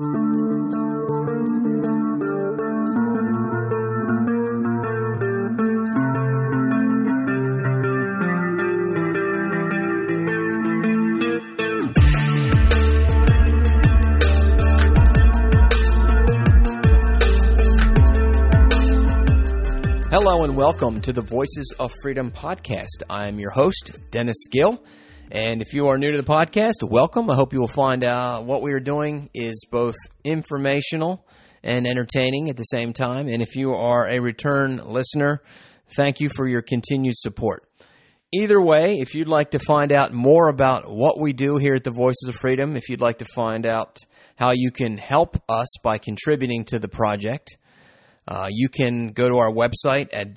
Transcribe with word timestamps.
Hello 0.00 0.08
and 20.44 20.56
welcome 20.56 21.02
to 21.02 21.12
the 21.12 21.20
Voices 21.20 21.74
of 21.78 21.92
Freedom 22.02 22.30
podcast. 22.30 23.02
I'm 23.10 23.38
your 23.38 23.50
host, 23.50 23.98
Dennis 24.10 24.46
Gill. 24.50 24.82
And 25.32 25.62
if 25.62 25.74
you 25.74 25.86
are 25.86 25.96
new 25.96 26.10
to 26.10 26.16
the 26.16 26.24
podcast, 26.24 26.82
welcome. 26.82 27.30
I 27.30 27.36
hope 27.36 27.52
you 27.52 27.60
will 27.60 27.68
find 27.68 28.04
out 28.04 28.46
what 28.46 28.62
we 28.62 28.72
are 28.72 28.80
doing 28.80 29.30
is 29.32 29.64
both 29.70 29.94
informational 30.24 31.24
and 31.62 31.86
entertaining 31.86 32.50
at 32.50 32.56
the 32.56 32.64
same 32.64 32.92
time. 32.92 33.28
And 33.28 33.40
if 33.40 33.54
you 33.54 33.72
are 33.72 34.08
a 34.08 34.18
return 34.18 34.80
listener, 34.84 35.40
thank 35.94 36.18
you 36.18 36.30
for 36.30 36.48
your 36.48 36.62
continued 36.62 37.14
support. 37.16 37.64
Either 38.32 38.60
way, 38.60 38.96
if 38.98 39.14
you'd 39.14 39.28
like 39.28 39.52
to 39.52 39.60
find 39.60 39.92
out 39.92 40.12
more 40.12 40.48
about 40.48 40.90
what 40.90 41.20
we 41.20 41.32
do 41.32 41.58
here 41.58 41.76
at 41.76 41.84
the 41.84 41.92
Voices 41.92 42.28
of 42.28 42.34
Freedom, 42.34 42.74
if 42.74 42.88
you'd 42.88 43.00
like 43.00 43.18
to 43.18 43.24
find 43.24 43.66
out 43.66 43.98
how 44.34 44.50
you 44.52 44.72
can 44.72 44.98
help 44.98 45.40
us 45.48 45.68
by 45.84 45.98
contributing 45.98 46.64
to 46.64 46.80
the 46.80 46.88
project, 46.88 47.56
uh, 48.26 48.48
you 48.50 48.68
can 48.68 49.12
go 49.12 49.28
to 49.28 49.36
our 49.36 49.52
website 49.52 50.08
at 50.12 50.34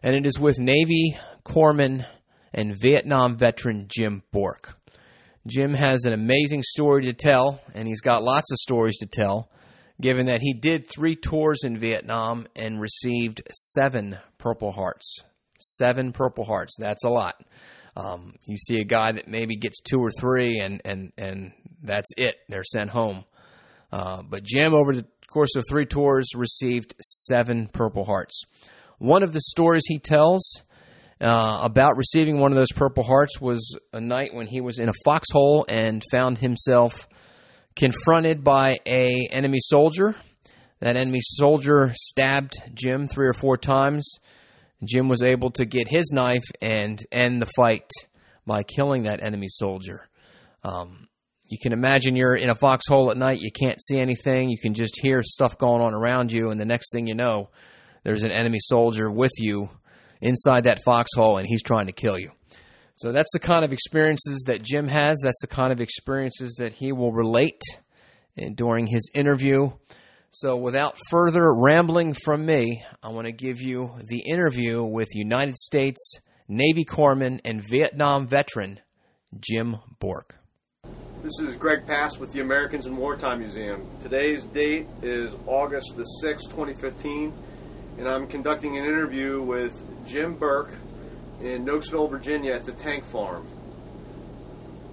And 0.02 0.14
it 0.14 0.24
is 0.24 0.38
with 0.38 0.58
Navy 0.58 1.18
Corpsman 1.44 2.06
and 2.54 2.74
Vietnam 2.80 3.36
veteran 3.36 3.88
Jim 3.88 4.22
Bourke. 4.32 4.74
Jim 5.46 5.74
has 5.74 6.06
an 6.06 6.14
amazing 6.14 6.62
story 6.62 7.04
to 7.04 7.12
tell, 7.12 7.60
and 7.74 7.86
he's 7.86 8.00
got 8.00 8.22
lots 8.22 8.50
of 8.50 8.56
stories 8.58 8.96
to 8.98 9.06
tell, 9.06 9.50
given 10.00 10.26
that 10.26 10.40
he 10.40 10.54
did 10.54 10.88
three 10.88 11.14
tours 11.14 11.60
in 11.62 11.76
Vietnam 11.76 12.46
and 12.56 12.80
received 12.80 13.42
seven 13.50 14.18
Purple 14.38 14.72
Hearts. 14.72 15.24
Seven 15.58 16.12
Purple 16.12 16.44
Hearts. 16.44 16.74
That's 16.78 17.04
a 17.04 17.10
lot. 17.10 17.42
Um, 18.00 18.34
you 18.46 18.56
see 18.56 18.80
a 18.80 18.84
guy 18.84 19.12
that 19.12 19.28
maybe 19.28 19.56
gets 19.56 19.80
two 19.80 19.98
or 19.98 20.10
three, 20.10 20.58
and 20.58 20.80
and 20.84 21.12
and 21.18 21.52
that's 21.82 22.08
it. 22.16 22.36
They're 22.48 22.64
sent 22.64 22.90
home. 22.90 23.24
Uh, 23.92 24.22
but 24.22 24.42
Jim, 24.42 24.72
over 24.74 24.94
the 24.94 25.06
course 25.30 25.54
of 25.56 25.64
three 25.68 25.86
tours, 25.86 26.28
received 26.34 26.94
seven 27.00 27.68
Purple 27.68 28.04
Hearts. 28.04 28.42
One 28.98 29.22
of 29.22 29.32
the 29.32 29.40
stories 29.40 29.82
he 29.86 29.98
tells 29.98 30.62
uh, 31.20 31.60
about 31.62 31.96
receiving 31.96 32.38
one 32.38 32.52
of 32.52 32.56
those 32.56 32.72
Purple 32.74 33.04
Hearts 33.04 33.40
was 33.40 33.76
a 33.92 34.00
night 34.00 34.32
when 34.32 34.46
he 34.46 34.60
was 34.60 34.78
in 34.78 34.88
a 34.88 34.94
foxhole 35.04 35.66
and 35.68 36.02
found 36.10 36.38
himself 36.38 37.08
confronted 37.76 38.42
by 38.42 38.78
a 38.86 39.28
enemy 39.30 39.58
soldier. 39.60 40.16
That 40.80 40.96
enemy 40.96 41.20
soldier 41.22 41.92
stabbed 41.94 42.54
Jim 42.72 43.08
three 43.08 43.26
or 43.26 43.34
four 43.34 43.58
times 43.58 44.08
Jim 44.84 45.08
was 45.08 45.22
able 45.22 45.50
to 45.52 45.64
get 45.64 45.88
his 45.88 46.10
knife 46.12 46.44
and 46.60 46.98
end 47.12 47.42
the 47.42 47.50
fight 47.56 47.90
by 48.46 48.62
killing 48.62 49.04
that 49.04 49.22
enemy 49.22 49.48
soldier. 49.48 50.08
Um, 50.64 51.08
you 51.46 51.58
can 51.60 51.72
imagine 51.72 52.16
you're 52.16 52.36
in 52.36 52.48
a 52.48 52.54
foxhole 52.54 53.10
at 53.10 53.16
night, 53.16 53.40
you 53.40 53.50
can't 53.50 53.80
see 53.82 53.98
anything, 53.98 54.50
you 54.50 54.58
can 54.58 54.74
just 54.74 54.98
hear 55.00 55.22
stuff 55.22 55.58
going 55.58 55.82
on 55.82 55.94
around 55.94 56.30
you, 56.30 56.50
and 56.50 56.60
the 56.60 56.64
next 56.64 56.92
thing 56.92 57.06
you 57.06 57.14
know, 57.14 57.50
there's 58.04 58.22
an 58.22 58.30
enemy 58.30 58.58
soldier 58.60 59.10
with 59.10 59.32
you 59.38 59.68
inside 60.20 60.64
that 60.64 60.82
foxhole 60.84 61.38
and 61.38 61.46
he's 61.46 61.62
trying 61.62 61.86
to 61.86 61.92
kill 61.92 62.18
you. 62.18 62.30
So 62.94 63.12
that's 63.12 63.32
the 63.32 63.38
kind 63.38 63.64
of 63.64 63.72
experiences 63.72 64.44
that 64.46 64.62
Jim 64.62 64.86
has. 64.86 65.20
That's 65.22 65.40
the 65.40 65.46
kind 65.46 65.72
of 65.72 65.80
experiences 65.80 66.56
that 66.58 66.74
he 66.74 66.92
will 66.92 67.12
relate 67.12 67.62
during 68.54 68.86
his 68.86 69.10
interview. 69.14 69.70
So, 70.32 70.56
without 70.56 70.96
further 71.08 71.52
rambling 71.52 72.14
from 72.14 72.46
me, 72.46 72.84
I 73.02 73.08
want 73.08 73.26
to 73.26 73.32
give 73.32 73.60
you 73.60 73.96
the 74.06 74.20
interview 74.20 74.80
with 74.80 75.08
United 75.12 75.56
States 75.56 76.20
Navy 76.46 76.84
Corpsman 76.84 77.40
and 77.44 77.60
Vietnam 77.60 78.28
veteran 78.28 78.78
Jim 79.40 79.78
Bourke. 79.98 80.36
This 81.24 81.32
is 81.42 81.56
Greg 81.56 81.84
Pass 81.84 82.16
with 82.16 82.30
the 82.30 82.42
Americans 82.42 82.86
in 82.86 82.96
Wartime 82.96 83.40
Museum. 83.40 83.90
Today's 84.00 84.44
date 84.44 84.86
is 85.02 85.34
August 85.46 85.96
the 85.96 86.06
6th, 86.22 86.44
2015, 86.50 87.32
and 87.98 88.08
I'm 88.08 88.28
conducting 88.28 88.78
an 88.78 88.84
interview 88.84 89.42
with 89.42 89.72
Jim 90.06 90.36
Bourke 90.36 90.76
in 91.40 91.64
Nokesville, 91.64 92.08
Virginia 92.08 92.52
at 92.52 92.62
the 92.62 92.72
Tank 92.72 93.04
Farm. 93.06 93.44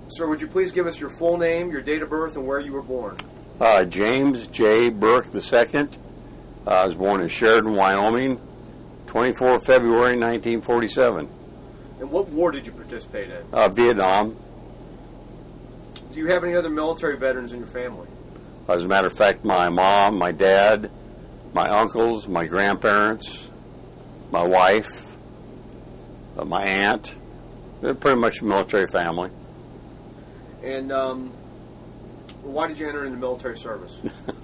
Sir, 0.10 0.28
would 0.28 0.42
you 0.42 0.48
please 0.48 0.72
give 0.72 0.88
us 0.88 1.00
your 1.00 1.12
full 1.12 1.38
name, 1.38 1.70
your 1.70 1.82
date 1.82 2.02
of 2.02 2.10
birth, 2.10 2.38
and 2.38 2.48
where 2.48 2.60
you 2.60 2.74
were 2.74 2.82
born? 2.82 3.20
Uh, 3.60 3.86
James 3.86 4.46
J. 4.48 4.90
Bourke 4.90 5.34
II. 5.34 5.42
Uh, 5.42 6.70
I 6.70 6.86
was 6.86 6.94
born 6.94 7.22
in 7.22 7.28
Sheridan, 7.28 7.74
Wyoming, 7.74 8.40
24 9.08 9.62
February 9.62 10.16
1947. 10.16 11.28
And 12.00 12.12
what 12.12 12.30
war 12.30 12.52
did 12.52 12.68
you 12.68 12.72
participate 12.72 13.32
in? 13.32 13.44
Uh, 13.52 13.70
Vietnam. 13.70 14.38
Do 16.12 16.20
you 16.20 16.28
have 16.28 16.44
any 16.44 16.56
other 16.56 16.70
military 16.70 17.18
veterans 17.18 17.52
in 17.52 17.60
your 17.60 17.68
family? 17.70 18.08
As 18.70 18.84
a 18.84 18.88
matter 18.88 19.08
of 19.08 19.18
fact, 19.18 19.44
my 19.44 19.70
mom, 19.70 20.20
my 20.20 20.32
dad, 20.32 20.92
my 21.54 21.68
uncles, 21.68 22.28
my 22.28 22.46
grandparents, 22.46 23.48
my 24.30 24.46
wife, 24.46 24.88
uh, 26.38 26.46
my 26.46 26.64
aunt, 26.64 27.12
they're 27.82 27.96
pretty 27.96 28.20
much 28.20 28.40
a 28.40 28.46
military 28.46 28.88
family. 28.92 29.32
And 30.64 30.92
um, 30.92 31.34
why 32.48 32.68
did 32.68 32.80
you 32.80 32.88
enter 32.88 33.06
into 33.06 33.18
military 33.18 33.58
service? 33.58 33.94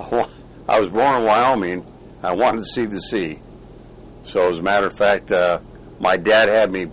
I 0.00 0.80
was 0.80 0.88
born 0.90 1.18
in 1.18 1.24
Wyoming. 1.24 1.86
I 2.22 2.34
wanted 2.34 2.64
to 2.64 2.66
see 2.66 2.86
the 2.86 3.00
sea. 3.00 3.38
So, 4.30 4.52
as 4.52 4.58
a 4.58 4.62
matter 4.62 4.86
of 4.86 4.96
fact, 4.96 5.30
uh, 5.30 5.60
my 6.00 6.16
dad 6.16 6.48
had 6.48 6.70
me 6.72 6.86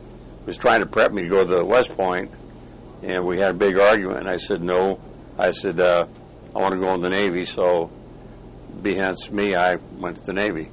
was 0.45 0.57
trying 0.57 0.81
to 0.81 0.85
prep 0.85 1.13
me 1.13 1.23
to 1.23 1.29
go 1.29 1.45
to 1.45 1.55
the 1.55 1.65
West 1.65 1.89
Point, 1.89 2.31
and 3.03 3.25
we 3.25 3.37
had 3.37 3.51
a 3.51 3.53
big 3.53 3.77
argument. 3.77 4.19
And 4.19 4.29
I 4.29 4.37
said 4.37 4.61
no. 4.61 4.99
I 5.37 5.51
said 5.51 5.79
uh, 5.79 6.05
I 6.53 6.59
want 6.59 6.73
to 6.73 6.79
go 6.79 6.93
in 6.93 7.01
the 7.01 7.09
Navy. 7.09 7.45
So, 7.45 7.89
behance 8.81 9.29
me, 9.31 9.55
I 9.55 9.75
went 9.75 10.17
to 10.17 10.23
the 10.23 10.33
Navy. 10.33 10.69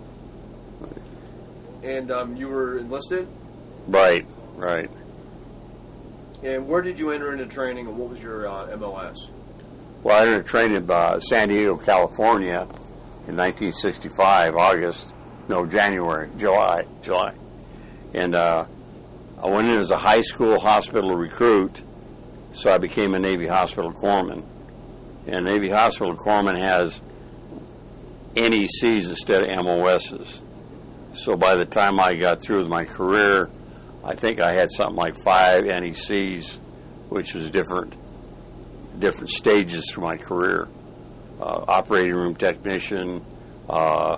And 1.83 2.11
um, 2.11 2.37
you 2.37 2.49
were 2.49 2.79
enlisted. 2.79 3.29
Right. 3.87 4.27
Right. 4.57 4.91
And 6.43 6.69
where 6.69 6.83
did 6.83 6.99
you 6.99 7.11
enter 7.11 7.33
into 7.33 7.47
training, 7.47 7.89
and 7.89 7.97
what 7.97 8.11
was 8.11 8.23
your 8.23 8.47
uh, 8.47 8.77
MOS? 8.77 9.29
Well, 10.03 10.17
I 10.17 10.27
entered 10.27 10.47
training 10.47 10.77
in 10.77 11.21
San 11.21 11.49
Diego, 11.49 11.77
California, 11.77 12.61
in 13.27 13.37
1965, 13.37 14.55
August, 14.55 15.13
no, 15.49 15.67
January, 15.67 16.31
July, 16.39 16.85
July, 17.03 17.35
and 18.15 18.37
uh, 18.37 18.65
I 19.43 19.49
went 19.49 19.69
in 19.69 19.79
as 19.79 19.91
a 19.91 19.99
high 19.99 20.21
school 20.21 20.59
hospital 20.59 21.17
recruit, 21.17 21.83
so 22.53 22.73
I 22.73 22.79
became 22.79 23.15
a 23.15 23.19
Navy 23.19 23.47
hospital 23.47 23.93
corpsman. 23.93 24.47
And 25.27 25.45
Navy 25.45 25.69
hospital 25.69 26.17
corpsman 26.17 26.63
has 26.63 27.01
NECs 28.35 29.11
instead 29.11 29.45
of 29.45 29.65
MOSs. 29.65 30.41
So 31.15 31.37
by 31.37 31.57
the 31.57 31.65
time 31.65 32.01
I 32.01 32.15
got 32.15 32.41
through 32.43 32.59
with 32.59 32.69
my 32.69 32.85
career, 32.85 33.51
I 34.09 34.15
think 34.15 34.41
I 34.41 34.55
had 34.55 34.71
something 34.71 34.97
like 34.97 35.23
five 35.23 35.65
NECs 35.65 36.59
which 37.11 37.35
was 37.35 37.51
different 37.51 37.95
different 38.99 39.29
stages 39.29 39.91
for 39.91 40.01
my 40.01 40.17
career. 40.17 40.67
Uh, 41.39 41.65
operating 41.69 42.15
room 42.15 42.35
technician. 42.35 43.25
Uh, 43.69 44.17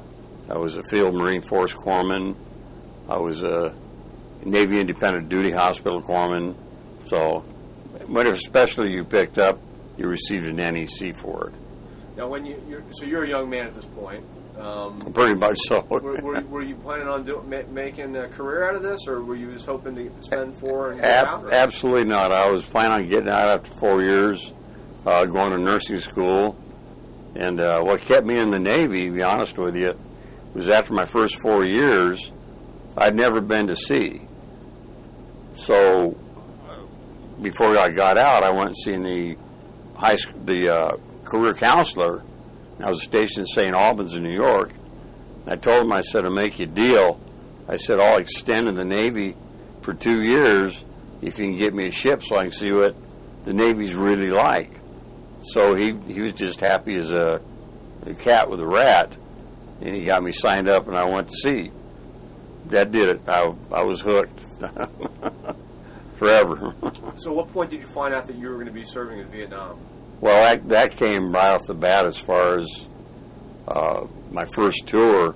I 0.49 0.57
was 0.57 0.77
a 0.77 0.83
field 0.91 1.15
Marine 1.15 1.43
Force 1.43 1.75
corpsman. 1.75 2.37
I 3.09 3.19
was 3.19 3.43
a 3.43 3.75
Navy 4.45 4.81
Independent 4.81 5.29
Duty 5.29 5.51
Hospital 5.51 6.01
corpsman. 6.03 6.55
So, 7.09 7.41
whatever 8.07 8.37
specialty 8.37 8.93
you 8.93 9.05
picked 9.05 9.39
up, 9.39 9.61
you 9.99 10.07
received 10.07 10.47
an 10.47 10.57
NEC 10.57 11.21
for 11.21 11.49
it. 11.49 11.55
Now, 12.17 12.29
when 12.29 12.47
you 12.47 12.63
you're, 12.69 12.83
so 12.93 13.05
you're 13.05 13.25
a 13.25 13.29
young 13.29 13.51
man 13.51 13.67
at 13.67 13.75
this 13.75 13.87
point. 13.87 14.25
Um, 14.61 15.13
Pretty 15.15 15.35
much 15.35 15.57
so. 15.69 15.81
were, 15.89 16.21
were, 16.21 16.41
were 16.43 16.63
you 16.63 16.77
planning 16.77 17.09
on 17.09 17.25
do, 17.25 17.43
ma- 17.47 17.63
making 17.71 18.15
a 18.17 18.29
career 18.29 18.69
out 18.69 18.75
of 18.75 18.83
this, 18.83 19.07
or 19.07 19.23
were 19.23 19.37
you 19.37 19.53
just 19.53 19.65
hoping 19.65 19.95
to 19.95 20.11
spend 20.23 20.57
four 20.59 20.93
and 20.93 21.01
get 21.01 21.11
Ab- 21.11 21.49
absolutely 21.51 22.05
not. 22.05 22.31
I 22.31 22.51
was 22.51 22.65
planning 22.67 22.93
on 22.93 23.09
getting 23.09 23.31
out 23.31 23.49
after 23.49 23.71
four 23.79 24.03
years, 24.03 24.53
uh, 25.07 25.25
going 25.25 25.53
to 25.53 25.59
nursing 25.59 25.99
school. 26.01 26.59
And 27.35 27.61
uh, 27.61 27.81
what 27.83 28.03
kept 28.03 28.27
me 28.27 28.39
in 28.39 28.51
the 28.51 28.59
Navy, 28.59 29.07
to 29.07 29.13
be 29.13 29.23
honest 29.23 29.57
with 29.57 29.77
you, 29.77 29.93
was 30.53 30.69
after 30.69 30.93
my 30.93 31.07
first 31.07 31.41
four 31.41 31.65
years, 31.65 32.31
I'd 32.99 33.17
never 33.17 33.41
been 33.41 33.69
to 33.69 33.77
sea. 33.77 34.23
So 35.57 36.19
before 37.41 37.79
I 37.79 37.91
got 37.91 38.19
out, 38.19 38.43
I 38.43 38.51
went 38.51 38.69
and 38.69 38.77
seen 38.77 39.03
the 39.03 39.37
high 39.97 40.17
school, 40.17 40.45
the 40.45 40.69
uh, 40.69 40.97
career 41.25 41.55
counselor. 41.55 42.25
I 42.85 42.91
was 42.91 43.03
stationed 43.03 43.41
in 43.41 43.47
St. 43.47 43.75
Albans 43.75 44.13
in 44.13 44.23
New 44.23 44.35
York. 44.35 44.73
I 45.47 45.57
told 45.57 45.85
him, 45.85 45.93
I 45.93 46.03
said, 46.03 46.25
I'll 46.25 46.31
make 46.31 46.59
you 46.59 46.67
a 46.67 46.69
deal. 46.69 47.21
I 47.69 47.77
said, 47.77 48.01
I'll 48.01 48.19
extend 48.19 48.69
in 48.69 48.75
the 48.75 48.85
Navy 48.85 49.37
for 49.83 49.95
two 49.95 50.23
years 50.23 50.77
if 51.23 51.39
you 51.39 51.45
can 51.45 51.59
get 51.59 51.75
me 51.75 51.89
a 51.89 51.91
ship 51.91 52.23
so 52.25 52.37
I 52.37 52.43
can 52.43 52.53
see 52.53 52.73
what 52.73 52.95
the 53.45 53.53
Navy's 53.53 53.95
really 53.95 54.31
like. 54.31 54.73
So 55.53 55.75
he 55.75 55.95
he 56.07 56.21
was 56.21 56.35
just 56.35 56.61
happy 56.61 56.97
as 56.97 57.11
a, 57.11 57.41
a 58.07 58.15
cat 58.15 58.51
with 58.51 58.61
a 58.61 58.67
rat, 58.67 59.17
and 59.81 59.95
he 59.95 60.05
got 60.05 60.23
me 60.23 60.33
signed 60.33 60.69
up, 60.69 60.87
and 60.87 60.97
I 60.97 61.05
went 61.05 61.29
to 61.29 61.35
sea. 61.37 61.71
That 62.67 62.93
did 62.93 63.09
it. 63.09 63.23
I 63.27 63.55
I 63.73 63.83
was 63.83 64.01
hooked 64.03 64.39
forever. 66.19 66.75
So, 67.17 67.33
what 67.33 67.51
point 67.53 67.71
did 67.71 67.81
you 67.81 67.89
find 67.89 68.15
out 68.15 68.27
that 68.27 68.37
you 68.37 68.49
were 68.49 68.55
going 68.55 68.67
to 68.67 68.73
be 68.73 68.85
serving 68.85 69.19
in 69.19 69.29
Vietnam? 69.31 69.81
Well, 70.21 70.37
that 70.37 70.69
that 70.69 70.97
came 70.97 71.33
right 71.33 71.55
off 71.55 71.67
the 71.67 71.75
bat 71.75 72.07
as 72.07 72.19
far 72.19 72.59
as 72.59 72.87
uh, 73.67 74.07
my 74.31 74.45
first 74.55 74.87
tour 74.87 75.35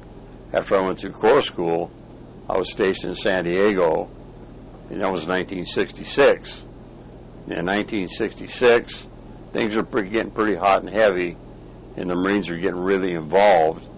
after 0.52 0.76
I 0.76 0.82
went 0.82 0.98
through 0.98 1.12
Corps 1.12 1.42
School. 1.42 1.90
I 2.48 2.58
was 2.58 2.70
stationed 2.70 3.12
in 3.12 3.16
San 3.16 3.44
Diego, 3.44 4.10
and 4.90 5.00
that 5.00 5.10
was 5.10 5.26
1966. 5.26 6.64
In 7.46 7.64
1966, 7.64 9.06
things 9.52 9.76
were 9.76 9.82
pretty, 9.82 10.10
getting 10.10 10.30
pretty 10.30 10.54
hot 10.54 10.82
and 10.82 10.90
heavy, 10.90 11.36
and 11.96 12.10
the 12.10 12.14
Marines 12.14 12.50
were 12.50 12.56
getting 12.56 12.80
really 12.80 13.12
involved. 13.12 13.88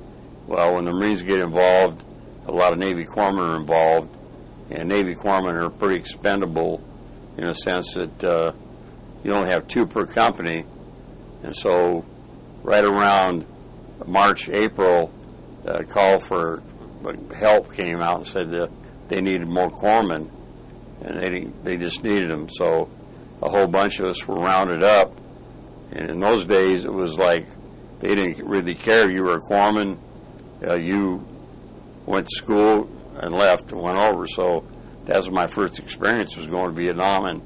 Well, 0.47 0.77
when 0.77 0.85
the 0.85 0.93
Marines 0.93 1.23
get 1.23 1.41
involved, 1.41 2.05
a 2.47 2.53
lot 2.53 2.73
of 2.73 2.79
Navy 2.79 3.05
corpsmen 3.05 3.49
are 3.49 3.57
involved, 3.57 4.15
and 4.71 4.89
Navy 4.89 5.17
corpsmen 5.17 5.65
are 5.65 5.71
pretty 5.71 5.97
expendable 5.97 6.83
in 7.37 7.49
a 7.49 7.55
sense 7.55 7.95
that 7.95 8.25
uh, 8.25 8.53
you 9.25 9.33
only 9.33 9.51
have 9.51 9.67
two 9.67 9.87
per 9.87 10.07
company, 10.07 10.65
and 11.47 11.55
so 11.55 12.05
right 12.65 12.85
around 12.85 13.47
March, 14.05 14.49
April, 14.49 15.13
a 15.65 15.85
call 15.85 16.21
for 16.27 16.61
help 17.39 17.73
came 17.73 18.01
out 18.01 18.17
and 18.17 18.27
said 18.27 18.51
that 18.51 18.69
they 19.09 19.21
needed 19.21 19.47
more 19.47 19.71
corpsmen, 19.71 20.29
and 21.03 21.23
they 21.23 21.47
they 21.63 21.77
just 21.77 22.03
needed 22.03 22.31
them. 22.31 22.49
So 22.51 22.91
a 23.41 23.49
whole 23.49 23.69
bunch 23.69 24.01
of 24.01 24.07
us 24.07 24.27
were 24.27 24.35
rounded 24.35 24.83
up, 24.83 25.17
and 25.93 26.11
in 26.11 26.19
those 26.19 26.47
days 26.47 26.85
it 26.85 26.93
was 26.93 27.17
like 27.17 27.47
they 28.01 28.17
didn't 28.17 28.45
really 28.45 28.75
care 28.75 29.09
you 29.09 29.23
were 29.23 29.37
a 29.37 29.41
corpsman. 29.41 29.99
Uh, 30.67 30.75
you 30.75 31.25
went 32.07 32.27
to 32.27 32.39
school 32.39 32.91
and 33.21 33.33
left 33.33 33.71
and 33.71 33.81
went 33.81 34.01
over. 34.01 34.27
So 34.27 34.65
that 35.05 35.17
was 35.17 35.31
my 35.31 35.47
first 35.55 35.79
experience 35.79 36.37
was 36.37 36.49
going 36.49 36.75
to 36.75 36.83
Vietnam 36.83 37.27
in 37.27 37.39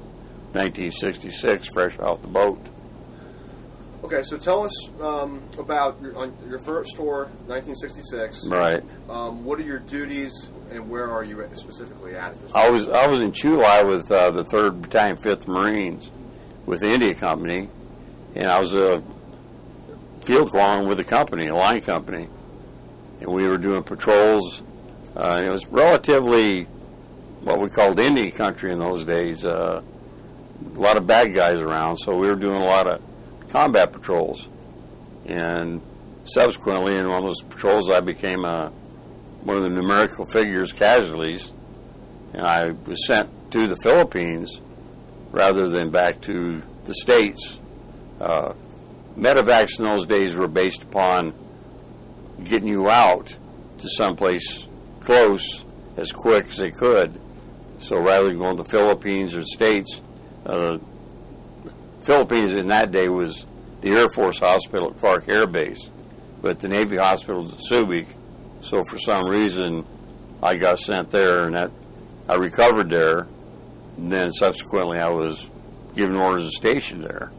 1966, 0.53 1.67
fresh 1.67 1.99
off 1.99 2.23
the 2.23 2.27
boat. 2.27 2.57
Okay, 4.03 4.23
so 4.23 4.35
tell 4.35 4.63
us 4.63 4.89
um, 4.99 5.43
about 5.59 6.01
your, 6.01 6.17
on 6.17 6.35
your 6.49 6.57
first 6.59 6.95
tour, 6.95 7.25
1966. 7.45 8.47
Right. 8.47 8.83
Um, 9.07 9.45
what 9.45 9.59
are 9.59 9.63
your 9.63 9.77
duties, 9.77 10.49
and 10.71 10.89
where 10.89 11.11
are 11.11 11.23
you 11.23 11.43
at, 11.43 11.55
specifically 11.55 12.15
at? 12.15 12.35
I 12.55 12.69
was 12.71 12.87
I 12.87 13.05
was 13.05 13.21
in 13.21 13.31
Chu 13.31 13.57
Lai 13.57 13.83
with 13.83 14.11
uh, 14.11 14.31
the 14.31 14.43
Third 14.45 14.81
Battalion, 14.81 15.17
Fifth 15.17 15.47
Marines, 15.47 16.09
with 16.65 16.79
the 16.79 16.87
India 16.87 17.13
Company, 17.13 17.69
and 18.35 18.47
I 18.47 18.59
was 18.59 18.73
a 18.73 19.03
field 20.25 20.51
corpsman 20.51 20.87
with 20.87 20.97
the 20.97 21.03
company, 21.03 21.47
a 21.47 21.55
line 21.55 21.81
company, 21.81 22.27
and 23.19 23.31
we 23.31 23.47
were 23.47 23.59
doing 23.59 23.83
patrols. 23.83 24.63
Uh, 25.15 25.43
it 25.45 25.49
was 25.51 25.67
relatively 25.67 26.63
what 27.41 27.61
we 27.61 27.69
called 27.69 27.99
Indian 27.99 28.31
country 28.31 28.73
in 28.73 28.79
those 28.79 29.05
days. 29.05 29.45
Uh, 29.45 29.81
a 30.75 30.79
lot 30.79 30.97
of 30.97 31.05
bad 31.05 31.35
guys 31.35 31.59
around, 31.59 31.97
so 31.97 32.15
we 32.15 32.27
were 32.27 32.35
doing 32.35 32.61
a 32.61 32.65
lot 32.65 32.87
of 32.87 33.01
combat 33.51 33.91
patrols. 33.91 34.47
And 35.25 35.81
subsequently, 36.25 36.97
in 36.97 37.07
one 37.07 37.19
of 37.19 37.25
those 37.25 37.41
patrols, 37.41 37.89
I 37.89 37.99
became 37.99 38.45
a, 38.45 38.69
one 39.43 39.57
of 39.57 39.63
the 39.63 39.69
numerical 39.69 40.25
figures 40.25 40.71
casualties 40.71 41.51
and 42.33 42.45
I 42.45 42.71
was 42.71 43.05
sent 43.05 43.51
to 43.51 43.67
the 43.67 43.77
Philippines 43.83 44.59
rather 45.31 45.69
than 45.69 45.91
back 45.91 46.21
to 46.21 46.61
the 46.85 46.93
States. 46.93 47.59
Uh, 48.19 48.53
medevacs 49.17 49.79
in 49.79 49.85
those 49.85 50.05
days 50.05 50.35
were 50.35 50.47
based 50.47 50.83
upon 50.83 51.33
getting 52.43 52.67
you 52.67 52.89
out 52.89 53.35
to 53.79 53.89
someplace 53.89 54.65
close 55.01 55.65
as 55.97 56.11
quick 56.11 56.47
as 56.49 56.57
they 56.57 56.71
could. 56.71 57.19
So 57.79 57.97
rather 57.97 58.27
than 58.27 58.37
going 58.37 58.57
to 58.57 58.63
the 58.63 58.69
Philippines 58.69 59.33
or 59.33 59.43
States, 59.43 60.01
uh, 60.45 60.77
Philippines 62.05 62.59
in 62.59 62.67
that 62.69 62.91
day 62.91 63.09
was 63.09 63.45
the 63.81 63.89
Air 63.89 64.07
Force 64.15 64.39
Hospital 64.39 64.91
at 64.91 64.99
Clark 64.99 65.29
Air 65.29 65.47
Base, 65.47 65.89
but 66.41 66.59
the 66.59 66.67
Navy 66.67 66.97
Hospital 66.97 67.43
was 67.43 67.53
at 67.53 67.59
Subic. 67.59 68.07
So 68.63 68.83
for 68.89 68.99
some 68.99 69.27
reason, 69.27 69.85
I 70.41 70.55
got 70.55 70.79
sent 70.79 71.11
there, 71.11 71.45
and 71.45 71.55
that 71.55 71.71
I 72.27 72.35
recovered 72.35 72.89
there. 72.89 73.27
And 73.97 74.11
then 74.11 74.31
subsequently, 74.33 74.97
I 74.97 75.09
was 75.09 75.45
given 75.95 76.15
orders 76.15 76.49
to 76.49 76.55
station 76.55 77.01
there. 77.01 77.31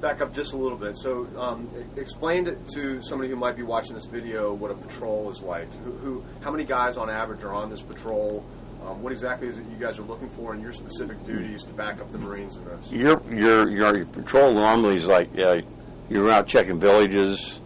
Back 0.00 0.20
up 0.20 0.32
just 0.32 0.52
a 0.52 0.56
little 0.56 0.78
bit. 0.78 0.96
So, 0.96 1.26
um, 1.36 1.68
explain 1.96 2.46
it 2.46 2.58
to 2.74 3.02
somebody 3.02 3.30
who 3.30 3.36
might 3.36 3.56
be 3.56 3.64
watching 3.64 3.94
this 3.94 4.06
video 4.06 4.54
what 4.54 4.70
a 4.70 4.74
patrol 4.74 5.30
is 5.30 5.42
like. 5.42 5.72
Who, 5.84 5.92
who 5.92 6.24
how 6.40 6.52
many 6.52 6.64
guys 6.64 6.96
on 6.96 7.10
average 7.10 7.42
are 7.42 7.52
on 7.52 7.68
this 7.68 7.82
patrol? 7.82 8.44
Um, 8.84 9.02
what 9.02 9.12
exactly 9.12 9.48
is 9.48 9.58
it 9.58 9.64
you 9.66 9.76
guys 9.76 9.98
are 9.98 10.02
looking 10.02 10.28
for, 10.30 10.54
and 10.54 10.62
your 10.62 10.72
specific 10.72 11.24
duties 11.26 11.64
to 11.64 11.72
back 11.72 12.00
up 12.00 12.10
the 12.10 12.18
Marines 12.18 12.56
in 12.56 12.64
this? 12.64 12.90
Your 12.90 13.22
your 13.32 13.68
your 13.70 14.06
patrol 14.06 14.54
normally 14.54 14.96
is 14.96 15.06
like 15.06 15.28
uh, 15.38 15.60
you're 16.08 16.30
out 16.30 16.46
checking 16.46 16.78
villages, 16.80 17.58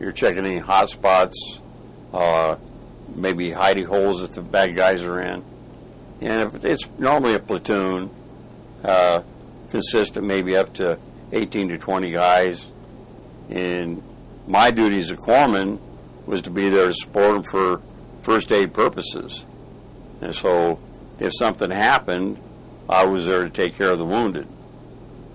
you're 0.00 0.12
checking 0.12 0.44
any 0.44 0.58
hot 0.58 0.90
spots, 0.90 1.36
uh, 2.12 2.56
maybe 3.14 3.50
hidey 3.50 3.84
holes 3.86 4.22
that 4.22 4.32
the 4.32 4.42
bad 4.42 4.76
guys 4.76 5.02
are 5.02 5.20
in, 5.20 5.44
and 6.20 6.64
it's 6.64 6.84
normally 6.98 7.34
a 7.34 7.38
platoon, 7.38 8.10
uh, 8.84 9.22
consistent 9.70 10.26
maybe 10.26 10.56
up 10.56 10.74
to 10.74 10.98
18 11.32 11.68
to 11.68 11.78
20 11.78 12.10
guys. 12.10 12.64
And 13.48 14.02
my 14.46 14.70
duty 14.70 14.98
as 14.98 15.10
a 15.10 15.16
corpsman 15.16 15.80
was 16.26 16.42
to 16.42 16.50
be 16.50 16.68
there 16.68 16.88
to 16.88 16.94
support 16.94 17.34
them 17.34 17.42
for 17.50 17.82
first 18.24 18.52
aid 18.52 18.72
purposes. 18.74 19.44
And 20.20 20.34
so, 20.34 20.78
if 21.18 21.32
something 21.38 21.70
happened, 21.70 22.38
I 22.88 23.04
was 23.06 23.26
there 23.26 23.44
to 23.44 23.50
take 23.50 23.76
care 23.76 23.90
of 23.90 23.98
the 23.98 24.04
wounded. 24.04 24.46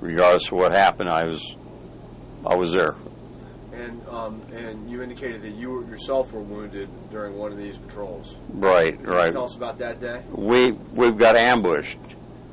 Regardless 0.02 0.48
of 0.48 0.54
what 0.54 0.72
happened, 0.74 1.10
I 1.10 1.26
was, 1.26 1.42
I 2.46 2.56
was 2.56 2.72
there. 2.74 2.96
And 3.74 4.08
um, 4.10 4.42
and 4.54 4.90
you 4.90 5.02
indicated 5.02 5.42
that 5.42 5.56
you 5.56 5.70
were- 5.70 5.84
yourself 5.86 6.32
were 6.32 6.42
wounded 6.42 6.90
during 7.12 7.36
one 7.36 7.52
of 7.52 7.58
these 7.58 7.78
patrols. 7.78 8.34
Right, 8.50 8.98
right. 9.06 9.34
Tell 9.34 9.44
us 9.46 9.56
about 9.56 9.80
that 9.80 10.00
day. 10.00 10.22
We 10.32 10.72
we've 10.72 11.18
got 11.18 11.36
ambushed. 11.36 11.98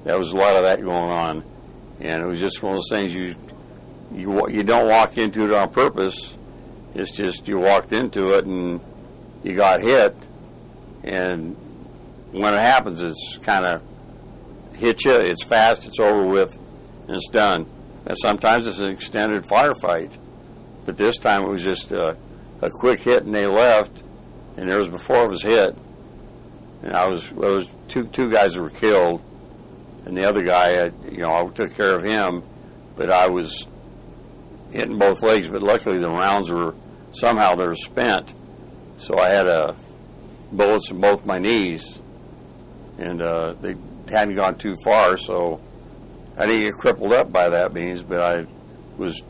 There 0.05 0.19
was 0.19 0.33
a 0.33 0.37
lot 0.37 0.57
of 0.57 0.65
that 0.65 0.81
going 0.81 0.91
on, 0.93 1.45
and 2.01 2.23
it 2.23 2.27
was 2.27 2.41
just 2.41 2.61
one 2.62 2.73
of 2.73 2.79
those 2.79 2.91
things 2.91 3.15
you 3.15 3.37
you 4.12 4.49
you 4.49 4.62
don't 4.65 4.89
walk 4.89 5.17
into 5.17 5.45
it 5.45 5.53
on 5.53 5.71
purpose. 5.73 6.35
It's 6.95 7.12
just 7.12 7.47
you 7.47 7.59
walked 7.59 7.93
into 7.93 8.31
it 8.37 8.45
and 8.45 8.81
you 9.45 9.55
got 9.55 9.81
hit, 9.83 10.17
and 11.05 11.57
when 12.33 12.55
it 12.55 12.61
happens, 12.61 13.03
it's 13.03 13.39
kind 13.43 13.65
of 13.65 13.83
hit 14.75 15.05
you. 15.05 15.12
It's 15.12 15.45
fast. 15.45 15.87
It's 15.87 16.01
over 16.01 16.27
with, 16.27 16.53
and 17.07 17.17
it's 17.17 17.31
done. 17.31 17.67
And 18.07 18.17
sometimes 18.19 18.67
it's 18.67 18.79
an 18.79 18.91
extended 18.91 19.45
firefight, 19.45 20.19
but 20.85 20.97
this 20.97 21.19
time 21.19 21.43
it 21.45 21.49
was 21.49 21.62
just 21.62 21.93
a, 21.93 22.17
a 22.61 22.71
quick 22.71 23.01
hit 23.01 23.25
and 23.25 23.35
they 23.35 23.47
left, 23.47 24.03
and 24.57 24.71
there 24.71 24.79
was 24.79 24.89
before 24.89 25.25
it 25.25 25.31
was 25.31 25.43
hit 25.43 25.77
and 26.83 26.93
I 26.93 27.09
was 27.09 27.31
well, 27.33 27.49
there 27.49 27.59
was 27.59 27.69
two 27.89 28.05
two 28.09 28.31
guys 28.31 28.55
that 28.55 28.61
were 28.61 28.71
killed, 28.71 29.23
and 30.05 30.17
the 30.17 30.29
other 30.29 30.43
guy, 30.43 30.79
I, 30.79 30.85
you 31.09 31.19
know, 31.19 31.33
I 31.33 31.47
took 31.49 31.75
care 31.77 31.97
of 31.97 32.05
him, 32.05 32.43
but 32.97 33.11
I 33.11 33.29
was 33.29 33.67
hitting 34.73 34.99
both 34.99 35.23
legs. 35.23 35.49
But 35.49 35.62
luckily, 35.62 35.99
the 35.99 36.09
rounds 36.09 36.51
were 36.51 36.75
somehow 37.12 37.55
they 37.55 37.67
were 37.67 37.77
spent, 37.77 38.35
so 38.97 39.19
I 39.19 39.31
had 39.31 39.47
a 39.47 39.77
bullets 40.51 40.91
in 40.91 41.01
both 41.01 41.25
my 41.25 41.39
knees, 41.39 41.99
and 43.03 43.21
uh, 43.21 43.55
they 43.61 43.75
hadn't 44.11 44.37
gone 44.37 44.57
too 44.57 44.77
far, 44.85 45.17
so 45.17 45.61
I 46.37 46.47
didn't 46.47 46.63
get 46.63 46.75
crippled 46.75 47.13
up 47.13 47.33
by 47.33 47.49
that 47.49 47.73
means, 47.73 48.03
but 48.03 48.21
I 48.21 48.47
was 48.97 49.21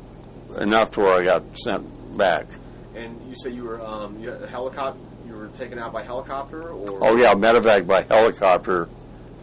enough 0.59 0.91
to 0.93 1.00
where 1.00 1.21
I 1.21 1.25
got 1.25 1.43
sent 1.59 2.17
back. 2.17 2.47
And 2.95 3.21
you 3.29 3.35
said 3.43 3.55
you 3.55 3.64
were 3.64 3.81
um, 3.81 4.19
you 4.19 4.31
had 4.31 4.43
a 4.43 4.47
helicopter. 4.47 5.00
You 5.26 5.35
were 5.35 5.49
taken 5.49 5.79
out 5.79 5.93
by 5.93 6.02
helicopter, 6.02 6.69
or 6.71 6.99
Oh 7.02 7.17
yeah, 7.17 7.33
medevac 7.35 7.87
by 7.87 8.02
helicopter 8.02 8.88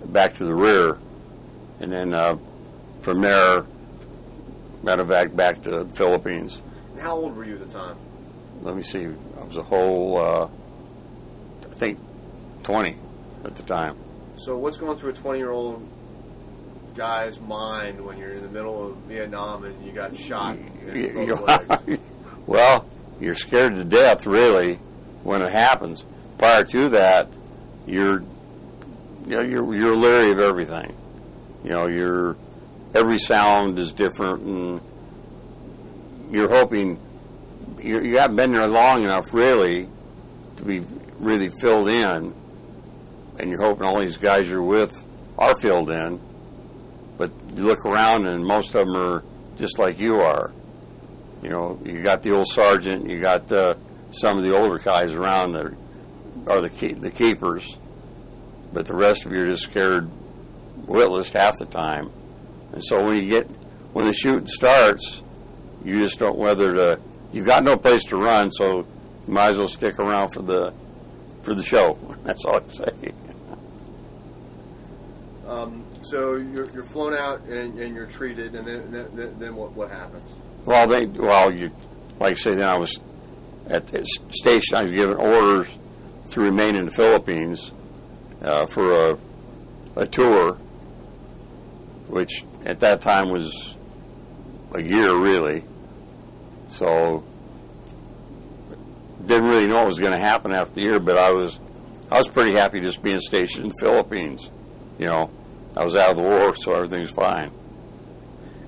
back 0.06 0.36
to 0.36 0.46
the 0.46 0.54
rear, 0.54 1.00
and 1.80 1.92
then 1.92 2.14
uh, 2.14 2.38
from 3.02 3.22
there, 3.22 3.66
medevac 4.84 5.36
back 5.36 5.62
to 5.64 5.70
the 5.72 5.86
Philippines. 5.96 6.62
And 6.92 7.02
how 7.02 7.16
old 7.18 7.36
were 7.36 7.46
you 7.46 7.56
at 7.56 7.68
the 7.68 7.74
time? 7.74 7.98
Let 8.62 8.76
me 8.76 8.84
see, 8.84 9.06
I 9.06 9.44
was 9.44 9.56
a 9.58 9.64
whole, 9.64 10.18
uh, 10.20 10.50
I 11.66 11.76
think, 11.76 11.98
twenty 12.62 12.98
at 13.44 13.56
the 13.56 13.64
time. 13.64 13.98
So 14.40 14.58
what's 14.58 14.78
going 14.78 14.98
through 14.98 15.12
a 15.12 15.14
20 15.14 15.38
year 15.38 15.52
old 15.52 15.86
guy's 16.96 17.40
mind 17.40 18.04
when 18.04 18.18
you're 18.18 18.34
in 18.34 18.42
the 18.44 18.50
middle 18.50 18.90
of 18.92 18.98
Vietnam 19.00 19.66
and 19.66 19.86
you 19.86 19.92
got 19.92 20.16
shot 20.16 20.56
in 20.58 20.96
You- 20.96 21.36
both 21.36 22.00
well, 22.48 22.88
you're 23.20 23.36
scared 23.36 23.76
to 23.76 23.84
death, 23.84 24.26
really, 24.26 24.76
when 25.24 25.42
it 25.42 25.52
happens. 25.52 26.04
Prior 26.38 26.64
to 26.64 26.90
that, 26.90 27.28
you're, 27.86 28.22
you 29.28 29.36
know, 29.38 29.42
you're 29.44 29.76
you're 29.76 29.96
leery 29.96 30.32
of 30.32 30.40
everything. 30.40 30.96
You 31.66 31.72
know, 31.72 31.88
you're 31.88 32.38
every 32.96 33.20
sound 33.20 33.78
is 33.78 33.92
different, 33.92 34.42
and 34.44 34.82
you're 36.32 36.50
hoping 36.50 36.98
you 37.82 38.02
you 38.02 38.18
haven't 38.20 38.38
been 38.38 38.54
there 38.54 38.68
long 38.68 39.04
enough, 39.04 39.26
really, 39.34 39.90
to 40.58 40.64
be 40.64 40.80
really 41.20 41.50
filled 41.62 41.90
in, 41.90 42.34
and 43.40 43.50
you're 43.50 43.62
hoping 43.62 43.86
all 43.86 44.00
these 44.00 44.18
guys 44.18 44.48
you're 44.48 44.64
with 44.64 44.92
are 45.38 45.60
filled 45.62 45.90
in. 45.90 46.20
But 47.18 47.32
you 47.56 47.64
look 47.64 47.86
around, 47.86 48.28
and 48.28 48.46
most 48.46 48.76
of 48.76 48.86
them 48.86 48.96
are 48.96 49.24
just 49.58 49.80
like 49.80 50.00
you 50.00 50.16
are. 50.22 50.52
You 51.42 51.50
know, 51.50 51.80
you 51.86 52.02
got 52.02 52.22
the 52.22 52.32
old 52.32 52.52
sergeant, 52.52 53.10
you 53.10 53.22
got 53.22 53.52
uh, 53.52 53.76
some 54.12 54.38
of 54.38 54.44
the 54.44 54.56
older 54.56 54.78
guys 54.78 55.12
around 55.12 55.54
that 55.54 55.74
are 56.48 56.62
the 56.62 56.94
the 56.94 57.12
keepers, 57.12 57.78
but 58.74 58.86
the 58.86 58.96
rest 58.96 59.26
of 59.26 59.32
you 59.32 59.44
are 59.44 59.50
just 59.50 59.64
scared 59.64 60.10
witless 60.86 61.30
half 61.30 61.58
the 61.58 61.66
time. 61.66 62.12
And 62.74 62.84
so 62.84 63.06
when 63.06 63.18
you 63.18 63.30
get 63.30 63.50
when 63.94 64.06
the 64.06 64.14
shooting 64.14 64.48
starts, 64.48 65.22
you 65.84 66.00
just 66.04 66.20
don't 66.20 66.38
whether 66.38 66.74
to. 66.74 67.00
You've 67.32 67.46
got 67.46 67.64
no 67.64 67.78
place 67.78 68.04
to 68.06 68.18
run, 68.18 68.52
so 68.52 68.80
you 69.28 69.34
might 69.34 69.52
as 69.52 69.58
well 69.58 69.70
stick 69.70 70.00
around 70.00 70.34
for 70.34 70.42
the 70.42 70.74
for 71.44 71.54
the 71.56 71.64
show. 71.64 71.98
That's 72.24 72.44
all 72.46 72.60
I 72.60 72.74
say. 72.74 73.14
Um, 75.50 75.84
so 76.04 76.36
you're, 76.36 76.70
you're 76.72 76.84
flown 76.84 77.16
out 77.16 77.42
and, 77.46 77.80
and 77.80 77.96
you're 77.96 78.06
treated, 78.06 78.54
and 78.54 78.68
then 78.68 79.16
then, 79.16 79.40
then 79.40 79.56
what, 79.56 79.74
what 79.74 79.90
happens? 79.90 80.22
Well, 80.64 80.88
they 80.88 81.08
well, 81.08 81.52
you 81.52 81.72
like 82.20 82.34
I 82.34 82.40
say. 82.40 82.56
Then 82.56 82.68
I 82.68 82.78
was 82.78 82.96
at 83.68 83.88
the 83.88 84.06
station. 84.30 84.76
I 84.76 84.84
was 84.84 84.92
given 84.94 85.16
orders 85.18 85.68
to 86.32 86.42
remain 86.42 86.76
in 86.76 86.86
the 86.86 86.92
Philippines 86.92 87.72
uh, 88.44 88.68
for 88.68 88.92
a 88.92 89.18
a 89.96 90.06
tour, 90.06 90.54
which 92.08 92.44
at 92.66 92.80
that 92.82 93.02
time 93.02 93.32
was 93.32 93.76
a 94.76 94.82
year 94.84 95.18
really. 95.18 95.64
So 96.74 97.24
didn't 99.26 99.50
really 99.50 99.68
know 99.68 99.78
what 99.78 99.88
was 99.88 100.00
going 100.00 100.14
to 100.18 100.24
happen 100.24 100.54
after 100.54 100.76
the 100.76 100.82
year, 100.84 101.00
but 101.00 101.18
I 101.18 101.32
was 101.32 101.58
I 102.12 102.20
was 102.20 102.28
pretty 102.28 102.52
happy 102.52 102.82
just 102.82 103.02
being 103.02 103.20
stationed 103.20 103.66
in 103.66 103.70
the 103.70 103.76
Philippines. 103.80 104.48
You 105.00 105.08
know, 105.08 105.32
I 105.76 105.86
was 105.86 105.96
out 105.96 106.12
of 106.12 106.18
the 106.18 106.24
war, 106.24 106.56
so 106.58 106.74
everything's 106.74 107.12
fine. 107.12 107.52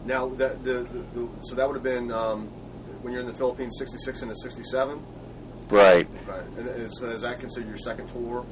Now, 0.05 0.29
the, 0.29 0.49
the, 0.63 0.87
the, 1.13 1.29
so 1.43 1.55
that 1.55 1.67
would 1.67 1.75
have 1.75 1.83
been 1.83 2.11
um, 2.11 2.47
when 3.01 3.13
you're 3.13 3.21
in 3.21 3.27
the 3.27 3.37
Philippines, 3.37 3.75
66 3.77 4.21
and 4.21 4.37
67. 4.37 5.05
Right. 5.69 6.07
Right. 6.27 6.43
And 6.57 6.67
is, 6.81 6.91
is 7.01 7.21
that 7.21 7.39
considered 7.39 7.67
your 7.67 7.77
second 7.77 8.07
tour? 8.07 8.45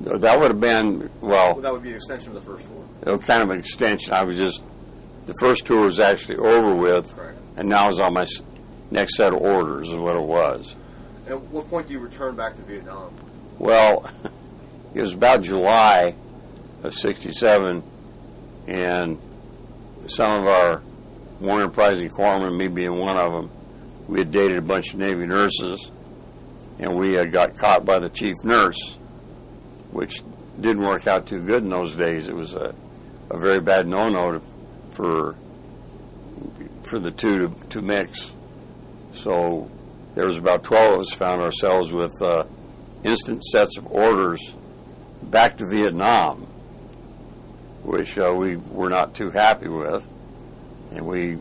That 0.00 0.38
would 0.38 0.50
have 0.50 0.60
been 0.60 1.10
well. 1.20 1.54
Well, 1.54 1.62
that 1.62 1.72
would 1.72 1.82
be 1.82 1.90
an 1.90 1.94
extension 1.94 2.36
of 2.36 2.44
the 2.44 2.50
first 2.50 2.66
tour. 2.66 2.84
it 3.06 3.16
was 3.16 3.24
kind 3.26 3.42
of 3.42 3.50
an 3.50 3.58
extension. 3.58 4.12
I 4.12 4.24
was 4.24 4.36
just 4.36 4.62
the 5.26 5.34
first 5.40 5.64
tour 5.64 5.86
was 5.86 5.98
actually 5.98 6.36
over 6.36 6.74
with, 6.74 7.08
Correct. 7.14 7.38
and 7.56 7.68
now 7.68 7.86
I 7.86 7.88
was 7.88 8.00
on 8.00 8.12
my 8.12 8.26
next 8.90 9.16
set 9.16 9.32
of 9.32 9.40
orders, 9.40 9.88
is 9.88 9.96
what 9.96 10.16
it 10.16 10.22
was. 10.22 10.74
At 11.26 11.40
what 11.50 11.68
point 11.70 11.88
do 11.88 11.94
you 11.94 11.98
return 12.00 12.36
back 12.36 12.56
to 12.56 12.62
Vietnam? 12.62 13.14
Well, 13.58 14.10
it 14.94 15.00
was 15.00 15.14
about 15.14 15.42
July 15.42 16.14
of 16.86 16.94
'67, 16.94 17.82
and 18.68 19.18
some 20.06 20.40
of 20.40 20.46
our 20.46 20.82
more 21.40 21.60
enterprising 21.60 22.08
corpsmen, 22.08 22.56
me 22.56 22.68
being 22.68 22.98
one 22.98 23.16
of 23.16 23.32
them, 23.32 23.50
we 24.08 24.20
had 24.20 24.30
dated 24.30 24.58
a 24.58 24.62
bunch 24.62 24.92
of 24.92 25.00
Navy 25.00 25.26
nurses, 25.26 25.90
and 26.78 26.96
we 26.96 27.12
had 27.12 27.32
got 27.32 27.58
caught 27.58 27.84
by 27.84 27.98
the 27.98 28.08
chief 28.08 28.34
nurse, 28.42 28.96
which 29.90 30.22
didn't 30.60 30.82
work 30.82 31.06
out 31.06 31.26
too 31.26 31.40
good 31.40 31.62
in 31.62 31.70
those 31.70 31.94
days. 31.96 32.28
It 32.28 32.34
was 32.34 32.54
a, 32.54 32.74
a 33.30 33.38
very 33.38 33.60
bad 33.60 33.86
no-no 33.86 34.32
to, 34.32 34.42
for 34.94 35.36
for 36.88 37.00
the 37.00 37.10
two 37.10 37.48
to, 37.48 37.68
to 37.70 37.82
mix. 37.82 38.30
So 39.22 39.70
there 40.14 40.26
was 40.26 40.38
about 40.38 40.62
12 40.64 40.94
of 40.94 41.00
us 41.00 41.14
found 41.14 41.42
ourselves 41.42 41.92
with 41.92 42.12
uh, 42.22 42.44
instant 43.02 43.42
sets 43.44 43.76
of 43.76 43.86
orders 43.86 44.40
back 45.22 45.58
to 45.58 45.66
Vietnam, 45.66 46.46
which 47.86 48.18
uh, 48.18 48.34
we 48.34 48.56
were 48.56 48.88
not 48.88 49.14
too 49.14 49.30
happy 49.30 49.68
with, 49.68 50.04
and 50.90 51.06
we 51.06 51.38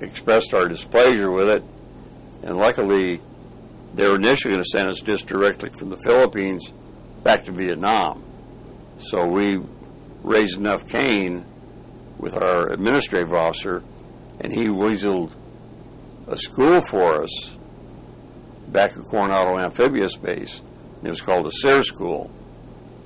expressed 0.00 0.52
our 0.52 0.66
displeasure 0.66 1.30
with 1.30 1.48
it. 1.48 1.62
And 2.42 2.56
luckily, 2.56 3.20
they 3.94 4.08
were 4.08 4.16
initially 4.16 4.54
going 4.54 4.64
to 4.64 4.70
send 4.70 4.90
us 4.90 5.00
just 5.00 5.28
directly 5.28 5.70
from 5.78 5.90
the 5.90 5.96
Philippines 5.98 6.66
back 7.22 7.44
to 7.44 7.52
Vietnam. 7.52 8.24
So 8.98 9.24
we 9.28 9.58
raised 10.24 10.58
enough 10.58 10.86
cane 10.88 11.44
with 12.18 12.34
our 12.34 12.72
administrative 12.72 13.32
officer, 13.32 13.84
and 14.40 14.52
he 14.52 14.66
weaseled 14.66 15.32
a 16.26 16.36
school 16.36 16.80
for 16.90 17.22
us 17.22 17.50
back 18.66 18.96
at 18.96 19.04
Coronado 19.04 19.58
Amphibious 19.58 20.16
Base. 20.16 20.60
It 21.04 21.08
was 21.10 21.20
called 21.20 21.46
the 21.46 21.50
SERE 21.50 21.84
School, 21.84 22.30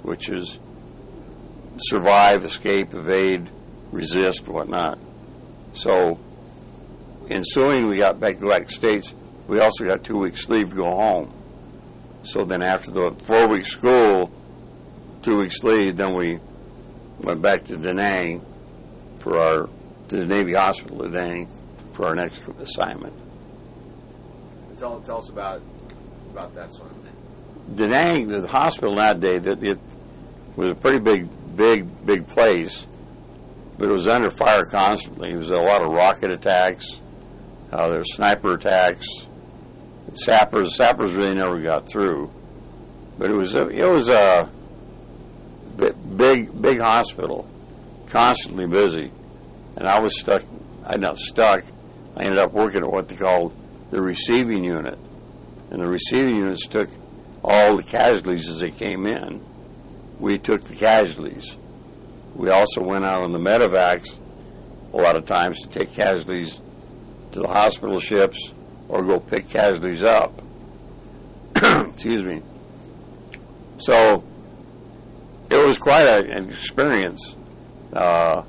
which 0.03 0.31
is 0.31 0.59
survive, 1.81 2.45
escape, 2.45 2.95
evade, 2.95 3.51
resist, 3.93 4.47
whatnot. 4.47 4.99
So, 5.75 6.19
ensuing 7.31 7.89
we 7.89 7.97
got 7.97 8.21
back 8.21 8.35
to 8.35 8.41
the 8.41 8.47
United 8.47 8.71
States, 8.71 9.13
we 9.47 9.61
also 9.61 9.85
got 9.85 10.05
two 10.05 10.19
weeks 10.19 10.49
leave 10.49 10.71
to 10.71 10.77
go 10.77 10.91
home. 10.91 11.35
So 12.25 12.45
then 12.45 12.63
after 12.63 12.91
the 12.91 13.17
four 13.25 13.49
week 13.49 13.67
school, 13.67 14.31
two 15.23 15.39
weeks 15.39 15.63
leave, 15.63 15.97
then 15.97 16.15
we 16.15 16.39
went 17.21 17.41
back 17.41 17.65
to 17.67 17.77
Da 17.77 17.93
Nang 17.93 18.45
for 19.21 19.39
our, 19.39 19.67
to 20.09 20.17
the 20.17 20.27
Navy 20.27 20.55
Hospital 20.55 20.99
Da 20.99 21.09
Nang 21.09 21.49
for 21.95 22.07
our 22.07 22.15
next 22.15 22.43
assignment. 22.61 23.15
Tell, 24.77 25.01
tell 25.01 25.19
us 25.19 25.29
about 25.29 25.63
about 26.31 26.55
that 26.55 26.73
son. 26.73 26.89
Da 27.75 27.87
Nang, 27.87 28.29
the 28.29 28.47
hospital 28.47 28.97
that 28.97 29.21
day, 29.21 29.39
that 29.39 29.63
it 29.65 29.79
was 30.57 30.71
a 30.71 30.75
pretty 30.75 30.99
big, 30.99 31.29
big, 31.59 32.07
big 32.07 32.27
place, 32.29 32.87
but 33.77 33.89
it 33.89 33.93
was 33.93 34.07
under 34.07 34.31
fire 34.31 34.65
constantly. 34.65 35.31
There 35.31 35.41
was 35.41 35.51
a 35.51 35.57
lot 35.57 35.83
of 35.83 35.93
rocket 35.93 36.31
attacks. 36.31 36.87
Uh, 37.71 37.89
there 37.89 37.99
were 37.99 38.05
sniper 38.05 38.55
attacks. 38.55 39.07
Sappers, 40.15 40.77
sappers 40.77 41.15
really 41.15 41.35
never 41.35 41.61
got 41.61 41.87
through, 41.87 42.33
but 43.19 43.31
it 43.31 43.35
was 43.35 43.55
a, 43.55 43.69
it 43.69 43.91
was 43.91 44.09
a 44.09 44.51
big, 46.17 46.63
big 46.63 46.81
hospital, 46.81 47.47
constantly 48.07 48.67
busy, 48.67 49.13
and 49.77 49.87
I 49.87 50.01
was 50.01 50.19
stuck. 50.19 50.43
I 50.87 50.97
not 50.97 51.19
stuck. 51.19 51.65
I 52.17 52.23
ended 52.23 52.39
up 52.39 52.53
working 52.55 52.83
at 52.83 52.91
what 52.91 53.09
they 53.09 53.17
called 53.17 53.55
the 53.91 54.01
receiving 54.01 54.65
unit, 54.65 54.99
and 55.71 55.83
the 55.83 55.87
receiving 55.87 56.37
units 56.37 56.67
took 56.67 56.89
all 57.45 57.77
the 57.77 57.83
casualties 57.83 58.49
as 58.49 58.61
they 58.61 58.71
came 58.71 59.07
in. 59.07 59.45
We 60.19 60.39
took 60.39 60.65
the 60.65 60.75
casualties. 60.75 61.57
We 62.35 62.51
also 62.51 62.83
went 62.83 63.05
out 63.05 63.23
on 63.23 63.33
the 63.33 63.39
medevacs 63.39 64.17
a 64.93 64.97
lot 64.97 65.17
of 65.17 65.27
times 65.27 65.61
to 65.63 65.69
take 65.69 65.93
casualties 65.93 66.59
to 67.33 67.41
the 67.41 67.49
hospital 67.49 68.01
ships 68.01 68.53
or 68.89 69.05
go 69.05 69.21
pick 69.21 69.49
casualties 69.49 70.03
up. 70.03 70.41
Excuse 71.57 72.25
me. 72.25 72.43
So 73.79 74.25
it 75.51 75.57
was 75.57 75.79
quite 75.79 76.05
a, 76.05 76.31
an 76.31 76.51
experience. 76.51 77.37
Uh, 77.93 78.43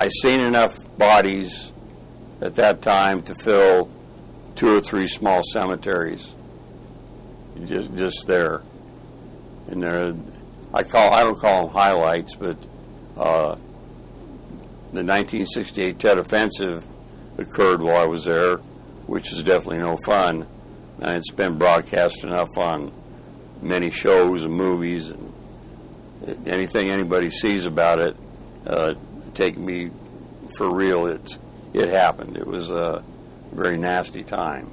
I 0.00 0.08
seen 0.22 0.40
enough 0.40 0.76
bodies 0.96 1.70
at 2.40 2.54
that 2.56 2.82
time 2.82 3.22
to 3.22 3.34
fill 3.34 3.90
two 4.56 4.76
or 4.76 4.80
three 4.80 5.06
small 5.06 5.42
cemeteries. 5.52 6.34
Just 7.66 7.94
just 7.94 8.26
there, 8.26 8.62
and 9.70 9.82
there, 9.82 10.12
I 10.74 10.82
call 10.82 11.12
I 11.12 11.20
don't 11.20 11.38
call 11.38 11.66
them 11.66 11.74
highlights, 11.74 12.34
but 12.34 12.56
uh, 13.16 13.54
the 14.92 15.04
1968 15.04 15.98
Tet 15.98 16.18
Offensive 16.18 16.84
occurred 17.38 17.80
while 17.80 18.02
I 18.02 18.06
was 18.06 18.24
there, 18.24 18.56
which 19.06 19.32
is 19.32 19.42
definitely 19.42 19.78
no 19.78 19.96
fun, 20.04 20.46
and 21.00 21.16
it's 21.16 21.30
been 21.30 21.58
broadcast 21.58 22.24
enough 22.24 22.50
on 22.56 22.92
many 23.62 23.90
shows 23.90 24.42
and 24.42 24.52
movies 24.52 25.08
and 25.08 26.46
anything 26.46 26.90
anybody 26.90 27.30
sees 27.30 27.64
about 27.66 28.00
it. 28.00 28.16
Uh, 28.66 28.94
take 29.34 29.56
me 29.56 29.90
for 30.56 30.74
real. 30.74 31.06
It 31.06 31.36
it 31.72 31.90
happened. 31.90 32.36
It 32.36 32.46
was 32.46 32.68
a 32.70 33.04
very 33.52 33.78
nasty 33.78 34.24
time. 34.24 34.70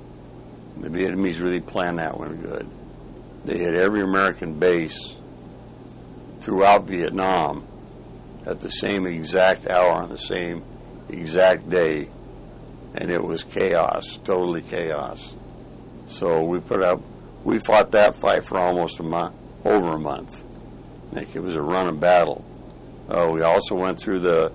The 0.79 0.89
Vietnamese 0.89 1.39
really 1.39 1.61
planned 1.61 1.99
that 1.99 2.17
one 2.17 2.37
good. 2.37 2.69
They 3.47 3.57
hit 3.59 3.75
every 3.75 4.01
American 4.01 4.59
base 4.59 5.15
throughout 6.41 6.83
Vietnam 6.83 7.65
at 8.45 8.59
the 8.59 8.69
same 8.69 9.07
exact 9.07 9.65
hour 9.67 10.03
on 10.03 10.09
the 10.09 10.17
same 10.17 10.65
exact 11.07 11.69
day, 11.69 12.09
and 12.95 13.09
it 13.09 13.23
was 13.23 13.45
chaos, 13.45 14.19
totally 14.25 14.63
chaos. 14.63 15.33
So 16.09 16.43
we 16.43 16.59
put 16.59 16.83
up, 16.83 16.99
we 17.45 17.59
fought 17.59 17.91
that 17.91 18.19
fight 18.19 18.45
for 18.49 18.57
almost 18.57 18.99
a 18.99 19.03
month, 19.03 19.35
over 19.63 19.91
a 19.91 19.99
month. 19.99 20.33
Like 21.13 21.33
it 21.33 21.39
was 21.39 21.55
a 21.55 21.61
run 21.61 21.87
of 21.87 22.01
battle. 22.01 22.43
Uh, 23.09 23.29
we 23.33 23.43
also 23.43 23.75
went 23.75 23.97
through 23.97 24.19
the 24.19 24.51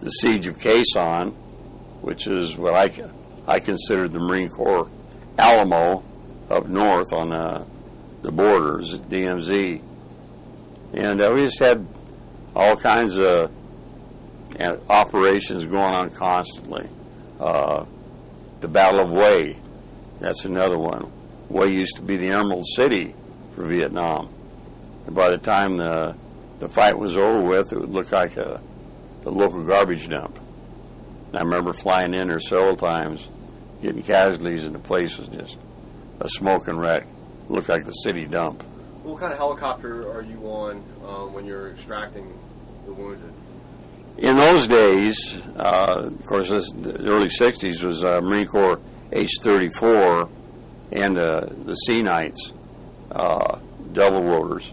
the 0.00 0.10
siege 0.10 0.46
of 0.46 0.56
Sanh, 0.58 1.34
which 2.02 2.28
is 2.28 2.56
what 2.56 2.74
I 2.74 2.84
I 3.48 3.58
considered 3.58 4.12
the 4.12 4.20
Marine 4.20 4.48
Corps 4.48 4.88
Alamo 5.36 6.04
up 6.48 6.68
north 6.68 7.12
on 7.12 7.32
uh, 7.32 7.64
the 8.22 8.32
borders 8.32 8.94
at 8.94 9.02
DMZ, 9.08 9.82
and 10.94 11.20
uh, 11.20 11.30
we 11.34 11.44
just 11.44 11.58
had 11.58 11.86
all 12.54 12.76
kinds 12.76 13.16
of 13.16 13.50
operations 14.88 15.64
going 15.64 15.76
on 15.76 16.10
constantly. 16.10 16.88
Uh, 17.38 17.84
the 18.60 18.68
Battle 18.68 19.00
of 19.00 19.10
Hue, 19.10 19.56
that's 20.20 20.44
another 20.44 20.78
one. 20.78 21.12
Hue 21.48 21.66
used 21.66 21.96
to 21.96 22.02
be 22.02 22.16
the 22.16 22.28
Emerald 22.28 22.66
City 22.74 23.14
for 23.54 23.66
Vietnam. 23.66 24.34
And 25.06 25.14
by 25.14 25.30
the 25.30 25.38
time 25.38 25.76
the 25.76 26.16
the 26.58 26.68
fight 26.68 26.98
was 26.98 27.16
over 27.16 27.42
with, 27.42 27.72
it 27.72 27.78
would 27.78 27.90
look 27.90 28.10
like 28.10 28.36
a, 28.36 28.60
a 29.24 29.30
local 29.30 29.62
garbage 29.62 30.08
dump. 30.08 30.38
And 31.28 31.36
I 31.36 31.42
remember 31.42 31.72
flying 31.72 32.14
in 32.14 32.28
there 32.28 32.40
several 32.40 32.76
times, 32.76 33.26
getting 33.80 34.02
casualties, 34.02 34.64
and 34.64 34.74
the 34.74 34.80
place 34.80 35.16
was 35.16 35.28
just 35.28 35.56
a 36.20 36.28
smoking 36.28 36.76
wreck. 36.76 37.06
It 37.48 37.52
looked 37.52 37.68
like 37.68 37.84
the 37.84 37.92
city 37.92 38.26
dump. 38.26 38.62
What 39.02 39.20
kind 39.20 39.32
of 39.32 39.38
helicopter 39.38 40.12
are 40.12 40.22
you 40.22 40.38
on 40.42 40.84
um, 41.02 41.32
when 41.32 41.46
you're 41.46 41.70
extracting 41.70 42.38
the 42.84 42.92
wounded? 42.92 43.32
In 44.18 44.36
those 44.36 44.68
days, 44.68 45.16
uh, 45.56 46.08
of 46.08 46.26
course, 46.26 46.50
this, 46.50 46.70
the 46.72 47.08
early 47.08 47.28
'60s 47.28 47.82
was 47.82 48.04
uh, 48.04 48.20
Marine 48.20 48.48
Corps 48.48 48.80
H-34 49.12 50.28
and 50.92 51.18
uh, 51.18 51.46
the 51.64 51.74
Sea 51.74 52.02
Knights 52.02 52.52
uh, 53.10 53.58
double 53.92 54.24
rotors, 54.24 54.70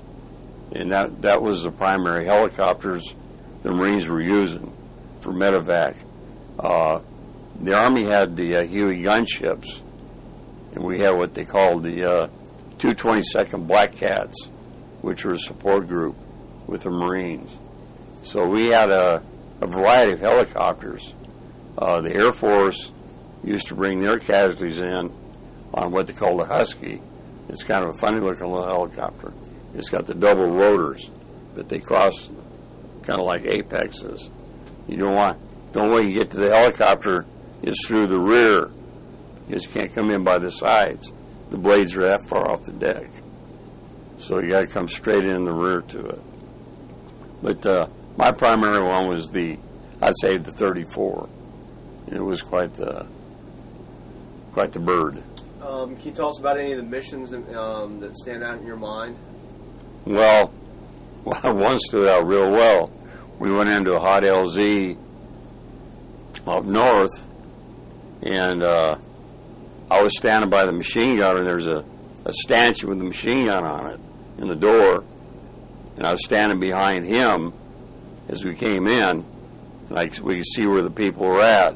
and 0.74 0.91
that 0.91 1.22
that 1.22 1.41
was 1.41 1.63
the 1.63 1.72
primary 1.72 2.25
helicopters 2.25 3.13
the 3.63 3.72
Marines 3.72 4.08
were 4.08 4.22
using 4.22 4.75
for 5.22 5.32
medevac. 5.32 5.96
Uh, 6.60 7.00
the 7.62 7.74
Army 7.74 8.03
had 8.03 8.36
the 8.36 8.58
uh, 8.58 8.63
Huey 8.63 9.01
gunships, 9.01 9.79
and 10.74 10.83
we 10.83 11.00
had 11.00 11.11
what 11.11 11.33
they 11.33 11.46
called 11.46 11.83
the 11.83 12.29
222nd 12.77 13.68
Black 13.68 13.94
Cats, 13.94 14.50
which 15.01 15.24
were 15.24 15.33
a 15.33 15.40
support 15.40 15.88
group 15.88 16.16
with 16.68 16.83
the 16.83 16.90
Marines. 16.90 17.51
So 18.24 18.48
we 18.48 18.68
had 18.68 18.90
a, 18.90 19.24
a 19.61 19.68
variety 19.68 20.14
of 20.14 20.20
helicopters. 20.20 21.14
Uh, 21.77 22.01
the 22.01 22.14
Air 22.14 22.33
Force 22.33 22.92
used 23.44 23.68
to 23.68 23.75
bring 23.75 24.01
their 24.01 24.20
casualties 24.20 24.79
in 24.79 25.11
on 25.74 25.92
what 25.92 26.07
they 26.07 26.14
call 26.14 26.38
the 26.38 26.46
Husky. 26.46 27.01
It's 27.50 27.64
kind 27.64 27.85
of 27.85 27.96
a 27.96 27.98
funny 28.00 28.20
looking 28.20 28.48
little 28.48 28.66
helicopter. 28.66 29.33
It's 29.75 29.90
got 29.90 30.07
the 30.07 30.16
double 30.16 30.51
rotors 30.51 31.09
that 31.55 31.70
they 31.70 31.79
cross 31.79 32.29
kind 33.03 33.20
of 33.20 33.25
like 33.25 33.46
apexes. 33.46 34.29
You 34.88 34.98
don't 34.98 35.16
want, 35.16 35.74
the 35.74 35.81
only 35.81 35.96
way 35.96 36.07
you 36.09 36.20
get 36.20 36.31
to 36.31 36.38
the 36.38 36.55
helicopter 36.55 37.25
is 37.61 37.75
through 37.88 38.07
the 38.07 38.20
rear 38.20 38.70
because 39.48 39.66
you 39.66 39.72
can't 39.72 39.94
come 39.94 40.11
in 40.11 40.24
by 40.24 40.40
the 40.40 40.51
sides. 40.51 41.11
The 41.50 41.58
blades 41.58 41.96
are 41.96 42.03
that 42.03 42.27
far 42.27 42.50
off 42.51 42.64
the 42.64 42.72
deck. 42.72 43.10
So 44.20 44.40
you 44.40 44.50
got 44.50 44.62
to 44.62 44.68
come 44.68 44.88
straight 44.88 45.25
in 45.25 45.46
the 45.46 45.53
rear 45.53 45.81
to 45.81 46.05
it. 46.08 46.22
But 47.42 47.66
uh, 47.66 47.88
my 48.18 48.31
primary 48.31 48.84
one 48.84 49.08
was 49.08 49.29
the, 49.29 49.58
I'd 50.01 50.18
say 50.20 50.38
the 50.38 50.51
34. 50.51 51.29
It 52.12 52.20
was 52.20 52.42
quite 52.42 52.74
the, 52.75 53.05
quite 54.53 54.72
the 54.72 54.79
bird. 54.79 55.22
Um, 55.62 55.96
can 55.96 56.05
you 56.05 56.12
tell 56.12 56.29
us 56.29 56.40
about 56.40 56.60
any 56.60 56.72
of 56.72 56.77
the 56.77 56.84
missions 56.84 57.34
um, 57.34 58.00
that 58.00 58.16
stand 58.16 58.44
out 58.44 58.60
in 58.60 58.66
your 58.66 58.77
mind? 58.77 59.18
Well, 60.05 60.48
one 61.24 61.79
stood 61.79 62.08
out 62.08 62.25
real 62.27 62.51
well. 62.51 62.92
We 63.40 63.51
went 63.51 63.70
into 63.70 63.94
a 63.94 64.00
hot 64.00 64.24
LZ 64.24 64.98
up 66.48 66.64
north, 66.64 67.27
and 68.22 68.64
uh, 68.64 68.98
I 69.89 70.01
was 70.01 70.17
standing 70.17 70.50
by 70.50 70.65
the 70.65 70.71
machine 70.71 71.17
gun, 71.17 71.37
and 71.37 71.45
there's 71.45 71.67
a, 71.67 71.85
a 72.25 72.33
stanchion 72.33 72.89
with 72.89 73.00
a 73.00 73.03
machine 73.03 73.45
gun 73.45 73.63
on 73.63 73.91
it 73.91 74.00
in 74.39 74.48
the 74.48 74.55
door, 74.55 75.03
and 75.98 76.05
I 76.05 76.11
was 76.11 76.24
standing 76.24 76.59
behind 76.59 77.05
him 77.05 77.53
as 78.27 78.43
we 78.43 78.55
came 78.55 78.87
in, 78.87 79.25
like 79.89 80.19
we 80.19 80.37
could 80.37 80.48
see 80.48 80.65
where 80.65 80.81
the 80.81 80.89
people 80.89 81.27
were 81.27 81.41
at. 81.41 81.75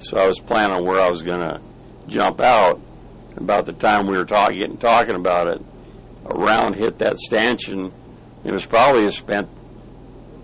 So 0.00 0.18
I 0.18 0.26
was 0.26 0.38
planning 0.40 0.84
where 0.84 1.00
I 1.00 1.10
was 1.10 1.22
going 1.22 1.40
to 1.40 1.60
jump 2.06 2.40
out. 2.40 2.80
About 3.36 3.66
the 3.66 3.72
time 3.72 4.06
we 4.06 4.16
were 4.16 4.24
talking, 4.24 4.58
getting 4.58 4.78
talking 4.78 5.16
about 5.16 5.48
it, 5.48 5.60
a 6.24 6.34
round 6.34 6.76
hit 6.76 6.98
that 7.00 7.18
stanchion. 7.18 7.92
It 8.44 8.52
was 8.52 8.64
probably 8.64 9.06
a 9.06 9.10
spent 9.10 9.48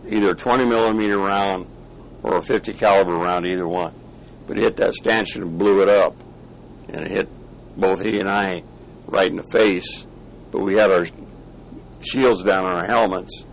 either 0.08 0.30
a 0.30 0.34
20 0.34 0.66
millimeter 0.66 1.16
round 1.18 1.66
or 2.24 2.38
a 2.38 2.42
50 2.44 2.72
caliber 2.74 3.14
round, 3.14 3.46
either 3.46 3.66
one. 3.66 3.94
But 4.46 4.58
it 4.58 4.64
hit 4.64 4.76
that 4.76 4.94
stanchion 4.94 5.42
and 5.42 5.58
blew 5.58 5.82
it 5.82 5.88
up, 5.88 6.16
and 6.92 7.06
it 7.06 7.10
hit 7.10 7.28
both 7.76 8.02
he 8.02 8.18
and 8.18 8.28
I 8.28 8.62
right 9.06 9.30
in 9.30 9.36
the 9.36 9.50
face. 9.50 10.04
But 10.50 10.60
we 10.62 10.74
had 10.74 10.90
our 10.90 11.06
shields 12.00 12.44
down 12.44 12.64
on 12.64 12.78
our 12.78 12.86
helmets, 12.86 13.44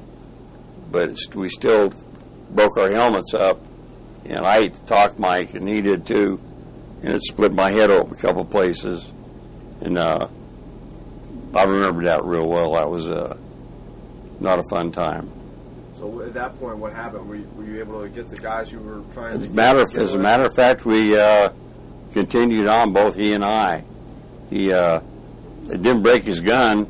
but 0.92 1.18
we 1.36 1.50
still 1.50 1.94
broke 2.50 2.78
our 2.78 2.92
helmets 2.92 3.34
up, 3.34 3.62
and 4.26 4.40
I 4.40 4.68
talked 4.68 5.20
Mike, 5.20 5.54
and 5.54 5.68
he 5.68 5.82
did 5.82 6.06
too, 6.06 6.40
and 7.04 7.14
it 7.14 7.22
split 7.24 7.54
my 7.54 7.72
head 7.72 7.92
open 7.92 8.14
a 8.18 8.22
couple 8.22 8.46
places, 8.46 9.06
and 9.82 9.98
uh, 9.98 10.28
I 11.54 11.64
remember 11.64 12.06
that 12.06 12.24
real 12.26 12.48
well. 12.48 12.74
That 12.74 12.90
was 12.90 13.06
uh, 13.06 13.38
not 14.40 14.60
a 14.60 14.64
fun 14.70 14.92
time. 14.92 15.32
So 15.98 16.22
at 16.22 16.34
that 16.36 16.60
point, 16.60 16.78
what 16.78 16.94
happened? 16.94 17.28
Were 17.28 17.36
you, 17.36 17.50
were 17.56 17.64
you 17.66 17.80
able 17.80 18.04
to 18.04 18.10
get 18.10 18.30
the 18.30 18.38
guys 18.38 18.70
who 18.70 18.80
were 18.80 19.02
trying 19.14 19.42
to? 19.42 19.50
Matter 19.50 19.86
as 20.00 20.14
a 20.14 20.18
matter 20.18 20.44
of 20.44 20.56
fact, 20.56 20.86
we 20.86 21.18
uh, 21.18 21.50
continued 22.14 22.68
on, 22.68 22.94
both 22.94 23.16
he 23.16 23.34
and 23.34 23.44
I. 23.44 23.84
He 24.50 24.72
uh, 24.72 25.00
didn't 25.68 26.04
break 26.04 26.24
his 26.24 26.40
gun, 26.40 26.88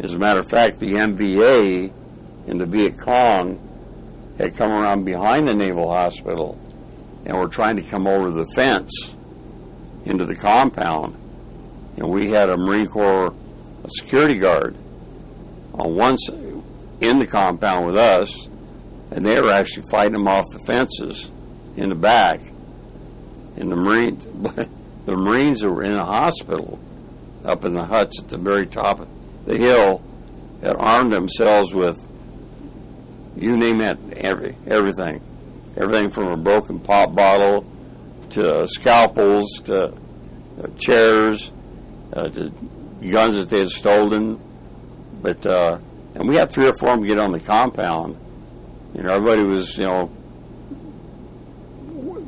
As 0.00 0.14
a 0.14 0.18
matter 0.18 0.40
of 0.40 0.48
fact, 0.48 0.80
the 0.80 0.92
NVA 0.92 1.92
and 2.48 2.58
the 2.58 2.64
Viet 2.64 2.98
Cong 2.98 4.34
had 4.38 4.56
come 4.56 4.70
around 4.72 5.04
behind 5.04 5.46
the 5.46 5.54
naval 5.54 5.92
hospital 5.92 6.58
and 7.24 7.34
we 7.34 7.40
were 7.40 7.48
trying 7.48 7.76
to 7.76 7.82
come 7.82 8.06
over 8.06 8.30
the 8.30 8.46
fence 8.56 8.92
into 10.04 10.26
the 10.26 10.34
compound. 10.34 11.16
And 11.96 12.08
we 12.08 12.30
had 12.30 12.48
a 12.48 12.56
Marine 12.56 12.86
Corps 12.86 13.34
security 13.88 14.36
guard 14.36 14.76
uh, 15.74 15.82
on 15.82 15.96
one 15.96 16.18
side 16.18 16.62
in 17.00 17.18
the 17.18 17.26
compound 17.26 17.86
with 17.86 17.96
us, 17.96 18.34
and 19.10 19.24
they 19.24 19.40
were 19.40 19.50
actually 19.50 19.86
fighting 19.90 20.12
them 20.12 20.28
off 20.28 20.44
the 20.50 20.60
fences 20.66 21.30
in 21.76 21.88
the 21.88 21.94
back. 21.94 22.40
And 23.56 23.70
the 23.70 23.76
Marines, 23.76 24.24
the 25.06 25.16
Marines 25.16 25.60
that 25.60 25.70
were 25.70 25.82
in 25.82 25.94
the 25.94 26.04
hospital 26.04 26.78
up 27.44 27.64
in 27.64 27.74
the 27.74 27.84
huts 27.84 28.18
at 28.18 28.28
the 28.28 28.38
very 28.38 28.66
top 28.66 29.00
of 29.00 29.08
the 29.46 29.56
hill 29.56 30.02
had 30.62 30.76
armed 30.76 31.12
themselves 31.12 31.74
with 31.74 31.98
you 33.36 33.56
name 33.56 33.80
it, 33.80 33.98
every, 34.16 34.56
everything. 34.66 35.22
Everything 35.80 36.10
from 36.10 36.26
a 36.28 36.36
broken 36.36 36.78
pop 36.78 37.14
bottle 37.14 37.64
to 38.30 38.66
scalpels 38.66 39.60
to 39.64 39.84
uh, 39.84 40.66
chairs 40.78 41.50
uh, 42.12 42.28
to 42.28 42.50
guns 43.10 43.36
that 43.36 43.48
they 43.48 43.60
had 43.60 43.70
stolen. 43.70 44.38
But, 45.22 45.46
uh, 45.46 45.78
and 46.14 46.28
we 46.28 46.36
had 46.36 46.50
three 46.50 46.68
or 46.68 46.76
four 46.76 46.90
of 46.90 46.96
them 46.96 47.06
get 47.06 47.18
on 47.18 47.32
the 47.32 47.40
compound. 47.40 48.18
You 48.94 49.02
know, 49.02 49.14
everybody 49.14 49.42
was, 49.42 49.76
you 49.78 49.84
know, 49.84 50.10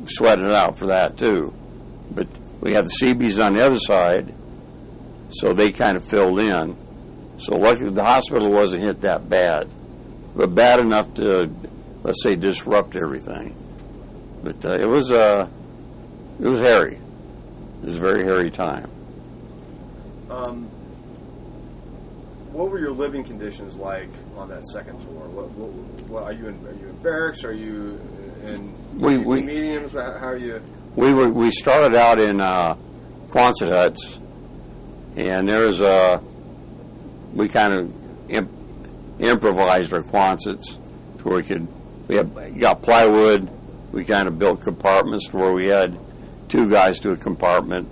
sweating 0.09 0.45
it 0.45 0.53
out 0.53 0.79
for 0.79 0.87
that 0.87 1.17
too. 1.17 1.53
But 2.09 2.27
we 2.59 2.73
had 2.73 2.85
the 2.85 2.91
Seabees 2.91 3.39
on 3.39 3.53
the 3.53 3.63
other 3.63 3.79
side, 3.79 4.33
so 5.29 5.53
they 5.53 5.71
kind 5.71 5.95
of 5.95 6.07
filled 6.07 6.39
in. 6.39 7.37
So 7.39 7.55
luckily 7.55 7.91
the 7.91 8.03
hospital 8.03 8.51
wasn't 8.51 8.81
hit 8.81 9.01
that 9.01 9.29
bad 9.29 9.69
but 10.35 10.55
bad 10.55 10.79
enough 10.79 11.13
to, 11.15 11.47
let's 12.03 12.21
say, 12.21 12.35
disrupt 12.35 12.95
everything. 12.95 13.55
But 14.43 14.65
uh, 14.65 14.73
it 14.73 14.87
was 14.87 15.09
uh, 15.09 15.47
it 16.39 16.47
was 16.47 16.59
hairy. 16.59 16.99
It 17.81 17.85
was 17.85 17.97
a 17.97 17.99
very 17.99 18.23
hairy 18.23 18.51
time. 18.51 18.89
Um, 20.29 20.65
what 22.51 22.69
were 22.69 22.79
your 22.79 22.91
living 22.91 23.23
conditions 23.23 23.75
like 23.75 24.09
on 24.35 24.49
that 24.49 24.65
second 24.67 24.99
tour? 24.99 25.27
What, 25.27 25.49
what, 25.51 25.69
what 26.07 26.23
are 26.23 26.33
you 26.33 26.47
in? 26.47 26.65
Are 26.67 26.73
you 26.73 26.89
in 26.89 26.97
barracks? 26.97 27.43
Are 27.43 27.53
you 27.53 27.99
in 28.43 28.99
we, 28.99 29.17
we, 29.17 29.41
mediums? 29.41 29.93
How 29.93 29.99
are 29.99 30.37
you? 30.37 30.61
We 30.95 31.13
were 31.13 31.29
we 31.29 31.51
started 31.51 31.95
out 31.95 32.19
in 32.19 32.41
uh, 32.41 32.75
Quonset 33.29 33.71
huts, 33.71 34.19
and 35.15 35.47
there's 35.47 35.79
a 35.79 36.21
we 37.33 37.47
kind 37.47 37.73
of 37.73 37.93
imp- 38.29 39.19
improvised 39.19 39.93
our 39.93 40.03
Quonsets 40.03 40.67
to 40.67 41.23
where 41.23 41.37
we 41.37 41.43
could 41.43 41.67
we 42.07 42.15
had 42.15 42.59
got 42.59 42.81
plywood. 42.81 43.49
We 43.91 44.03
kind 44.05 44.27
of 44.27 44.39
built 44.39 44.61
compartments 44.61 45.31
where 45.31 45.53
we 45.53 45.67
had 45.67 45.97
two 46.49 46.69
guys 46.69 46.99
to 47.01 47.11
a 47.11 47.17
compartment. 47.17 47.89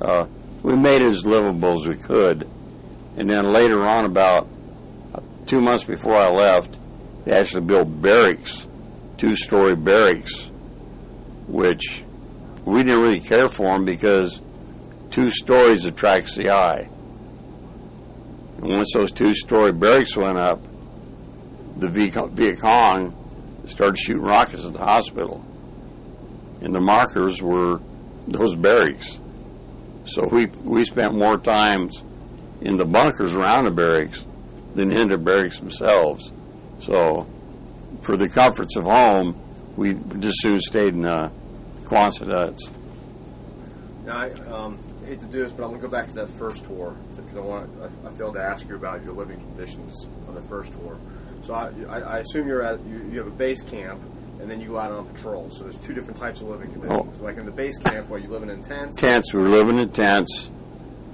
Uh, 0.00 0.26
we 0.62 0.76
made 0.76 1.02
it 1.02 1.10
as 1.10 1.24
livable 1.24 1.80
as 1.80 1.88
we 1.88 1.96
could, 1.96 2.48
and 3.16 3.30
then 3.30 3.52
later 3.52 3.80
on, 3.80 4.04
about 4.04 4.48
two 5.46 5.60
months 5.60 5.84
before 5.84 6.14
I 6.14 6.28
left, 6.28 6.76
they 7.24 7.32
actually 7.32 7.64
built 7.66 8.02
barracks, 8.02 8.66
two-story 9.16 9.76
barracks, 9.76 10.50
which 11.46 12.02
we 12.64 12.82
didn't 12.82 13.00
really 13.00 13.20
care 13.20 13.48
for 13.48 13.72
them 13.72 13.84
because 13.84 14.40
two 15.10 15.30
stories 15.30 15.84
attracts 15.84 16.34
the 16.34 16.50
eye. 16.50 16.88
And 18.58 18.68
once 18.68 18.92
those 18.94 19.10
two-story 19.12 19.72
barracks 19.72 20.16
went 20.16 20.36
up, 20.36 20.60
the 21.78 21.88
Viet 21.88 22.60
Cong 22.60 23.17
started 23.68 23.98
shooting 23.98 24.22
rockets 24.22 24.64
at 24.64 24.72
the 24.72 24.78
hospital, 24.78 25.44
and 26.60 26.74
the 26.74 26.80
markers 26.80 27.40
were 27.40 27.80
those 28.26 28.56
barracks. 28.56 29.18
So 30.06 30.26
we 30.30 30.46
we 30.46 30.84
spent 30.84 31.14
more 31.14 31.38
times 31.38 32.02
in 32.60 32.76
the 32.76 32.84
bunkers 32.84 33.34
around 33.34 33.64
the 33.64 33.70
barracks 33.70 34.24
than 34.74 34.92
in 34.92 35.08
the 35.08 35.18
barracks 35.18 35.58
themselves. 35.58 36.30
So 36.84 37.26
for 38.04 38.16
the 38.16 38.28
comforts 38.28 38.76
of 38.76 38.84
home, 38.84 39.74
we 39.76 39.94
just 40.18 40.38
soon 40.42 40.60
stayed 40.60 40.94
in 40.94 41.04
uh, 41.04 41.30
Quonset 41.84 42.32
huts. 42.32 42.62
Now, 44.04 44.16
I 44.16 44.30
um, 44.50 44.78
hate 45.04 45.20
to 45.20 45.26
do 45.26 45.42
this, 45.42 45.52
but 45.52 45.64
I'm 45.64 45.70
going 45.70 45.80
to 45.80 45.86
go 45.86 45.90
back 45.90 46.08
to 46.08 46.14
that 46.14 46.30
first 46.38 46.64
tour 46.64 46.96
because 47.16 47.36
I 47.36 47.40
want 47.40 47.70
I, 47.82 48.08
I 48.08 48.12
failed 48.12 48.34
to 48.34 48.42
ask 48.42 48.66
you 48.68 48.76
about 48.76 49.04
your 49.04 49.14
living 49.14 49.38
conditions 49.38 50.06
on 50.26 50.34
the 50.34 50.42
first 50.42 50.72
tour. 50.72 50.98
So 51.42 51.54
I, 51.54 51.70
I 52.00 52.18
assume 52.18 52.46
you're 52.46 52.62
at 52.62 52.84
you, 52.86 53.08
you, 53.10 53.18
have 53.18 53.28
a 53.28 53.36
base 53.36 53.62
camp, 53.62 54.00
and 54.40 54.50
then 54.50 54.60
you 54.60 54.68
go 54.68 54.78
out 54.78 54.90
on 54.90 55.06
patrol. 55.12 55.50
So 55.50 55.64
there's 55.64 55.78
two 55.78 55.94
different 55.94 56.18
types 56.18 56.40
of 56.40 56.48
living 56.48 56.72
conditions. 56.72 57.16
Oh. 57.18 57.24
Like 57.24 57.38
in 57.38 57.46
the 57.46 57.52
base 57.52 57.78
camp, 57.78 58.08
where 58.08 58.20
you 58.20 58.28
living 58.28 58.50
in 58.50 58.62
tents. 58.62 58.96
Tents. 58.96 59.32
We 59.32 59.40
were 59.40 59.50
living 59.50 59.78
in 59.78 59.90
tents, 59.90 60.50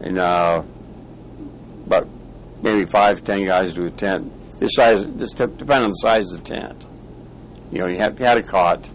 and 0.00 0.18
uh, 0.18 0.62
about 1.86 2.08
maybe 2.62 2.90
five, 2.90 3.22
ten 3.24 3.46
guys 3.46 3.74
to 3.74 3.86
a 3.86 3.90
tent. 3.90 4.32
This 4.58 4.70
size, 4.74 5.06
this 5.16 5.30
depending 5.32 5.70
on 5.70 5.90
the 5.90 6.00
size 6.02 6.32
of 6.32 6.42
the 6.42 6.50
tent. 6.50 6.84
You 7.70 7.80
know, 7.80 7.88
you 7.88 7.98
had, 7.98 8.18
you 8.18 8.24
had 8.24 8.38
a 8.38 8.42
cot, 8.42 8.88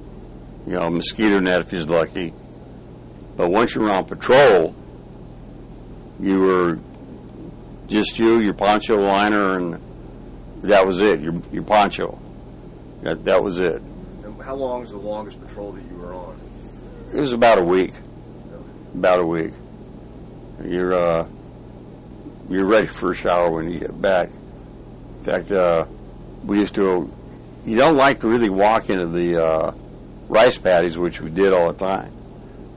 you 0.65 0.73
know, 0.73 0.83
a 0.83 0.91
mosquito 0.91 1.39
net 1.39 1.61
if 1.61 1.71
you're 1.71 1.83
lucky. 1.83 2.33
But 3.35 3.51
once 3.51 3.75
you 3.75 3.81
were 3.81 3.91
on 3.91 4.05
patrol, 4.05 4.75
you 6.19 6.39
were 6.39 6.79
just 7.87 8.19
you, 8.19 8.39
your 8.39 8.53
poncho 8.53 8.95
liner, 8.97 9.57
and 9.57 9.88
that 10.63 10.86
was 10.86 11.00
it. 11.00 11.22
Your 11.22 11.34
your 11.52 11.63
poncho. 11.63 12.19
That 13.04 13.24
that 13.26 13.43
was 13.43 13.60
it. 13.60 13.82
And 14.24 14.41
how 14.41 14.56
long 14.56 14.84
is 14.84 14.89
the 14.89 14.98
longest 14.98 15.39
patrol 15.45 15.72
that 15.72 15.84
you 15.84 15.98
were 15.98 16.13
on? 16.13 16.39
It 17.13 17.19
was 17.19 17.34
about 17.34 17.60
a 17.60 17.63
week. 17.63 17.93
About 18.93 19.19
a 19.19 19.26
week. 19.26 19.54
You're 20.65 20.93
uh, 20.93 21.28
you're 22.50 22.65
ready 22.65 22.88
for 22.88 23.12
a 23.12 23.15
shower 23.15 23.50
when 23.50 23.72
you 23.72 23.80
get 23.80 24.00
back. 24.02 24.30
In 25.19 25.24
fact, 25.24 25.52
uh, 25.52 25.86
we 26.43 26.60
used 26.60 26.76
to. 26.76 27.13
You 27.65 27.78
don't 27.78 27.98
like 27.98 28.22
to 28.22 28.28
really 28.28 28.50
walk 28.50 28.89
into 28.89 29.08
the 29.08 29.41
uh, 29.41 29.72
rice 30.28 30.58
paddies, 30.58 30.98
which 30.98 31.22
we 31.22 31.30
did 31.30 31.54
all 31.54 31.72
the 31.72 31.78
time, 31.78 32.13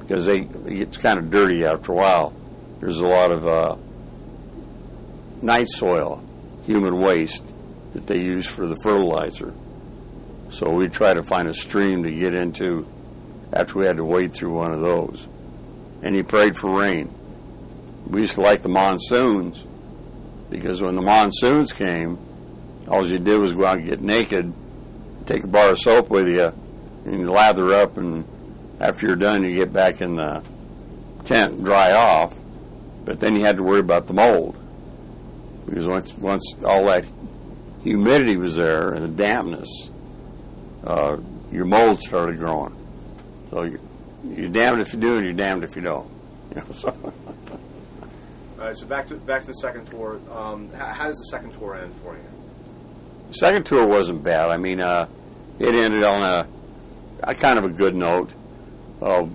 because 0.01 0.25
they 0.27 0.49
it's 0.67 0.97
kind 0.97 1.19
of 1.19 1.31
dirty 1.31 1.65
after 1.65 1.93
a 1.93 1.95
while. 1.95 2.33
There's 2.81 2.99
a 2.99 3.05
lot 3.05 3.31
of 3.33 3.47
uh, 3.47 3.77
night 5.41 5.69
soil, 5.69 6.23
human 6.65 7.01
waste 7.01 7.43
that 7.95 8.07
they 8.07 8.19
use 8.19 8.47
for 8.47 8.67
the 8.67 8.77
fertilizer. 8.83 9.55
So 10.51 10.71
we 10.71 10.89
try 10.89 11.15
to 11.15 11.23
find 11.23 11.49
a 11.49 11.55
stream 11.55 12.03
to 12.03 12.11
get 12.11 12.35
into 12.35 12.87
after 13.53 13.79
we 13.79 13.87
had 13.87 13.97
to 13.97 14.05
wade 14.05 14.35
through 14.35 14.53
one 14.53 14.73
of 14.73 14.81
those. 14.81 15.27
And 16.03 16.15
he 16.15 16.23
prayed 16.23 16.57
for 16.57 16.79
rain. 16.79 17.15
We 18.07 18.23
used 18.23 18.35
to 18.35 18.41
like 18.41 18.63
the 18.63 18.69
monsoons 18.69 19.65
because 20.51 20.81
when 20.81 20.97
the 20.97 21.03
monsoons 21.03 21.73
came, 21.73 22.19
all 22.89 23.09
you 23.09 23.19
did 23.19 23.41
was 23.41 23.53
go 23.53 23.67
out 23.67 23.79
and 23.79 23.89
get 23.89 24.03
naked, 24.03 24.53
take 25.27 25.45
a 25.45 25.47
bar 25.47 25.71
of 25.71 25.79
soap 25.79 26.11
with 26.11 26.29
you, 26.29 26.53
and 27.05 27.21
you 27.21 27.31
lather 27.31 27.73
up, 27.73 27.97
and 27.97 28.27
after 28.81 29.07
you're 29.07 29.17
done, 29.17 29.45
you 29.45 29.57
get 29.57 29.73
back 29.73 30.01
in 30.01 30.17
the 30.17 30.43
tent 31.25 31.53
and 31.53 31.65
dry 31.65 31.93
off. 31.93 32.35
But 33.05 33.21
then 33.21 33.37
you 33.37 33.45
had 33.45 33.57
to 33.57 33.63
worry 33.63 33.81
about 33.81 34.07
the 34.07 34.13
mold 34.13 34.59
because 35.67 35.87
once 35.87 36.13
once 36.19 36.45
all 36.65 36.87
that 36.87 37.05
humidity 37.83 38.37
was 38.37 38.57
there 38.57 38.93
and 38.93 39.05
the 39.05 39.23
dampness, 39.23 39.69
uh, 40.85 41.17
your 41.51 41.65
mold 41.65 42.01
started 42.01 42.39
growing. 42.39 42.77
So 43.51 43.65
you're, 43.65 43.81
you're 44.25 44.49
damned 44.49 44.81
if 44.81 44.93
you 44.93 45.01
do 45.01 45.17
and 45.17 45.25
you're 45.25 45.35
damned 45.35 45.65
if 45.65 45.77
you 45.77 45.83
don't. 45.83 46.11
You 46.55 46.61
know, 46.61 46.73
so. 46.81 46.89
All 48.59 48.69
right, 48.69 48.77
so 48.77 48.87
back 48.87 49.09
to 49.09 49.17
back 49.17 49.41
to 49.41 49.49
the 49.49 49.55
second 49.55 49.87
tour. 49.87 50.21
Um, 50.31 50.71
how, 50.73 50.87
how, 50.87 51.07
does 51.09 51.19
the 51.19 51.25
second 51.25 51.53
tour 51.53 51.77
end 51.77 51.95
for 52.03 52.15
you? 52.15 52.23
The 53.29 53.35
second 53.35 53.67
tour 53.67 53.89
wasn't 53.89 54.23
bad. 54.23 54.51
I 54.51 54.57
mean, 54.57 54.81
uh, 54.81 55.09
it 55.59 55.75
ended 55.75 56.05
on 56.05 56.23
a, 56.23 56.49
a, 57.25 57.35
kind 57.35 57.59
of 57.59 57.65
a 57.65 57.71
good 57.71 57.97
note. 57.97 58.31
Uh, 59.01 59.27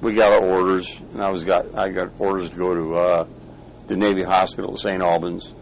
we 0.00 0.14
got 0.14 0.32
our 0.32 0.44
orders, 0.44 0.90
and 1.12 1.22
I 1.22 1.30
was 1.30 1.44
got 1.44 1.78
I 1.78 1.90
got 1.90 2.10
orders 2.18 2.50
to 2.50 2.56
go 2.56 2.74
to 2.74 2.94
uh, 2.96 3.26
the 3.86 3.96
Navy 3.96 4.24
Hospital, 4.24 4.76
St. 4.76 5.00
Albans, 5.00 5.52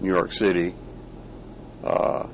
New 0.00 0.14
York 0.14 0.32
City, 0.32 0.74
uh, 1.84 2.26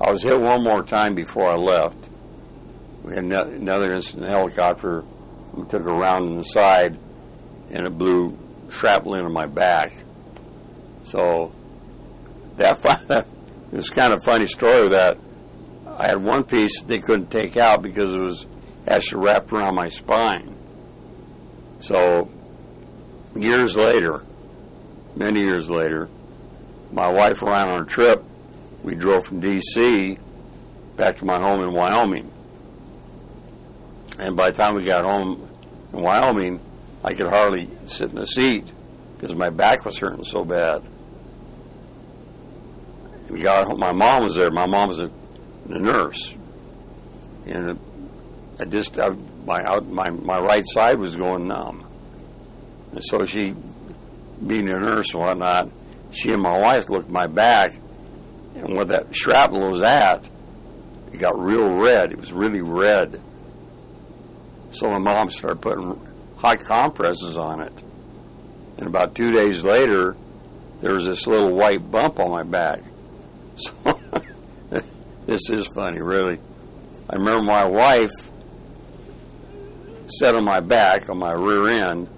I 0.00 0.10
was 0.12 0.22
hit 0.22 0.40
one 0.40 0.62
more 0.62 0.82
time 0.82 1.14
before 1.14 1.46
I 1.46 1.56
left. 1.56 2.08
We 3.02 3.14
had 3.14 3.24
another 3.24 3.94
incident, 3.94 4.26
a 4.26 4.30
helicopter 4.30 5.04
we 5.52 5.66
took 5.66 5.82
a 5.82 5.92
round 5.92 6.28
in 6.28 6.36
the 6.38 6.44
side, 6.44 6.98
and 7.70 7.86
it 7.86 7.98
blew 7.98 8.38
shrapnel 8.70 9.14
into 9.14 9.30
my 9.30 9.46
back. 9.46 9.92
So 11.04 11.52
that 12.56 12.78
it 13.72 13.76
was 13.76 13.90
kind 13.90 14.12
of 14.12 14.20
a 14.22 14.24
funny 14.24 14.46
story 14.46 14.90
that 14.90 15.18
I 15.86 16.06
had 16.08 16.22
one 16.22 16.44
piece 16.44 16.80
they 16.82 16.98
couldn't 16.98 17.30
take 17.30 17.56
out 17.56 17.82
because 17.82 18.14
it 18.14 18.20
was 18.20 18.46
actually 18.86 19.24
wrapped 19.24 19.52
around 19.52 19.74
my 19.74 19.88
spine. 19.88 20.54
So 21.80 22.30
years 23.34 23.76
later, 23.76 24.24
many 25.16 25.40
years 25.40 25.68
later, 25.68 26.08
my 26.92 27.10
wife 27.10 27.36
went 27.42 27.54
on 27.54 27.82
a 27.82 27.86
trip. 27.86 28.24
We 28.82 28.94
drove 28.94 29.24
from 29.26 29.40
D.C. 29.40 30.18
back 30.96 31.18
to 31.18 31.24
my 31.24 31.38
home 31.38 31.62
in 31.62 31.72
Wyoming. 31.72 32.32
And 34.18 34.36
by 34.36 34.50
the 34.50 34.56
time 34.56 34.74
we 34.74 34.84
got 34.84 35.04
home 35.04 35.48
in 35.92 36.00
Wyoming, 36.00 36.60
I 37.04 37.14
could 37.14 37.28
hardly 37.28 37.68
sit 37.86 38.10
in 38.10 38.16
the 38.16 38.26
seat 38.26 38.66
because 39.16 39.36
my 39.36 39.50
back 39.50 39.84
was 39.84 39.98
hurting 39.98 40.24
so 40.24 40.44
bad. 40.44 40.82
We 43.28 43.40
got 43.40 43.66
home. 43.66 43.78
My 43.78 43.92
mom 43.92 44.24
was 44.24 44.36
there. 44.36 44.50
My 44.50 44.66
mom 44.66 44.88
was 44.88 45.00
a, 45.00 45.10
a 45.68 45.78
nurse, 45.78 46.32
and 47.46 47.78
I 48.58 48.64
just 48.64 48.98
I, 48.98 49.10
my 49.44 49.62
out, 49.64 49.86
my 49.86 50.08
my 50.10 50.40
right 50.40 50.64
side 50.66 50.98
was 50.98 51.14
going 51.14 51.46
numb, 51.46 51.86
and 52.92 53.02
so 53.04 53.26
she, 53.26 53.54
being 54.46 54.68
a 54.70 54.80
nurse 54.80 55.12
and 55.12 55.20
whatnot, 55.20 55.68
she 56.10 56.30
and 56.32 56.42
my 56.42 56.58
wife 56.58 56.88
looked 56.88 57.08
my 57.08 57.26
back, 57.26 57.74
and 58.54 58.74
where 58.74 58.86
that 58.86 59.14
shrapnel 59.14 59.72
was 59.72 59.82
at, 59.82 60.28
it 61.12 61.18
got 61.18 61.38
real 61.38 61.76
red. 61.76 62.12
It 62.12 62.18
was 62.18 62.32
really 62.32 62.60
red. 62.60 63.20
So 64.72 64.88
my 64.88 64.98
mom 64.98 65.30
started 65.30 65.62
putting 65.62 65.98
hot 66.36 66.60
compresses 66.60 67.36
on 67.36 67.62
it. 67.62 67.72
And 68.78 68.86
about 68.86 69.14
two 69.14 69.32
days 69.32 69.62
later, 69.62 70.16
there 70.80 70.94
was 70.94 71.04
this 71.06 71.26
little 71.26 71.54
white 71.54 71.90
bump 71.90 72.20
on 72.20 72.30
my 72.30 72.42
back. 72.42 72.82
So 74.70 74.84
this 75.26 75.40
is 75.50 75.66
funny, 75.74 76.00
really. 76.00 76.38
I 77.10 77.16
remember 77.16 77.42
my 77.42 77.64
wife 77.66 78.10
sat 80.18 80.34
on 80.34 80.44
my 80.44 80.60
back, 80.60 81.10
on 81.10 81.18
my 81.18 81.32
rear 81.32 81.68
end. 81.68 82.08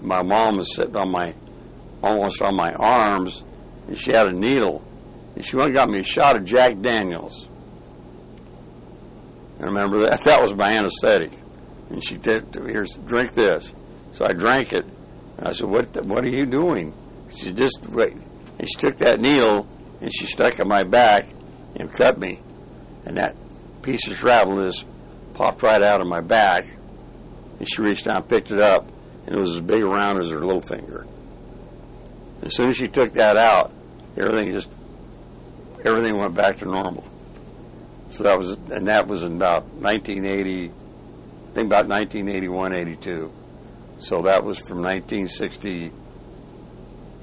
My 0.00 0.22
mom 0.22 0.56
was 0.56 0.74
sitting 0.74 0.96
on 0.96 1.10
my, 1.10 1.34
almost 2.02 2.42
on 2.42 2.56
my 2.56 2.72
arms, 2.72 3.42
and 3.88 3.96
she 3.96 4.12
had 4.12 4.26
a 4.26 4.32
needle. 4.32 4.84
And 5.34 5.44
she 5.44 5.56
went 5.56 5.68
and 5.68 5.74
got 5.74 5.88
me 5.88 6.00
a 6.00 6.04
shot 6.04 6.36
of 6.36 6.44
Jack 6.44 6.80
Daniels. 6.80 7.48
I 9.60 9.64
remember 9.64 10.00
that 10.02 10.22
that 10.24 10.42
was 10.42 10.56
my 10.56 10.72
anesthetic. 10.72 11.32
And 11.90 12.04
she 12.04 12.18
said, 12.22 12.54
here's, 12.54 12.94
drink 13.06 13.34
this. 13.34 13.72
So 14.12 14.24
I 14.26 14.32
drank 14.32 14.72
it. 14.72 14.84
And 15.38 15.48
I 15.48 15.52
said, 15.52 15.68
what, 15.68 16.04
what 16.04 16.24
are 16.24 16.28
you 16.28 16.46
doing? 16.46 16.94
She 17.36 17.52
just 17.52 17.78
wait. 17.88 18.14
And 18.58 18.68
she 18.68 18.78
took 18.78 18.98
that 18.98 19.20
needle 19.20 19.66
and 20.00 20.10
she 20.12 20.26
stuck 20.26 20.54
it 20.54 20.60
in 20.60 20.68
my 20.68 20.84
back 20.84 21.28
and 21.76 21.92
cut 21.92 22.18
me. 22.18 22.40
And 23.04 23.16
that 23.16 23.36
piece 23.82 24.06
of 24.08 24.16
shrapnel 24.16 24.70
just 24.70 24.84
popped 25.34 25.62
right 25.62 25.82
out 25.82 26.00
of 26.00 26.06
my 26.06 26.20
back. 26.20 26.64
And 27.58 27.68
she 27.68 27.80
reached 27.80 28.06
down 28.06 28.22
picked 28.24 28.50
it 28.50 28.60
up. 28.60 28.88
And 29.26 29.36
it 29.36 29.38
was 29.38 29.56
as 29.56 29.62
big 29.62 29.82
around 29.82 30.22
as 30.22 30.30
her 30.30 30.40
little 30.40 30.62
finger. 30.62 31.06
As 32.42 32.54
soon 32.54 32.68
as 32.68 32.76
she 32.76 32.88
took 32.88 33.14
that 33.14 33.36
out, 33.36 33.72
everything 34.16 34.52
just, 34.52 34.68
everything 35.84 36.18
went 36.18 36.34
back 36.34 36.58
to 36.58 36.64
normal. 36.64 37.04
So 38.16 38.24
that 38.24 38.38
was, 38.38 38.50
and 38.50 38.88
that 38.88 39.06
was 39.06 39.22
in 39.22 39.36
about 39.36 39.64
1980, 39.64 40.64
I 40.64 41.54
think 41.54 41.66
about 41.66 41.88
1981, 41.88 42.74
82. 42.74 43.32
So 43.98 44.22
that 44.22 44.44
was 44.44 44.58
from 44.58 44.82
1960, 44.82 45.92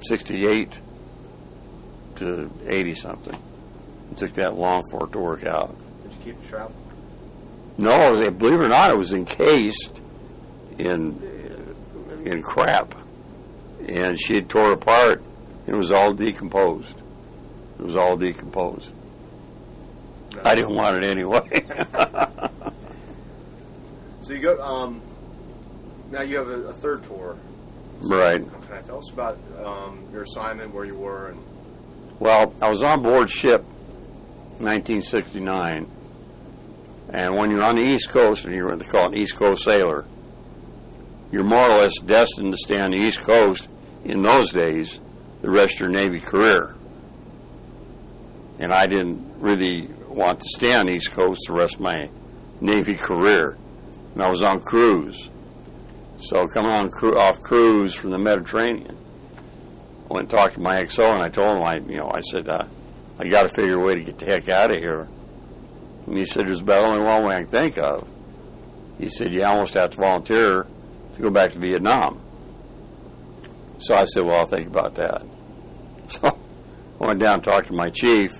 68 0.02 0.80
to 2.16 2.50
80 2.66 2.94
something. 2.94 3.42
It 4.10 4.16
took 4.16 4.34
that 4.34 4.54
long 4.54 4.82
for 4.90 5.06
it 5.06 5.12
to 5.12 5.18
work 5.18 5.44
out. 5.44 5.76
Did 6.02 6.12
you 6.12 6.18
keep 6.24 6.40
the 6.40 6.48
shrapnel? 6.48 6.76
No, 7.78 8.30
believe 8.30 8.60
it 8.60 8.64
or 8.64 8.68
not, 8.68 8.90
it 8.90 8.98
was 8.98 9.12
encased 9.12 10.00
in 10.78 11.30
in 12.24 12.42
crap, 12.42 12.94
and 13.88 14.18
she 14.18 14.34
had 14.34 14.48
tore 14.48 14.72
apart. 14.72 15.22
It 15.66 15.74
was 15.74 15.90
all 15.92 16.12
decomposed. 16.14 16.96
It 17.78 17.84
was 17.84 17.96
all 17.96 18.16
decomposed. 18.16 18.88
I 20.44 20.54
didn't 20.54 20.74
want 20.74 21.02
it 21.02 21.04
anyway. 21.04 21.64
So 24.30 24.34
you 24.36 24.42
go. 24.42 24.60
Um, 24.62 25.02
now 26.12 26.22
you 26.22 26.36
have 26.36 26.46
a, 26.46 26.68
a 26.68 26.72
third 26.72 27.02
tour. 27.02 27.36
right. 28.02 28.40
Okay, 28.40 28.80
tell 28.84 28.98
us 28.98 29.10
about 29.10 29.36
um, 29.58 30.06
your 30.12 30.22
assignment, 30.22 30.72
where 30.72 30.84
you 30.84 30.94
were, 30.96 31.30
and 31.30 31.42
Well, 32.20 32.54
I 32.62 32.70
was 32.70 32.80
on 32.84 33.02
board 33.02 33.28
ship 33.28 33.62
1969, 34.58 35.90
and 37.12 37.34
when 37.36 37.50
you're 37.50 37.64
on 37.64 37.74
the 37.74 37.82
East 37.82 38.10
Coast, 38.10 38.44
and 38.44 38.54
you're 38.54 38.68
what 38.68 38.78
they 38.78 38.84
call 38.84 39.06
an 39.08 39.16
East 39.16 39.36
Coast 39.36 39.64
sailor, 39.64 40.04
you're 41.32 41.44
more 41.44 41.70
or 41.70 41.78
less 41.78 41.98
destined 41.98 42.52
to 42.52 42.58
stay 42.58 42.80
on 42.80 42.90
the 42.90 42.98
East 42.98 43.20
Coast 43.20 43.68
in 44.04 44.22
those 44.22 44.52
days 44.52 44.98
the 45.42 45.50
rest 45.50 45.74
of 45.74 45.80
your 45.80 45.88
Navy 45.90 46.20
career. 46.20 46.74
And 48.58 48.72
I 48.72 48.86
didn't 48.86 49.40
really 49.40 49.88
want 50.08 50.40
to 50.40 50.48
stay 50.48 50.74
on 50.74 50.86
the 50.86 50.92
East 50.92 51.12
Coast 51.12 51.40
the 51.46 51.54
rest 51.54 51.74
of 51.74 51.80
my 51.80 52.10
Navy 52.60 52.96
career. 52.96 53.56
And 54.14 54.22
I 54.22 54.30
was 54.30 54.42
on 54.42 54.60
cruise. 54.60 55.28
So 56.18 56.46
coming 56.48 56.70
on 56.70 56.90
cru- 56.90 57.16
off 57.16 57.40
cruise 57.42 57.94
from 57.94 58.10
the 58.10 58.18
Mediterranean, 58.18 58.98
I 60.10 60.12
went 60.12 60.28
and 60.28 60.30
talked 60.30 60.54
to 60.54 60.60
my 60.60 60.82
XO 60.84 61.14
and 61.14 61.22
I 61.22 61.28
told 61.28 61.56
him, 61.56 61.62
I, 61.62 61.76
you 61.76 61.96
know, 61.96 62.10
I 62.10 62.20
said, 62.32 62.48
uh, 62.48 62.64
I 63.18 63.28
got 63.28 63.44
to 63.44 63.54
figure 63.54 63.80
a 63.80 63.86
way 63.86 63.94
to 63.94 64.02
get 64.02 64.18
the 64.18 64.26
heck 64.26 64.48
out 64.48 64.72
of 64.72 64.78
here. 64.78 65.08
And 66.06 66.18
he 66.18 66.26
said, 66.26 66.46
there's 66.46 66.60
about 66.60 66.84
only 66.84 67.02
one 67.02 67.24
way 67.24 67.36
I 67.36 67.42
can 67.42 67.50
think 67.50 67.78
of. 67.78 68.06
He 68.98 69.08
said, 69.08 69.32
you 69.32 69.44
almost 69.44 69.74
have 69.74 69.90
to 69.90 69.96
volunteer 69.96 70.66
to 71.14 71.22
go 71.22 71.30
back 71.30 71.52
to 71.52 71.58
Vietnam. 71.58 72.20
So 73.80 73.94
I 73.94 74.04
said, 74.04 74.24
well, 74.24 74.40
I'll 74.40 74.48
think 74.48 74.66
about 74.66 74.94
that. 74.96 75.22
So 76.10 76.26
I 77.00 77.06
went 77.06 77.20
down 77.20 77.34
and 77.34 77.44
talked 77.44 77.68
to 77.68 77.72
my 77.72 77.88
chief, 77.88 78.32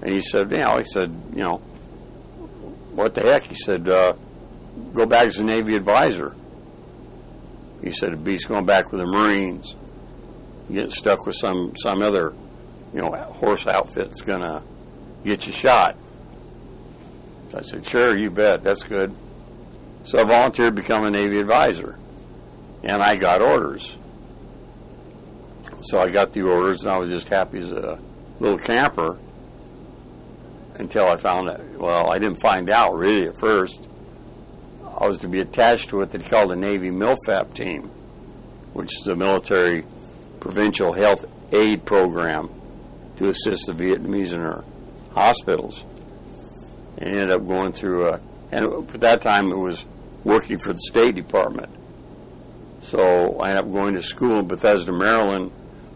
and 0.00 0.12
he 0.12 0.22
said, 0.22 0.50
you 0.52 0.58
know, 0.58 0.78
he 0.78 0.84
said, 0.84 1.10
you 1.34 1.42
know, 1.42 1.56
what 2.94 3.16
the 3.16 3.22
heck? 3.22 3.42
He 3.42 3.56
said, 3.56 3.88
uh, 3.88 4.12
go 4.94 5.06
back 5.06 5.26
as 5.26 5.36
a 5.38 5.42
Navy 5.44 5.74
advisor. 5.74 6.36
He 7.82 7.90
said, 7.90 8.12
it 8.12 8.22
beats 8.22 8.44
going 8.44 8.64
back 8.64 8.92
with 8.92 9.00
the 9.00 9.06
Marines 9.06 9.74
get 10.72 10.90
stuck 10.92 11.26
with 11.26 11.36
some 11.36 11.74
some 11.76 12.02
other, 12.02 12.34
you 12.94 13.00
know, 13.00 13.10
horse 13.10 13.66
outfit 13.66 14.08
that's 14.10 14.20
gonna 14.22 14.62
get 15.24 15.46
you 15.46 15.52
shot. 15.52 15.96
So 17.50 17.58
I 17.58 17.62
said, 17.62 17.88
sure, 17.88 18.16
you 18.16 18.30
bet, 18.30 18.62
that's 18.62 18.82
good. 18.82 19.14
So 20.04 20.18
I 20.18 20.24
volunteered 20.24 20.74
to 20.76 20.82
become 20.82 21.04
a 21.04 21.10
Navy 21.10 21.38
advisor, 21.38 21.98
and 22.82 23.02
I 23.02 23.16
got 23.16 23.42
orders. 23.42 23.96
So 25.82 25.98
I 25.98 26.08
got 26.08 26.32
the 26.32 26.42
orders, 26.42 26.82
and 26.82 26.90
I 26.90 26.98
was 26.98 27.10
just 27.10 27.28
happy 27.28 27.58
as 27.58 27.70
a 27.70 27.98
little 28.38 28.58
camper 28.58 29.18
until 30.76 31.06
I 31.06 31.20
found 31.20 31.48
out. 31.50 31.60
Well, 31.78 32.10
I 32.10 32.18
didn't 32.18 32.40
find 32.40 32.70
out 32.70 32.94
really 32.96 33.28
at 33.28 33.38
first. 33.38 33.86
I 34.98 35.06
was 35.06 35.18
to 35.18 35.28
be 35.28 35.40
attached 35.40 35.90
to 35.90 35.98
what 35.98 36.10
they 36.10 36.18
called 36.18 36.50
the 36.50 36.56
Navy 36.56 36.90
MILPHAP 36.90 37.54
team, 37.54 37.84
which 38.72 38.90
is 39.00 39.06
a 39.06 39.14
military 39.14 39.84
provincial 40.40 40.92
health 40.92 41.24
aid 41.52 41.84
program 41.84 42.50
to 43.16 43.28
assist 43.28 43.66
the 43.66 43.72
Vietnamese 43.72 44.32
in 44.32 44.40
their 44.40 44.64
hospitals. 45.12 45.84
And 46.98 47.08
ended 47.08 47.30
up 47.30 47.46
going 47.46 47.72
through 47.72 48.08
a, 48.08 48.20
and 48.52 48.64
at 48.94 49.00
that 49.00 49.22
time 49.22 49.50
it 49.52 49.56
was 49.56 49.84
working 50.24 50.58
for 50.58 50.72
the 50.72 50.80
State 50.80 51.14
Department. 51.14 51.70
So 52.82 53.38
I 53.40 53.50
ended 53.50 53.64
up 53.64 53.72
going 53.72 53.94
to 53.94 54.02
school 54.02 54.38
in 54.38 54.48
Bethesda, 54.48 54.92
Maryland 54.92 55.52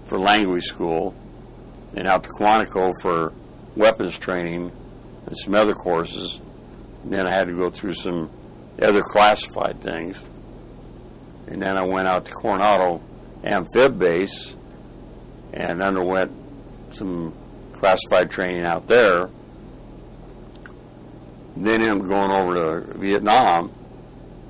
for 0.07 0.19
language 0.19 0.65
school, 0.65 1.15
and 1.97 2.07
out 2.07 2.25
to 2.25 2.31
Quantico 2.31 2.93
for 3.01 3.33
weapons 3.77 4.19
training 4.19 4.71
and 5.27 5.37
some 5.37 5.55
other 5.55 5.75
courses. 5.75 6.41
And 7.03 7.13
then 7.13 7.27
I 7.27 7.35
had 7.35 7.47
to 7.49 7.55
go 7.55 7.71
through 7.71 7.95
some 7.95 8.31
other 8.81 9.03
classified 9.03 9.83
things. 9.83 10.17
And 11.47 11.63
then 11.63 11.77
I 11.77 11.85
went 11.85 12.09
out 12.09 12.25
to 12.27 12.33
Coronado 12.33 13.03
amphib 13.45 13.99
base 13.99 14.55
and 15.53 15.83
underwent 15.83 16.33
some 16.95 17.35
classified 17.79 18.31
training 18.31 18.65
out 18.65 18.87
there. 18.87 19.29
Then 21.57 21.83
ended 21.83 22.03
up 22.03 22.09
going 22.09 22.31
over 22.31 22.55
to 22.55 22.99
Vietnam 22.99 23.73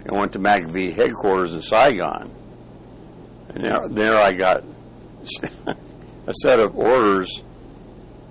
and 0.05 0.17
went 0.17 0.33
to 0.33 0.39
MACV 0.39 0.95
headquarters 0.95 1.55
in 1.55 1.63
Saigon. 1.63 2.31
And 3.49 3.97
there, 3.97 4.17
I 4.17 4.33
got 4.33 4.65
a 6.27 6.35
set 6.43 6.61
of 6.61 6.77
orders 6.77 7.43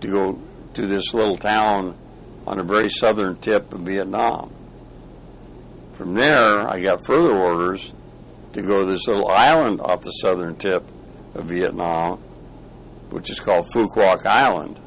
to 0.01 0.07
go 0.07 0.39
to 0.73 0.87
this 0.87 1.13
little 1.13 1.37
town 1.37 1.97
on 2.45 2.57
the 2.57 2.63
very 2.63 2.89
southern 2.89 3.37
tip 3.37 3.73
of 3.73 3.81
Vietnam. 3.81 4.53
From 5.97 6.13
there, 6.13 6.67
I 6.67 6.81
got 6.81 7.05
further 7.05 7.35
orders 7.35 7.91
to 8.53 8.61
go 8.61 8.83
to 8.83 8.91
this 8.91 9.07
little 9.07 9.29
island 9.29 9.79
off 9.81 10.01
the 10.01 10.11
southern 10.11 10.55
tip 10.55 10.83
of 11.35 11.45
Vietnam, 11.45 12.17
which 13.09 13.29
is 13.29 13.39
called 13.39 13.67
Phu 13.73 13.87
Quoc 13.87 14.25
Island. 14.25 14.79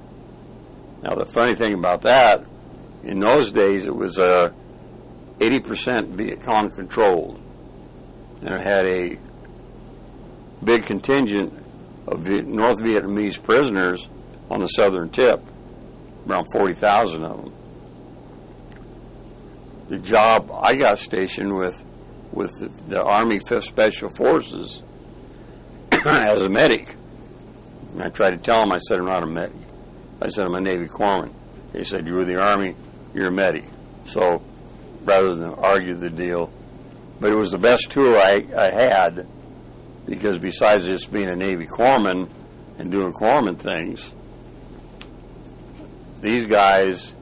Now, 1.03 1.14
the 1.14 1.27
funny 1.27 1.55
thing 1.55 1.75
about 1.75 2.03
that, 2.03 2.44
in 3.05 3.20
those 3.20 3.53
days, 3.53 3.87
it 3.87 3.94
was 3.94 4.18
uh, 4.18 4.51
80% 5.38 6.16
Viet 6.16 6.44
Cong 6.44 6.70
controlled. 6.70 7.40
And 8.40 8.55
it 8.55 8.66
had 8.66 8.87
a 8.87 9.18
big 10.64 10.87
contingent 10.87 11.53
of 12.07 12.20
North 12.20 12.79
Vietnamese 12.79 13.42
prisoners 13.42 14.07
on 14.51 14.61
the 14.61 14.68
southern 14.68 15.11
tip, 15.11 15.42
around 16.29 16.46
40,000 16.53 17.25
of 17.25 17.42
them. 17.44 17.53
The 19.88 19.99
job 19.99 20.51
I 20.53 20.75
got 20.75 20.99
stationed 20.99 21.55
with 21.55 21.83
with 22.33 22.51
the, 22.59 22.70
the 22.88 23.03
Army 23.03 23.40
5th 23.40 23.64
Special 23.64 24.11
Forces 24.14 24.83
as 26.07 26.42
a 26.42 26.49
medic. 26.49 26.94
And 27.92 28.03
I 28.03 28.09
tried 28.11 28.33
to 28.33 28.37
tell 28.37 28.61
them, 28.61 28.72
I 28.72 28.79
said, 28.79 28.99
I'm 28.99 29.07
not 29.07 29.22
a 29.22 29.27
medic. 29.27 29.57
I 30.20 30.29
said, 30.29 30.44
I'm 30.44 30.55
a 30.55 30.61
Navy 30.61 30.87
corpsman. 30.87 31.33
They 31.72 31.85
said, 31.85 32.07
You're 32.07 32.25
the 32.25 32.37
Army, 32.37 32.77
you're 33.14 33.29
a 33.29 33.33
medic. 33.33 33.64
So 34.12 34.42
rather 35.07 35.35
than 35.35 35.55
argue 35.55 35.95
the 35.95 36.11
deal, 36.11 36.53
but 37.21 37.33
it 37.33 37.37
was 37.37 37.53
the 37.53 37.59
best 37.59 37.90
tour 37.90 38.19
I, 38.19 38.45
I 38.57 38.71
had 38.71 39.27
because 40.05 40.38
besides 40.38 40.85
just 40.85 41.11
being 41.12 41.29
a 41.29 41.37
Navy 41.37 41.66
corpsman 41.66 42.29
and 42.79 42.90
doing 42.90 43.12
corpsman 43.12 43.59
things, 43.59 44.03
these 46.21 46.47
guys, 46.47 47.12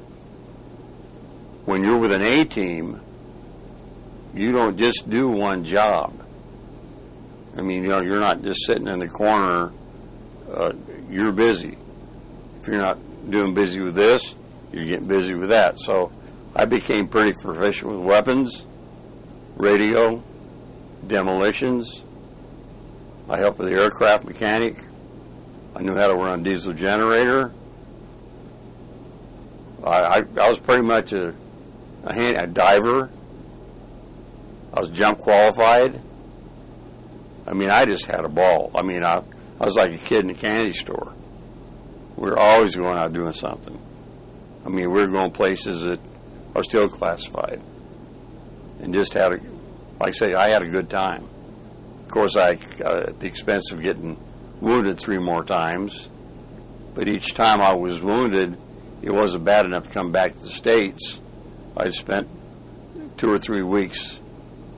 when 1.65 1.85
you're 1.85 1.99
with 1.99 2.13
an 2.13 2.23
A 2.23 2.45
team, 2.45 3.01
you 4.35 4.53
don't 4.53 4.79
just 4.79 5.09
do 5.09 5.29
one 5.29 5.65
job. 5.65 6.21
I 7.57 7.61
mean, 7.61 7.85
you 7.85 7.91
know, 7.91 8.01
you're 8.01 8.21
not 8.21 8.43
just 8.43 8.67
sitting 8.67 8.89
in 8.89 8.99
the 8.99 9.09
corner. 9.09 9.73
Uh, 10.53 10.73
you're 11.09 11.33
busy. 11.33 11.79
If 12.61 12.67
you're 12.67 12.79
not 12.79 12.99
doing 13.31 13.55
busy 13.55 13.81
with 13.81 13.95
this, 13.95 14.35
you're 14.73 14.87
getting 14.87 15.07
busy 15.07 15.35
with 15.35 15.51
that. 15.51 15.79
So 15.79 16.11
I 16.57 16.67
became 16.67 17.09
pretty 17.09 17.33
proficient 17.33 17.91
with 17.91 18.01
weapons, 18.01 18.65
radio, 19.57 20.23
demolitions. 21.05 22.03
I 23.29 23.39
helped 23.39 23.59
with 23.59 23.73
the 23.73 23.81
aircraft 23.81 24.25
mechanic. 24.25 24.77
I 25.75 25.83
knew 25.83 25.97
how 25.97 26.07
to 26.09 26.15
run 26.15 26.41
a 26.41 26.43
diesel 26.45 26.73
generator. 26.73 27.53
I, 29.83 29.89
I, 29.89 30.17
I 30.19 30.51
was 30.51 30.61
pretty 30.61 30.85
much 30.85 31.13
a, 31.13 31.35
a, 32.05 32.15
hand, 32.15 32.37
a 32.39 32.47
diver. 32.47 33.11
I 34.73 34.81
was 34.81 34.91
jump 34.91 35.19
qualified. 35.21 36.01
I 37.47 37.53
mean, 37.53 37.71
I 37.71 37.85
just 37.85 38.07
had 38.07 38.25
a 38.25 38.29
ball. 38.29 38.71
I 38.77 38.83
mean, 38.83 39.05
I, 39.05 39.23
I 39.61 39.65
was 39.65 39.75
like 39.75 39.93
a 39.93 39.99
kid 39.99 40.21
in 40.21 40.31
a 40.31 40.35
candy 40.35 40.73
store. 40.73 41.15
We 42.17 42.31
were 42.31 42.39
always 42.39 42.77
going 42.77 42.97
out 42.97 43.13
doing 43.13 43.33
something. 43.33 43.81
I 44.65 44.69
mean, 44.69 44.93
we 44.93 45.01
were 45.01 45.09
going 45.09 45.33
places 45.33 45.83
that 45.83 46.01
are 46.55 46.63
still 46.63 46.89
classified. 46.89 47.61
And 48.81 48.93
just 48.95 49.15
had 49.15 49.33
a, 49.33 49.41
like 50.01 50.09
I 50.09 50.11
say, 50.11 50.35
I 50.35 50.51
had 50.51 50.63
a 50.63 50.69
good 50.69 50.91
time. 50.91 51.29
Of 52.05 52.11
course, 52.11 52.37
I, 52.37 52.59
uh, 52.85 53.05
at 53.09 53.21
the 53.21 53.27
expense 53.27 53.71
of 53.73 53.83
getting 53.83 54.19
wounded 54.61 54.99
three 54.99 55.19
more 55.19 55.45
times, 55.45 56.09
but 56.95 57.09
each 57.09 57.35
time 57.35 57.61
I 57.61 57.75
was 57.75 58.03
wounded, 58.03 58.57
it 59.03 59.11
wasn't 59.11 59.45
bad 59.45 59.67
enough 59.67 59.85
to 59.85 59.91
come 59.91 60.13
back 60.13 60.33
to 60.35 60.41
the 60.41 60.53
States. 60.53 61.19
I 61.77 61.91
spent 61.91 62.29
two 63.19 63.29
or 63.29 63.39
three 63.39 63.63
weeks 63.63 64.19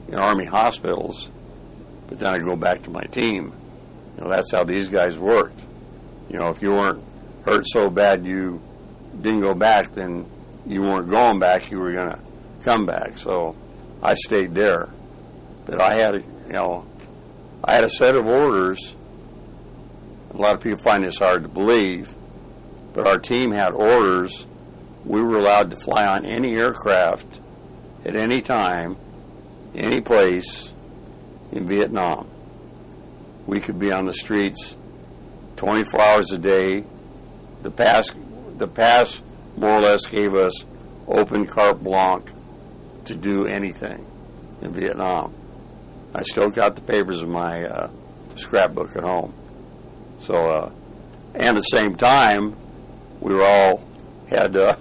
in 0.09 0.15
Army 0.15 0.47
hospitals, 0.47 1.29
but 2.09 2.19
then 2.19 2.29
I 2.29 2.39
go 2.39 2.57
back 2.57 2.83
to 2.85 2.91
my 2.91 3.05
team. 3.05 3.53
You 4.17 4.25
know, 4.25 4.31
that's 4.31 4.51
how 4.51 4.65
these 4.65 4.89
guys 4.89 5.17
worked. 5.19 5.61
You 6.31 6.39
know, 6.39 6.49
if 6.49 6.63
you 6.63 6.71
weren't 6.71 7.05
hurt 7.45 7.65
so 7.69 7.91
bad 7.91 8.25
you 8.25 8.61
didn't 9.21 9.41
go 9.41 9.55
back, 9.55 9.95
then 9.95 10.27
you 10.67 10.83
weren't 10.83 11.09
going 11.09 11.39
back, 11.39 11.71
you 11.71 11.79
were 11.79 11.93
going 11.93 12.11
to 12.11 12.21
come 12.65 12.87
back. 12.87 13.19
So 13.19 13.57
I 14.03 14.15
stayed 14.15 14.55
there. 14.55 14.89
But 15.65 15.81
I 15.81 15.95
had, 15.95 16.15
you 16.15 16.53
know, 16.53 16.87
I 17.65 17.75
had 17.75 17.85
a 17.85 17.91
set 17.91 18.15
of 18.15 18.27
orders. 18.27 18.79
A 20.33 20.37
lot 20.37 20.55
of 20.55 20.61
people 20.61 20.83
find 20.83 21.05
this 21.05 21.19
hard 21.19 21.43
to 21.45 21.49
believe, 21.49 22.09
but 22.93 23.07
our 23.07 23.19
team 23.19 23.53
had 23.53 23.73
orders. 23.73 24.47
We 25.05 25.23
were 25.23 25.39
allowed 25.39 25.71
to 25.71 25.77
fly 25.79 26.05
on 26.05 26.27
any 26.27 26.57
aircraft 26.57 27.27
at 28.05 28.17
any 28.17 28.43
time, 28.43 28.97
any 29.75 30.01
place 30.01 30.71
in 31.53 31.67
Vietnam. 31.67 32.29
We 33.47 33.61
could 33.61 33.79
be 33.79 33.93
on 33.93 34.07
the 34.07 34.13
streets 34.13 34.75
24 35.57 36.01
hours 36.01 36.31
a 36.33 36.39
day. 36.39 36.85
The 37.63 37.71
pass, 37.71 38.11
the 38.59 38.69
pass 38.69 39.21
more 39.57 39.71
or 39.71 39.81
less 39.81 40.05
gave 40.07 40.35
us 40.35 40.53
open 41.07 41.47
carte 41.47 41.83
blanche 41.83 42.29
to 43.07 43.15
do 43.15 43.47
anything 43.47 44.05
in 44.63 44.73
Vietnam. 44.73 45.35
I 46.15 46.23
still 46.23 46.51
got 46.51 46.77
the 46.77 46.83
papers 46.83 47.21
in 47.21 47.31
my 47.31 47.65
uh, 47.65 47.91
scrapbook 48.37 48.97
at 48.97 49.03
home. 49.03 49.35
So, 50.27 50.35
uh, 50.35 50.73
and 51.35 51.45
at 51.45 51.55
the 51.55 51.63
same 51.63 51.97
time, 51.97 52.57
we 53.21 53.35
were 53.35 53.45
all 53.45 53.83
had 54.29 54.57
uh, 54.57 54.77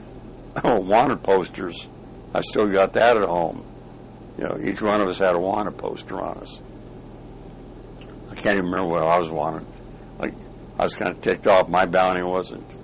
wanted 0.63 1.23
posters. 1.23 1.88
I 2.33 2.41
still 2.41 2.67
got 2.71 2.93
that 2.93 3.17
at 3.17 3.23
home. 3.23 3.65
You 4.38 4.43
know, 4.45 4.59
each 4.63 4.81
one 4.81 5.01
of 5.01 5.07
us 5.07 5.19
had 5.19 5.35
a 5.35 5.39
wanted 5.39 5.77
poster 5.77 6.21
on 6.21 6.38
us. 6.39 6.59
I 8.29 8.35
can't 8.35 8.57
even 8.57 8.65
remember 8.65 8.89
what 8.89 9.03
I 9.03 9.19
was 9.19 9.31
wanted. 9.31 9.65
Like, 10.19 10.33
I 10.77 10.83
was 10.83 10.95
kind 10.95 11.15
of 11.15 11.21
ticked 11.21 11.47
off. 11.47 11.69
My 11.69 11.85
bounty 11.85 12.23
wasn't 12.23 12.75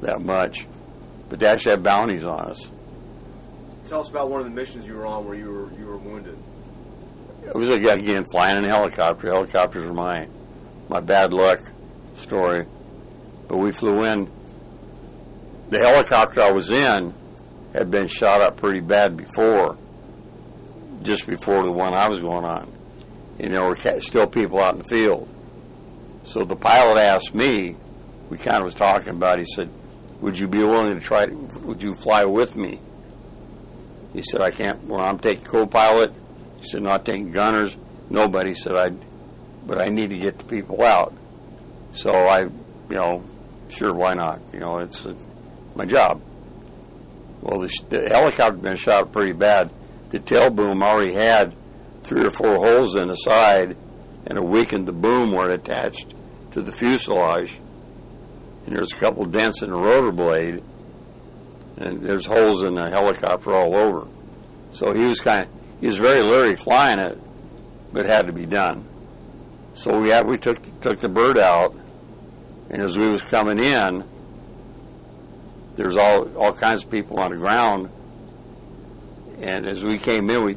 that 0.00 0.20
much, 0.22 0.66
but 1.28 1.38
they 1.38 1.46
actually 1.46 1.72
had 1.72 1.82
bounties 1.82 2.24
on 2.24 2.50
us. 2.50 2.68
Tell 3.88 4.00
us 4.00 4.08
about 4.08 4.30
one 4.30 4.40
of 4.40 4.46
the 4.46 4.52
missions 4.52 4.86
you 4.86 4.94
were 4.94 5.06
on 5.06 5.26
where 5.26 5.36
you 5.36 5.50
were 5.50 5.72
you 5.78 5.86
were 5.86 5.98
wounded. 5.98 6.38
It 7.44 7.54
was 7.54 7.68
again 7.68 8.26
flying 8.30 8.56
in 8.56 8.64
a 8.64 8.68
helicopter. 8.68 9.28
Helicopters 9.28 9.86
were 9.86 9.94
my 9.94 10.28
my 10.88 11.00
bad 11.00 11.32
luck 11.32 11.60
story, 12.14 12.66
but 13.48 13.58
we 13.58 13.72
flew 13.72 14.04
in. 14.04 14.30
The 15.70 15.78
helicopter 15.78 16.42
I 16.42 16.52
was 16.52 16.70
in 16.70 17.14
had 17.72 17.90
been 17.90 18.08
shot 18.08 18.40
up 18.40 18.56
pretty 18.56 18.80
bad 18.80 19.16
before, 19.16 19.76
just 21.02 21.26
before 21.26 21.62
the 21.64 21.72
one 21.72 21.94
I 21.94 22.08
was 22.08 22.20
going 22.20 22.44
on. 22.44 22.72
And 23.38 23.52
there 23.52 23.62
were 23.62 23.76
still 24.00 24.26
people 24.26 24.60
out 24.62 24.76
in 24.76 24.82
the 24.82 24.88
field. 24.88 25.28
So 26.26 26.44
the 26.44 26.56
pilot 26.56 26.98
asked 26.98 27.34
me, 27.34 27.76
we 28.30 28.38
kind 28.38 28.58
of 28.58 28.64
was 28.64 28.74
talking 28.74 29.10
about, 29.10 29.38
he 29.38 29.44
said, 29.54 29.70
would 30.20 30.38
you 30.38 30.48
be 30.48 30.58
willing 30.58 30.98
to 30.98 31.00
try, 31.00 31.26
would 31.26 31.82
you 31.82 31.92
fly 31.94 32.24
with 32.24 32.56
me? 32.56 32.80
He 34.12 34.22
said, 34.22 34.40
I 34.40 34.50
can't, 34.50 34.84
well, 34.84 35.00
I'm 35.00 35.18
taking 35.18 35.44
co-pilot. 35.44 36.12
He 36.60 36.68
said, 36.68 36.82
not 36.82 37.04
taking 37.04 37.32
gunners. 37.32 37.76
Nobody 38.08 38.54
said, 38.54 38.72
I, 38.74 38.88
but 39.66 39.80
I 39.80 39.88
need 39.88 40.10
to 40.10 40.18
get 40.18 40.38
the 40.38 40.44
people 40.44 40.82
out. 40.82 41.12
So 41.94 42.10
I, 42.10 42.40
you 42.42 42.52
know, 42.90 43.24
sure, 43.68 43.92
why 43.92 44.14
not? 44.14 44.40
You 44.52 44.60
know, 44.60 44.78
it's 44.78 45.04
my 45.74 45.84
job. 45.84 46.22
Well, 47.42 47.60
the, 47.60 47.68
the 47.90 48.08
helicopter 48.12 48.56
been 48.56 48.76
shot 48.76 49.12
pretty 49.12 49.32
bad. 49.32 49.70
The 50.10 50.18
tail 50.18 50.50
boom 50.50 50.82
already 50.82 51.14
had 51.14 51.54
three 52.04 52.24
or 52.24 52.30
four 52.32 52.56
holes 52.56 52.96
in 52.96 53.08
the 53.08 53.16
side, 53.16 53.76
and 54.26 54.38
it 54.38 54.44
weakened 54.44 54.86
the 54.86 54.92
boom 54.92 55.32
where 55.32 55.50
it 55.50 55.60
attached 55.60 56.14
to 56.52 56.62
the 56.62 56.72
fuselage. 56.72 57.58
And 58.66 58.76
there's 58.76 58.92
a 58.92 58.96
couple 58.96 59.24
dents 59.24 59.62
in 59.62 59.70
the 59.70 59.76
rotor 59.76 60.12
blade, 60.12 60.62
and 61.76 62.02
there's 62.02 62.26
holes 62.26 62.64
in 62.64 62.74
the 62.74 62.90
helicopter 62.90 63.54
all 63.54 63.76
over. 63.76 64.08
So 64.72 64.92
he 64.92 65.04
was 65.04 65.20
kind 65.20 65.44
of 65.44 65.50
he 65.80 65.86
was 65.86 65.98
very 65.98 66.22
leery 66.22 66.56
flying 66.56 66.98
it, 66.98 67.18
but 67.92 68.06
it 68.06 68.12
had 68.12 68.26
to 68.26 68.32
be 68.32 68.46
done. 68.46 68.88
So 69.74 70.00
we 70.00 70.08
had 70.08 70.26
we 70.26 70.38
took 70.38 70.80
took 70.80 71.00
the 71.00 71.08
bird 71.08 71.38
out, 71.38 71.76
and 72.70 72.82
as 72.82 72.96
we 72.96 73.08
was 73.08 73.22
coming 73.22 73.62
in, 73.62 74.04
there's 75.76 75.96
all 75.96 76.28
all 76.36 76.52
kinds 76.52 76.82
of 76.82 76.90
people 76.90 77.20
on 77.20 77.30
the 77.30 77.36
ground. 77.36 77.90
And 79.38 79.66
as 79.66 79.84
we 79.84 79.98
came 79.98 80.28
in, 80.30 80.44
we 80.44 80.56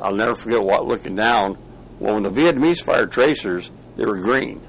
I'll 0.00 0.14
never 0.14 0.36
forget 0.36 0.62
what 0.62 0.86
looking 0.86 1.16
down. 1.16 1.58
Well, 1.98 2.14
when 2.14 2.22
the 2.22 2.30
Vietnamese 2.30 2.82
fired 2.82 3.12
tracers, 3.12 3.70
they 3.96 4.04
were 4.04 4.20
green. 4.20 4.60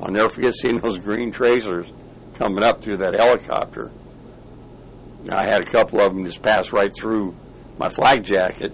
I'll 0.00 0.10
never 0.12 0.30
forget 0.30 0.54
seeing 0.54 0.78
those 0.80 0.98
green 0.98 1.32
tracers 1.32 1.86
coming 2.36 2.62
up 2.62 2.82
through 2.82 2.98
that 2.98 3.14
helicopter. 3.14 3.90
I 5.28 5.44
had 5.48 5.62
a 5.62 5.64
couple 5.70 6.00
of 6.00 6.14
them 6.14 6.24
just 6.24 6.42
pass 6.42 6.72
right 6.72 6.94
through 6.94 7.34
my 7.78 7.90
flak 7.94 8.22
jacket 8.22 8.72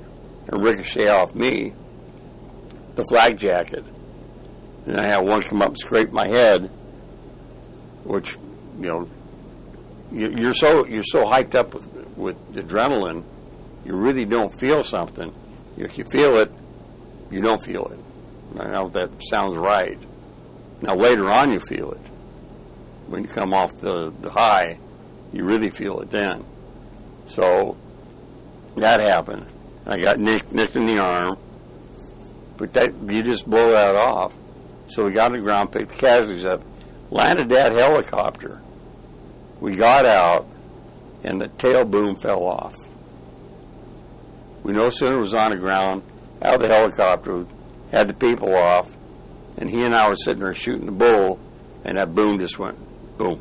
and 0.48 0.62
ricochet 0.62 1.08
off 1.08 1.34
me, 1.34 1.72
the 2.96 3.04
flak 3.06 3.36
jacket. 3.36 3.84
And 4.86 4.98
I 5.00 5.06
had 5.06 5.20
one 5.26 5.42
come 5.42 5.62
up 5.62 5.68
and 5.68 5.78
scrape 5.78 6.12
my 6.12 6.28
head, 6.28 6.70
which, 8.04 8.30
you 8.78 8.86
know, 8.88 9.08
you- 10.12 10.34
you're 10.36 10.52
so 10.54 10.86
you're 10.86 11.02
so 11.02 11.24
hyped 11.24 11.54
up 11.54 11.72
with, 11.74 11.86
with 12.16 12.54
adrenaline, 12.54 13.24
you 13.86 13.96
really 13.96 14.26
don't 14.26 14.56
feel 14.60 14.84
something. 14.84 15.32
If 15.78 15.96
you 15.98 16.04
feel 16.12 16.36
it, 16.36 16.52
you 17.30 17.40
don't 17.40 17.64
feel 17.64 17.86
it. 17.86 17.98
I 18.60 18.70
know 18.70 18.88
that 18.90 19.10
sounds 19.30 19.56
right. 19.56 19.98
Now 20.84 20.96
later 20.96 21.30
on, 21.30 21.50
you 21.50 21.60
feel 21.60 21.92
it. 21.92 22.00
When 23.06 23.22
you 23.22 23.28
come 23.30 23.54
off 23.54 23.74
the, 23.80 24.12
the 24.20 24.30
high, 24.30 24.78
you 25.32 25.42
really 25.42 25.70
feel 25.70 26.00
it 26.00 26.10
then. 26.10 26.44
So 27.28 27.78
that 28.76 29.00
happened. 29.00 29.46
I 29.86 29.98
got 29.98 30.18
nicked, 30.18 30.52
nicked 30.52 30.76
in 30.76 30.84
the 30.84 30.98
arm, 30.98 31.38
but 32.58 32.74
that 32.74 32.92
you 33.02 33.22
just 33.22 33.46
blow 33.46 33.70
that 33.70 33.94
off. 33.94 34.34
So 34.88 35.06
we 35.06 35.12
got 35.12 35.30
on 35.30 35.32
the 35.32 35.40
ground, 35.40 35.72
picked 35.72 35.88
the 35.88 35.96
casualties 35.96 36.44
up, 36.44 36.62
landed 37.10 37.48
that 37.48 37.72
helicopter. 37.72 38.60
We 39.60 39.76
got 39.76 40.04
out, 40.04 40.46
and 41.22 41.40
the 41.40 41.48
tail 41.48 41.86
boom 41.86 42.20
fell 42.20 42.44
off. 42.44 42.74
We 44.62 44.74
no 44.74 44.90
sooner 44.90 45.18
was 45.18 45.32
on 45.32 45.52
the 45.52 45.56
ground, 45.56 46.02
out 46.42 46.56
of 46.56 46.60
the 46.60 46.68
helicopter, 46.68 47.46
had 47.90 48.06
the 48.06 48.14
people 48.14 48.54
off, 48.54 48.86
and 49.56 49.70
he 49.70 49.82
and 49.82 49.94
I 49.94 50.08
were 50.08 50.16
sitting 50.16 50.42
there 50.42 50.54
shooting 50.54 50.86
the 50.86 50.92
bull, 50.92 51.38
and 51.84 51.96
that 51.96 52.14
boom 52.14 52.38
just 52.38 52.58
went 52.58 52.78
boom. 53.18 53.40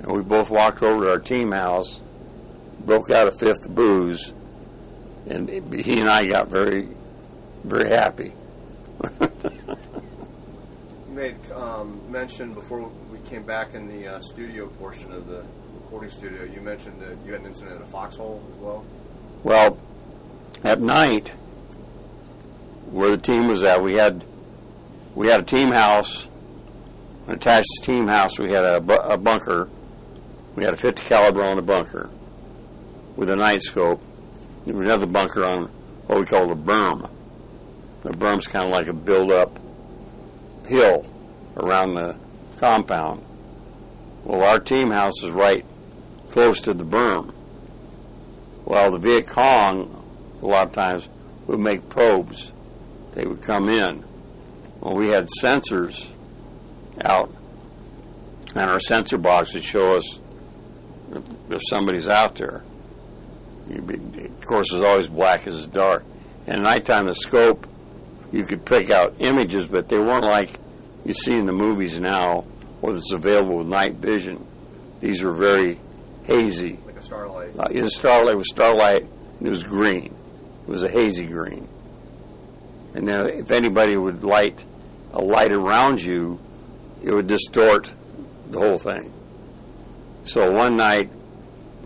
And 0.00 0.12
we 0.12 0.22
both 0.22 0.50
walked 0.50 0.82
over 0.82 1.04
to 1.04 1.10
our 1.10 1.18
team 1.18 1.52
house, 1.52 2.00
broke 2.80 3.10
out 3.10 3.28
a 3.28 3.32
fifth 3.32 3.64
of 3.64 3.74
booze, 3.74 4.32
and 5.26 5.48
he 5.48 6.00
and 6.00 6.08
I 6.08 6.26
got 6.26 6.48
very, 6.48 6.88
very 7.64 7.90
happy. 7.90 8.34
You 11.08 11.14
made 11.14 11.52
um, 11.52 12.10
mention 12.10 12.52
before 12.52 12.88
we 13.10 13.18
came 13.28 13.44
back 13.44 13.74
in 13.74 13.86
the 13.86 14.14
uh, 14.14 14.20
studio 14.20 14.66
portion 14.66 15.12
of 15.12 15.26
the 15.26 15.44
recording 15.74 16.10
studio. 16.10 16.44
You 16.44 16.60
mentioned 16.60 17.00
that 17.00 17.16
you 17.24 17.32
had 17.32 17.42
an 17.42 17.46
incident 17.46 17.76
at 17.76 17.82
a 17.82 17.90
foxhole 17.90 18.42
as 18.52 18.58
well. 18.58 18.84
Well, 19.44 19.78
at 20.64 20.80
night, 20.80 21.28
where 22.90 23.10
the 23.10 23.18
team 23.18 23.48
was 23.48 23.62
at, 23.62 23.82
we 23.82 23.94
had 23.94 24.24
we 25.14 25.28
had 25.28 25.40
a 25.40 25.44
team 25.44 25.68
house. 25.68 26.26
Attached 27.28 27.66
to 27.66 27.80
the 27.80 27.92
team 27.92 28.08
house, 28.08 28.38
we 28.38 28.52
had 28.52 28.64
a, 28.64 28.80
bu- 28.80 28.94
a 28.94 29.16
bunker. 29.16 29.68
We 30.56 30.64
had 30.64 30.74
a 30.74 30.76
50 30.76 31.04
caliber 31.04 31.44
on 31.44 31.56
the 31.56 31.62
bunker 31.62 32.10
with 33.16 33.28
a 33.28 33.36
night 33.36 33.62
scope. 33.62 34.02
There 34.64 34.74
was 34.74 34.86
another 34.86 35.06
bunker 35.06 35.44
on 35.44 35.64
what 36.06 36.18
we 36.18 36.26
call 36.26 36.48
the 36.48 36.56
berm. 36.56 37.08
The 38.02 38.10
berm's 38.10 38.46
kind 38.46 38.64
of 38.64 38.72
like 38.72 38.88
a 38.88 38.92
build-up 38.92 39.58
hill 40.66 41.06
around 41.56 41.94
the 41.94 42.16
compound. 42.58 43.24
Well, 44.24 44.42
our 44.42 44.58
team 44.58 44.90
house 44.90 45.22
is 45.22 45.30
right 45.30 45.64
close 46.30 46.60
to 46.62 46.74
the 46.74 46.84
berm. 46.84 47.32
Well, 48.64 48.92
the 48.92 48.98
Viet 48.98 49.28
Cong, 49.28 50.38
a 50.40 50.46
lot 50.46 50.68
of 50.68 50.72
times, 50.72 51.08
would 51.46 51.60
make 51.60 51.88
probes. 51.88 52.52
They 53.14 53.26
would 53.26 53.42
come 53.42 53.68
in. 53.68 54.04
Well, 54.82 54.96
we 54.96 55.10
had 55.10 55.28
sensors 55.40 56.08
out, 57.04 57.32
and 58.56 58.68
our 58.68 58.80
sensor 58.80 59.16
box 59.16 59.54
would 59.54 59.62
show 59.62 59.96
us 59.96 60.18
if, 61.12 61.22
if 61.50 61.60
somebody's 61.70 62.08
out 62.08 62.34
there. 62.34 62.64
You'd 63.68 63.86
be, 63.86 64.24
of 64.24 64.44
course, 64.44 64.72
it's 64.72 64.84
always 64.84 65.06
black 65.06 65.46
as 65.46 65.54
it's 65.54 65.68
dark. 65.68 66.04
And 66.48 66.56
at 66.56 66.62
nighttime, 66.62 67.06
the 67.06 67.14
scope, 67.14 67.64
you 68.32 68.44
could 68.44 68.66
pick 68.66 68.90
out 68.90 69.14
images, 69.20 69.66
but 69.66 69.88
they 69.88 69.98
weren't 69.98 70.24
like 70.24 70.58
you 71.04 71.14
see 71.14 71.36
in 71.36 71.46
the 71.46 71.52
movies 71.52 72.00
now, 72.00 72.40
where 72.80 72.96
it's 72.96 73.12
available 73.12 73.58
with 73.58 73.68
night 73.68 73.94
vision. 73.98 74.44
These 74.98 75.22
were 75.22 75.36
very 75.36 75.78
hazy. 76.24 76.80
Like 76.84 76.96
a 76.96 77.04
starlight. 77.04 77.56
Uh, 77.56 77.68
in 77.70 77.88
starlight 77.88 78.36
was 78.36 78.48
starlight, 78.50 79.02
and 79.02 79.46
it 79.46 79.50
was 79.50 79.62
green. 79.62 80.12
It 80.66 80.68
was 80.68 80.82
a 80.82 80.90
hazy 80.90 81.26
green. 81.26 81.68
And 82.94 83.06
then 83.06 83.28
if 83.28 83.52
anybody 83.52 83.96
would 83.96 84.24
light 84.24 84.64
a 85.12 85.20
light 85.20 85.52
around 85.52 86.00
you, 86.00 86.40
it 87.02 87.12
would 87.12 87.26
distort 87.26 87.90
the 88.50 88.58
whole 88.58 88.78
thing. 88.78 89.12
So 90.24 90.52
one 90.52 90.76
night, 90.76 91.10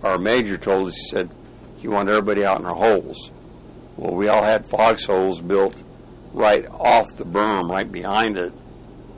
our 0.02 0.18
major 0.18 0.58
told 0.58 0.88
us, 0.88 0.96
he 0.96 1.08
said, 1.10 1.30
he 1.78 1.88
wanted 1.88 2.12
everybody 2.12 2.44
out 2.44 2.60
in 2.60 2.66
our 2.66 2.74
holes. 2.74 3.30
Well, 3.96 4.14
we 4.14 4.28
all 4.28 4.44
had 4.44 4.68
foxholes 4.68 5.40
built 5.40 5.74
right 6.32 6.66
off 6.66 7.06
the 7.16 7.24
berm, 7.24 7.70
right 7.70 7.90
behind 7.90 8.36
it, 8.36 8.52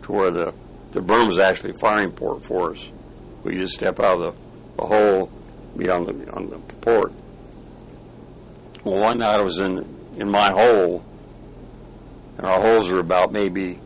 to 0.02 0.12
where 0.12 0.30
the, 0.30 0.54
the 0.92 1.00
berm 1.00 1.28
was 1.28 1.38
actually 1.38 1.74
firing 1.80 2.12
port 2.12 2.46
for 2.46 2.72
us. 2.72 2.86
We 3.42 3.56
just 3.56 3.74
step 3.74 3.98
out 3.98 4.20
of 4.20 4.34
the, 4.34 4.82
the 4.82 4.86
hole, 4.86 5.30
be 5.76 5.88
on 5.88 6.04
the 6.04 6.30
on 6.32 6.50
the 6.50 6.58
port. 6.76 7.12
Well, 8.84 9.00
one 9.00 9.18
night 9.18 9.36
I 9.38 9.42
was 9.42 9.58
in 9.58 9.78
in 10.16 10.30
my 10.30 10.50
hole, 10.50 11.04
and 12.36 12.46
our 12.46 12.60
holes 12.60 12.90
are 12.90 12.98
about 12.98 13.32
maybe 13.32 13.80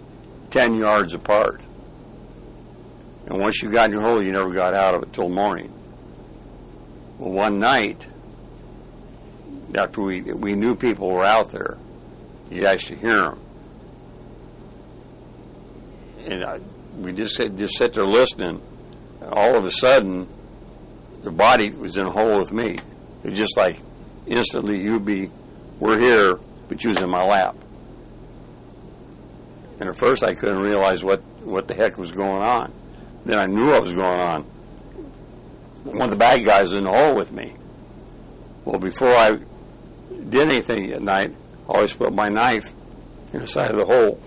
ten 0.53 0.75
yards 0.77 1.15
apart. 1.15 1.61
And 3.27 3.41
once 3.41 3.63
you 3.63 3.71
got 3.71 3.87
in 3.87 3.93
your 3.93 4.03
hole, 4.03 4.23
you 4.23 4.31
never 4.31 4.53
got 4.53 4.75
out 4.75 4.95
of 4.95 5.03
it 5.03 5.13
till 5.13 5.29
morning. 5.29 5.73
Well, 7.19 7.33
one 7.33 7.59
night, 7.59 8.07
after 9.75 10.03
we 10.03 10.23
we 10.23 10.55
knew 10.55 10.77
people 10.77 11.09
were 11.11 11.25
out 11.25 11.51
there, 11.51 11.79
you 12.51 12.67
actually 12.67 12.99
hear 12.99 13.23
them, 13.23 13.41
and 16.27 16.45
I, 16.45 16.59
we 16.99 17.13
just 17.13 17.37
just 17.57 17.79
sit 17.79 17.95
there 17.95 18.05
listening. 18.05 18.61
All 19.23 19.57
of 19.57 19.65
a 19.65 19.71
sudden, 19.71 20.29
the 21.23 21.31
body 21.31 21.71
was 21.71 21.97
in 21.97 22.07
a 22.07 22.11
hole 22.11 22.39
with 22.39 22.53
me. 22.53 22.77
It 23.23 23.31
was 23.31 23.39
just 23.39 23.57
like 23.57 23.81
instantly 24.27 24.81
you'd 24.83 25.05
be, 25.05 25.31
we're 25.79 26.01
here, 26.01 26.39
but 26.69 26.83
you 26.83 26.91
was 26.91 27.01
in 27.01 27.09
my 27.09 27.25
lap. 27.25 27.57
And 29.83 29.91
at 29.91 29.99
first 29.99 30.23
I 30.23 30.33
couldn't 30.33 30.61
realize 30.61 31.03
what, 31.03 31.25
what 31.43 31.67
the 31.67 31.75
heck 31.75 31.99
was 31.99 32.13
going 32.13 32.41
on. 32.41 32.73
Then 33.27 33.41
I 33.41 33.47
knew 33.47 33.67
what 33.67 33.83
was 33.83 33.93
going 33.93 34.05
on. 34.05 34.43
One 35.83 36.03
of 36.03 36.11
the 36.11 36.17
bad 36.17 36.47
guys 36.47 36.71
was 36.71 36.75
in 36.75 36.85
the 36.85 36.93
hole 36.93 37.17
with 37.17 37.33
me. 37.33 37.57
Well, 38.65 38.79
before 38.79 39.13
I 39.13 39.33
did 40.29 40.53
anything 40.53 40.93
at 40.93 41.03
night, 41.03 41.35
I 41.69 41.73
always 41.75 41.93
put 41.93 42.15
my 42.15 42.29
knife 42.29 42.65
in 43.33 43.41
the 43.41 43.47
side 43.49 43.73
of 43.73 43.79
the 43.79 43.85
hole. 43.85 44.23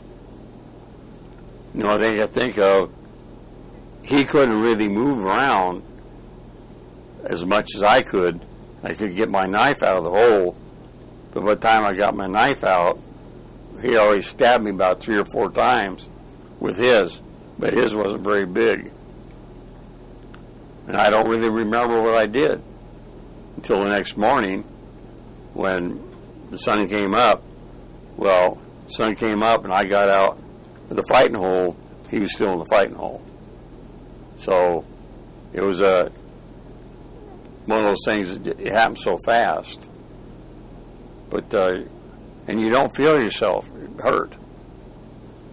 You 1.73 1.83
know, 1.83 1.91
I 1.91 1.99
think 1.99 2.19
I 2.19 2.27
think 2.27 2.57
of, 2.57 2.93
he 4.03 4.25
couldn't 4.25 4.59
really 4.59 4.89
move 4.89 5.19
around 5.19 5.83
as 7.23 7.45
much 7.45 7.69
as 7.77 7.81
I 7.81 8.01
could. 8.01 8.45
I 8.83 8.93
could 8.93 9.15
get 9.15 9.29
my 9.29 9.45
knife 9.45 9.81
out 9.83 9.99
of 9.99 10.03
the 10.03 10.11
hole, 10.11 10.57
but 11.33 11.45
by 11.45 11.55
the 11.55 11.61
time 11.61 11.85
I 11.85 11.93
got 11.93 12.13
my 12.13 12.27
knife 12.27 12.65
out, 12.65 12.99
he 13.85 13.97
already 13.97 14.21
stabbed 14.23 14.63
me 14.63 14.71
about 14.71 15.01
three 15.01 15.17
or 15.17 15.25
four 15.25 15.49
times 15.51 16.07
with 16.59 16.77
his, 16.77 17.19
but 17.59 17.73
his 17.73 17.93
wasn't 17.93 18.23
very 18.23 18.45
big. 18.45 18.91
And 20.87 20.95
I 20.95 21.09
don't 21.09 21.27
really 21.29 21.49
remember 21.49 22.01
what 22.01 22.15
I 22.15 22.25
did 22.25 22.61
until 23.55 23.83
the 23.83 23.89
next 23.89 24.17
morning 24.17 24.63
when 25.53 26.01
the 26.51 26.57
sun 26.57 26.87
came 26.87 27.13
up. 27.13 27.43
Well, 28.17 28.61
the 28.87 28.93
sun 28.93 29.15
came 29.15 29.43
up 29.43 29.63
and 29.63 29.73
I 29.73 29.85
got 29.85 30.09
out 30.09 30.39
of 30.89 30.95
the 30.95 31.03
fighting 31.09 31.35
hole. 31.35 31.75
He 32.09 32.19
was 32.19 32.33
still 32.33 32.53
in 32.53 32.59
the 32.59 32.65
fighting 32.65 32.95
hole. 32.95 33.21
So 34.37 34.85
it 35.53 35.61
was 35.61 35.79
a 35.79 36.11
one 37.65 37.79
of 37.79 37.85
those 37.85 38.05
things 38.05 38.29
that 38.29 38.59
it 38.59 38.73
happened 38.73 38.99
so 38.99 39.17
fast. 39.25 39.89
But 41.29 41.53
uh, 41.53 41.79
and 42.47 42.59
you 42.59 42.69
don't 42.69 42.95
feel 42.95 43.19
yourself 43.19 43.65
hurt 43.99 44.33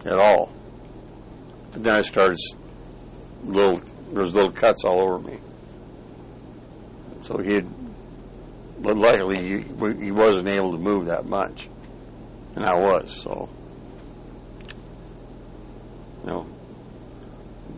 at 0.05 0.13
all. 0.13 0.53
But 1.71 1.83
then 1.83 1.95
I 1.95 2.01
started 2.01 2.37
little 3.43 3.81
there's 4.13 4.33
little 4.33 4.51
cuts 4.51 4.83
all 4.83 5.01
over 5.01 5.19
me. 5.19 5.39
So 7.23 7.37
he 7.37 7.53
had, 7.53 7.67
but 8.79 8.95
luckily 8.95 9.37
he, 9.37 10.03
he 10.05 10.11
wasn't 10.11 10.47
able 10.49 10.71
to 10.73 10.77
move 10.77 11.07
that 11.07 11.25
much, 11.25 11.67
and 12.55 12.65
I 12.65 12.75
was 12.75 13.21
so. 13.23 13.49
You 16.21 16.29
know, 16.29 16.47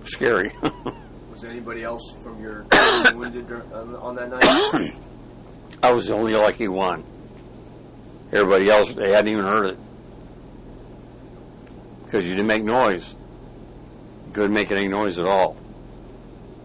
scary. 0.05 0.51
Was 1.31 1.43
anybody 1.43 1.83
else 1.83 2.15
from 2.23 2.41
your 2.41 2.65
wounded 3.13 3.51
on, 3.73 3.93
uh, 3.93 3.99
on 3.99 4.15
that 4.15 4.29
night? 4.29 4.95
I 5.83 5.91
was 5.91 6.07
the 6.07 6.15
only 6.15 6.33
lucky 6.33 6.69
one. 6.69 7.03
Everybody 8.31 8.69
else, 8.69 8.93
they 8.93 9.09
hadn't 9.09 9.29
even 9.29 9.45
heard 9.45 9.71
it. 9.71 9.79
Because 12.03 12.25
you 12.25 12.31
didn't 12.31 12.47
make 12.47 12.63
noise. 12.63 13.07
You 14.27 14.33
couldn't 14.33 14.53
make 14.53 14.71
any 14.71 14.87
noise 14.87 15.19
at 15.19 15.25
all. 15.25 15.57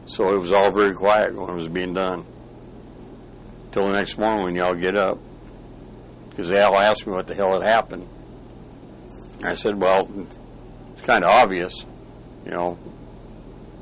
So 0.06 0.34
it 0.34 0.38
was 0.38 0.52
all 0.52 0.72
very 0.72 0.94
quiet 0.94 1.34
when 1.34 1.50
it 1.50 1.54
was 1.54 1.68
being 1.68 1.94
done. 1.94 2.24
Till 3.72 3.86
the 3.86 3.92
next 3.92 4.18
morning 4.18 4.44
when 4.44 4.54
y'all 4.56 4.74
get 4.74 4.96
up. 4.96 5.18
Because 6.28 6.48
they 6.48 6.60
all 6.60 6.78
asked 6.78 7.06
me 7.06 7.12
what 7.12 7.26
the 7.26 7.34
hell 7.34 7.60
had 7.60 7.68
happened. 7.68 8.08
I 9.44 9.54
said, 9.54 9.80
well, 9.80 10.08
it's 10.92 11.06
kind 11.06 11.24
of 11.24 11.30
obvious. 11.30 11.84
You 12.44 12.50
know, 12.52 12.78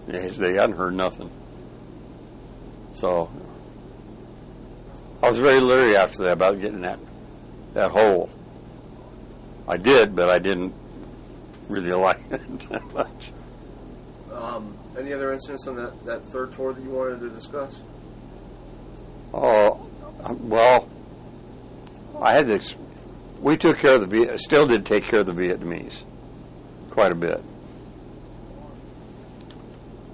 they, 0.07 0.29
they 0.29 0.55
hadn't 0.55 0.77
heard 0.77 0.95
nothing. 0.95 1.31
So 3.01 3.31
I 5.23 5.31
was 5.31 5.39
very 5.39 5.61
leery 5.61 5.97
after 5.97 6.25
that 6.25 6.33
about 6.33 6.61
getting 6.61 6.83
that 6.83 6.99
that 7.79 7.93
hole. 7.93 8.29
I 9.69 9.77
did, 9.77 10.17
but 10.17 10.29
I 10.29 10.41
didn't 10.41 10.75
really 11.69 11.93
like 11.93 12.21
it 12.31 12.69
that 12.71 12.85
much. 12.93 13.31
Um, 14.33 14.77
any 14.99 15.13
other 15.13 15.33
incidents 15.33 15.67
on 15.69 15.77
that, 15.77 16.05
that 16.05 16.29
third 16.33 16.53
tour 16.55 16.73
that 16.73 16.83
you 16.83 16.91
wanted 16.91 17.21
to 17.21 17.31
discuss? 17.31 17.77
Oh, 19.33 19.89
well, 20.41 20.89
I 22.21 22.35
had 22.35 22.49
this. 22.49 22.75
We 23.41 23.57
took 23.57 23.79
care 23.79 23.95
of 23.95 24.11
the 24.11 24.39
still 24.39 24.67
did 24.67 24.85
take 24.85 25.09
care 25.09 25.21
of 25.21 25.27
the 25.27 25.33
Vietnamese 25.33 26.03
quite 26.91 27.13
a 27.13 27.15
bit, 27.15 27.41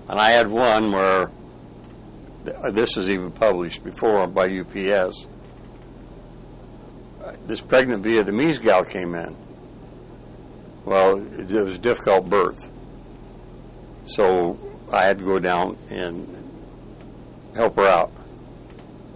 and 0.08 0.20
I 0.20 0.32
had 0.32 0.50
one 0.50 0.92
where 0.92 1.30
this 2.72 2.90
was 2.96 3.08
even 3.08 3.30
published 3.30 3.82
before 3.82 4.26
by 4.26 4.48
UPS. 4.48 5.26
This 7.46 7.60
pregnant 7.60 8.02
Vietnamese 8.04 8.62
gal 8.62 8.84
came 8.84 9.14
in. 9.14 9.36
Well, 10.84 11.18
it 11.38 11.50
was 11.50 11.76
a 11.76 11.80
difficult 11.80 12.28
birth, 12.28 12.68
so 14.04 14.58
I 14.92 15.06
had 15.06 15.18
to 15.18 15.24
go 15.24 15.38
down 15.38 15.78
and 15.88 16.26
help 17.56 17.76
her 17.76 17.86
out. 17.86 18.12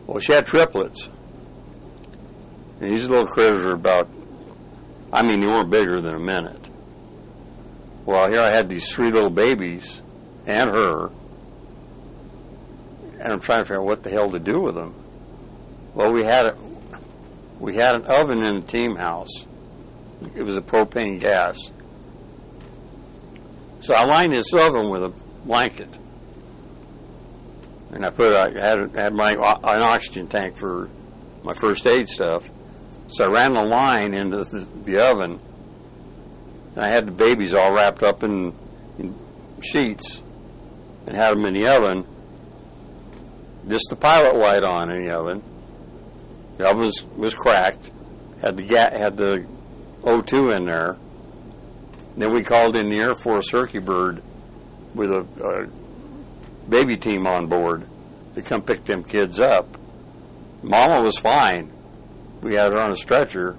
Well, 0.06 0.20
she 0.20 0.32
had 0.32 0.46
triplets. 0.46 1.08
And 2.80 2.92
these 2.92 3.08
little 3.08 3.26
critters 3.26 3.66
are 3.66 3.74
about, 3.74 4.08
I 5.12 5.22
mean, 5.22 5.40
they 5.40 5.46
weren't 5.46 5.70
bigger 5.70 6.00
than 6.00 6.14
a 6.14 6.20
minute. 6.20 6.68
Well, 8.06 8.30
here 8.30 8.40
I 8.40 8.50
had 8.50 8.68
these 8.68 8.88
three 8.90 9.10
little 9.10 9.30
babies 9.30 10.00
and 10.46 10.70
her, 10.70 11.10
and 13.20 13.32
I'm 13.32 13.40
trying 13.40 13.58
to 13.58 13.64
figure 13.64 13.80
out 13.80 13.84
what 13.84 14.02
the 14.02 14.10
hell 14.10 14.30
to 14.30 14.38
do 14.38 14.60
with 14.60 14.76
them. 14.76 14.94
Well, 15.94 16.12
we 16.12 16.24
had 16.24 16.54
we 17.58 17.74
had 17.74 17.96
an 17.96 18.04
oven 18.04 18.42
in 18.42 18.60
the 18.60 18.66
team 18.66 18.96
house. 18.96 19.30
It 20.34 20.42
was 20.42 20.56
a 20.56 20.62
propane 20.62 21.20
gas. 21.20 21.58
So 23.80 23.94
I 23.94 24.04
lined 24.04 24.34
this 24.34 24.52
oven 24.52 24.90
with 24.90 25.04
a 25.04 25.12
blanket 25.44 25.88
and 27.90 28.04
I 28.04 28.10
put 28.10 28.32
I 28.32 28.50
had 28.50 28.94
had 28.94 29.14
my 29.14 29.32
an 29.32 29.82
oxygen 29.82 30.28
tank 30.28 30.58
for 30.58 30.88
my 31.42 31.54
first 31.54 31.86
aid 31.86 32.08
stuff. 32.08 32.44
So 33.10 33.24
I 33.24 33.32
ran 33.32 33.54
the 33.54 33.62
line 33.62 34.12
into 34.12 34.44
the, 34.44 34.68
the 34.84 34.98
oven, 34.98 35.40
and 36.74 36.84
I 36.84 36.92
had 36.92 37.06
the 37.06 37.12
babies 37.12 37.54
all 37.54 37.72
wrapped 37.72 38.02
up 38.02 38.22
in, 38.22 38.54
in 38.98 39.14
sheets, 39.62 40.20
and 41.06 41.16
had 41.16 41.32
them 41.32 41.46
in 41.46 41.54
the 41.54 41.66
oven. 41.66 42.06
Just 43.66 43.86
the 43.90 43.96
pilot 43.96 44.36
light 44.36 44.62
on 44.62 44.90
in 44.90 45.06
the 45.06 45.14
oven. 45.14 45.42
Oven 46.66 46.80
was, 46.80 47.02
was 47.16 47.34
cracked. 47.34 47.90
Had 48.42 48.56
the 48.56 48.62
ga- 48.64 48.96
had 48.98 49.16
the 49.16 49.46
O2 50.02 50.56
in 50.56 50.66
there. 50.66 50.96
Then 52.16 52.32
we 52.32 52.42
called 52.42 52.76
in 52.76 52.90
the 52.90 52.98
Air 52.98 53.14
Force 53.22 53.50
Herky 53.50 53.78
Bird 53.78 54.22
with 54.94 55.10
a, 55.10 55.20
a 55.20 56.68
baby 56.68 56.96
team 56.96 57.26
on 57.26 57.46
board 57.46 57.86
to 58.34 58.42
come 58.42 58.62
pick 58.62 58.84
them 58.84 59.04
kids 59.04 59.38
up. 59.38 59.76
Mama 60.62 61.02
was 61.04 61.18
fine. 61.18 61.72
We 62.42 62.56
had 62.56 62.72
her 62.72 62.78
on 62.78 62.92
a 62.92 62.96
stretcher, 62.96 63.56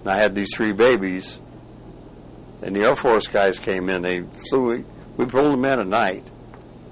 and 0.00 0.08
I 0.08 0.20
had 0.20 0.34
these 0.34 0.54
three 0.54 0.72
babies. 0.72 1.38
And 2.62 2.74
the 2.74 2.86
Air 2.88 2.96
Force 2.96 3.26
guys 3.26 3.58
came 3.58 3.88
in. 3.88 4.02
They 4.02 4.22
flew. 4.50 4.84
We 5.16 5.26
pulled 5.26 5.52
them 5.52 5.64
in 5.64 5.80
at 5.80 5.86
night 5.86 6.26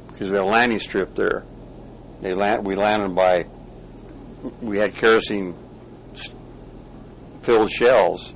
because 0.09 0.29
we 0.29 0.37
had 0.37 0.45
a 0.45 0.47
landing 0.47 0.79
strip 0.79 1.15
there. 1.15 1.45
They 2.21 2.35
land. 2.35 2.65
We 2.67 2.77
landed 2.77 3.15
by. 3.15 3.47
We 4.61 4.79
had 4.79 4.97
kerosene 4.97 5.55
filled 7.43 7.71
shells, 7.71 8.33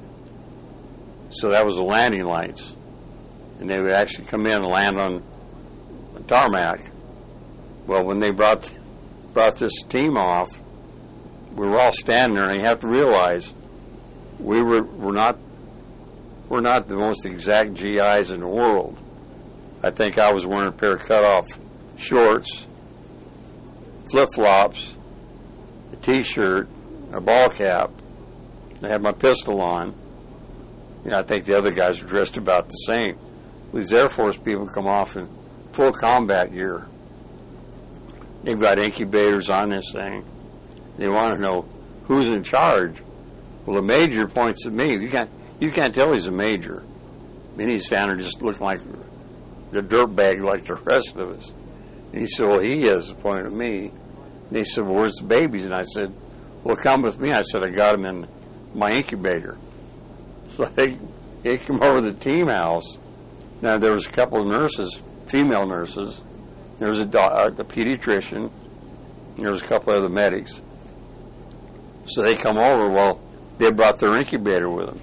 so 1.31 1.51
that 1.51 1.67
was 1.67 1.77
the 1.77 1.83
landing 1.83 2.25
lights, 2.25 2.73
and 3.59 3.69
they 3.69 3.81
would 3.81 3.91
actually 3.91 4.27
come 4.27 4.47
in 4.47 4.53
and 4.53 4.67
land 4.67 4.99
on 4.99 5.23
a 6.17 6.21
tarmac. 6.21 6.93
Well, 7.87 8.05
when 8.05 8.21
they 8.21 8.31
brought 8.31 8.71
brought 9.33 9.57
this 9.57 9.73
team 9.89 10.17
off, 10.17 10.49
we 11.53 11.67
were 11.67 11.79
all 11.79 11.93
standing 11.93 12.37
there, 12.37 12.51
and 12.51 12.61
you 12.61 12.67
have 12.67 12.81
to 12.81 12.89
realize 12.89 13.53
we 14.39 14.63
were 14.63 14.83
we're 14.83 15.13
not 15.13 15.39
we're 16.49 16.61
not 16.61 16.89
the 16.89 16.97
most 16.97 17.27
exact 17.27 17.75
GIs 17.75 18.31
in 18.31 18.41
the 18.41 18.49
world. 18.49 18.99
I 19.83 19.91
think 19.91 20.19
I 20.19 20.33
was 20.33 20.47
wearing 20.47 20.69
a 20.69 20.73
pair 20.73 20.97
of 20.97 21.03
cut 21.03 21.25
off 21.25 21.47
shorts, 21.97 22.67
flip 24.11 24.29
flops, 24.35 24.96
a 25.93 25.97
t 25.97 26.23
shirt, 26.23 26.69
a 27.13 27.21
ball 27.21 27.49
cap. 27.51 27.91
I 28.83 28.89
had 28.89 29.03
my 29.03 29.13
pistol 29.13 29.61
on. 29.61 29.95
You 31.05 31.11
know, 31.13 31.19
I 31.19 31.23
think 31.23 31.47
the 31.47 31.57
other 31.57 31.71
guys 31.71 32.03
were 32.03 32.09
dressed 32.09 32.37
about 32.37 32.69
the 32.69 32.77
same. 32.87 33.19
These 33.73 33.93
Air 33.93 34.11
Force 34.11 34.37
people 34.45 34.67
come 34.67 34.87
off 34.87 35.17
in 35.17 35.29
full 35.73 35.93
combat 35.93 36.53
gear. 36.53 36.87
They've 38.43 38.59
got 38.59 38.79
incubators 38.79 39.51
on 39.51 39.71
this 39.71 39.93
thing. 39.93 40.25
They 40.99 41.09
want 41.09 41.35
to 41.37 41.41
know 41.41 41.63
who's 42.05 42.27
in 42.27 42.43
charge. 42.43 43.03
Well, 43.65 43.77
the 43.77 43.83
major 43.83 44.29
points 44.29 44.65
at 44.67 44.73
me. 44.73 44.93
You 44.93 45.11
can't 45.11 45.31
you 45.61 45.73
can't 45.73 45.95
tell 45.95 46.13
he's 46.13 46.27
a 46.27 46.31
major. 46.31 46.83
I 46.83 47.57
mean, 47.57 47.69
he's 47.69 47.87
standing 47.87 48.19
there 48.19 48.27
just 48.27 48.43
looking 48.43 48.65
like 48.65 48.81
the 49.73 49.83
dirt 49.83 50.15
bag 50.15 50.43
like 50.43 50.67
the 50.67 50.75
rest 50.75 51.13
of 51.17 51.39
us. 51.39 51.53
And 52.13 52.21
he 52.21 52.27
said, 52.27 52.47
"Well, 52.47 52.61
he 52.61 52.85
is," 52.85 53.13
pointing 53.21 53.47
at 53.47 53.53
me. 53.53 53.93
He 54.53 54.65
said, 54.65 54.85
"Well, 54.85 54.95
where's 54.95 55.17
the 55.17 55.25
babies?" 55.25 55.65
And 55.65 55.75
I 55.75 55.83
said, 55.83 56.15
"Well, 56.63 56.77
come 56.77 57.03
with 57.03 57.19
me." 57.19 57.33
I 57.33 57.43
said, 57.43 57.63
"I 57.65 57.71
got 57.71 57.93
them 57.93 58.07
in 58.07 58.29
my 58.75 58.91
incubator." 58.91 59.57
So 60.57 60.65
they 60.75 60.99
they 61.43 61.59
come 61.59 61.83
over 61.83 62.01
to 62.01 62.13
the 62.13 62.19
team 62.19 62.47
house. 62.47 62.97
Now 63.61 63.77
there 63.79 63.93
was 63.93 64.07
a 64.07 64.11
couple 64.11 64.41
of 64.41 64.47
nurses, 64.47 64.99
female 65.31 65.67
nurses. 65.67 66.19
There 66.79 66.91
was 66.91 67.01
a, 67.01 67.05
do- 67.05 67.19
a 67.19 67.23
uh, 67.23 67.51
pediatrician. 67.51 68.51
There 69.39 69.53
was 69.53 69.63
a 69.63 69.67
couple 69.67 69.93
of 69.93 69.99
other 69.99 70.09
medics. 70.09 70.61
So 72.09 72.23
they 72.23 72.37
come 72.37 72.57
over. 72.59 72.89
Well, 72.91 73.21
they 73.59 73.71
brought 73.71 73.99
their 73.99 74.17
incubator 74.17 74.71
with 74.71 74.87
them. 74.87 75.01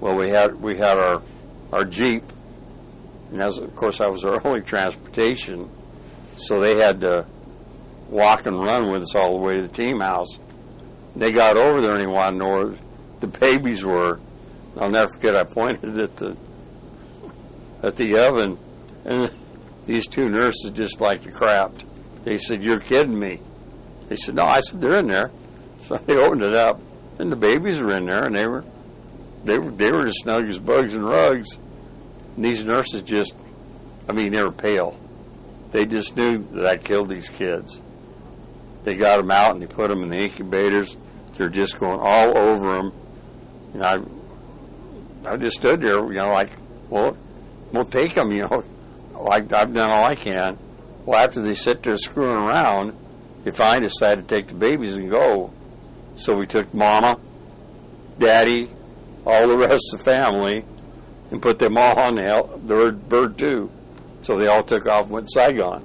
Well, 0.00 0.16
we 0.16 0.28
had 0.28 0.60
we 0.60 0.76
had 0.76 0.98
our 0.98 1.22
our 1.72 1.84
jeep, 1.84 2.24
and 3.30 3.42
as 3.42 3.56
of 3.58 3.74
course 3.74 3.98
that 3.98 4.12
was 4.12 4.24
our 4.24 4.40
only 4.46 4.60
transportation. 4.62 5.70
So 6.36 6.60
they 6.60 6.76
had 6.78 7.00
to 7.02 7.26
walk 8.12 8.44
and 8.44 8.60
run 8.60 8.92
with 8.92 9.02
us 9.02 9.14
all 9.14 9.38
the 9.38 9.44
way 9.44 9.56
to 9.56 9.62
the 9.62 9.68
team 9.68 10.00
house. 10.00 10.28
They 11.16 11.32
got 11.32 11.56
over 11.56 11.80
there 11.80 11.96
and 11.96 12.02
they 12.02 12.06
wanted 12.06 12.32
to 12.32 12.44
know 12.44 12.48
where 12.48 12.78
the 13.20 13.26
babies 13.26 13.82
were. 13.82 14.20
I'll 14.76 14.90
never 14.90 15.10
forget. 15.14 15.34
I 15.34 15.44
pointed 15.44 15.98
at 15.98 16.16
the 16.16 16.36
at 17.82 17.96
the 17.96 18.16
oven, 18.16 18.58
and 19.04 19.30
these 19.86 20.06
two 20.06 20.28
nurses 20.28 20.70
just 20.72 21.00
like 21.00 21.24
the 21.24 21.32
crap. 21.32 21.72
They 22.24 22.38
said, 22.38 22.62
"You're 22.62 22.80
kidding 22.80 23.18
me." 23.18 23.40
They 24.08 24.16
said, 24.16 24.34
"No." 24.34 24.44
I 24.44 24.60
said, 24.60 24.80
"They're 24.80 24.98
in 24.98 25.08
there." 25.08 25.30
So 25.88 25.96
they 25.96 26.14
opened 26.14 26.42
it 26.42 26.54
up, 26.54 26.80
and 27.18 27.30
the 27.30 27.34
babies 27.34 27.76
were 27.76 27.96
in 27.96 28.06
there, 28.06 28.26
and 28.26 28.36
they 28.36 28.46
were 28.46 28.64
they 29.44 29.58
were 29.58 29.72
they 29.72 29.90
were 29.90 30.06
as 30.06 30.14
snug 30.22 30.48
as 30.48 30.58
bugs 30.58 30.94
and 30.94 31.04
rugs. 31.04 31.58
And 32.36 32.44
these 32.44 32.64
nurses 32.64 33.02
just, 33.02 33.34
I 34.08 34.12
mean, 34.12 34.30
they 34.32 34.44
were 34.44 34.52
pale. 34.52 34.96
They 35.72 35.84
just 35.84 36.16
knew 36.16 36.38
that 36.52 36.66
I 36.66 36.76
killed 36.76 37.08
these 37.08 37.28
kids. 37.28 37.80
They 38.84 38.94
got 38.94 39.18
them 39.18 39.30
out 39.30 39.52
and 39.52 39.62
they 39.62 39.66
put 39.66 39.88
them 39.88 40.02
in 40.02 40.08
the 40.08 40.16
incubators. 40.16 40.96
They're 41.36 41.48
just 41.48 41.78
going 41.78 42.00
all 42.00 42.36
over 42.36 42.76
them. 42.76 42.92
And 43.74 43.82
I, 43.84 45.30
I 45.30 45.36
just 45.36 45.56
stood 45.56 45.80
there, 45.80 46.04
you 46.12 46.18
know, 46.18 46.32
like, 46.32 46.50
well, 46.90 47.16
we'll 47.72 47.84
take 47.84 48.14
them, 48.14 48.32
you 48.32 48.42
know, 48.42 48.64
like 49.14 49.52
I've 49.52 49.72
done 49.72 49.88
all 49.88 50.04
I 50.04 50.14
can. 50.14 50.58
Well, 51.06 51.22
after 51.24 51.42
they 51.42 51.54
sit 51.54 51.82
there 51.82 51.96
screwing 51.96 52.36
around, 52.36 52.96
they 53.44 53.50
finally 53.52 53.88
decided 53.88 54.28
to 54.28 54.34
take 54.34 54.48
the 54.48 54.54
babies 54.54 54.94
and 54.94 55.10
go. 55.10 55.52
So 56.16 56.36
we 56.36 56.46
took 56.46 56.72
Mama, 56.74 57.18
Daddy, 58.18 58.70
all 59.24 59.48
the 59.48 59.56
rest 59.68 59.82
of 59.92 59.98
the 59.98 60.04
family, 60.04 60.64
and 61.30 61.40
put 61.40 61.58
them 61.58 61.78
all 61.78 61.98
on 61.98 62.16
the, 62.16 62.60
the 62.66 62.92
bird 62.92 63.38
too. 63.38 63.70
So 64.22 64.38
they 64.38 64.46
all 64.46 64.62
took 64.62 64.86
off 64.86 65.04
and 65.04 65.10
went 65.12 65.26
to 65.28 65.40
Saigon. 65.40 65.84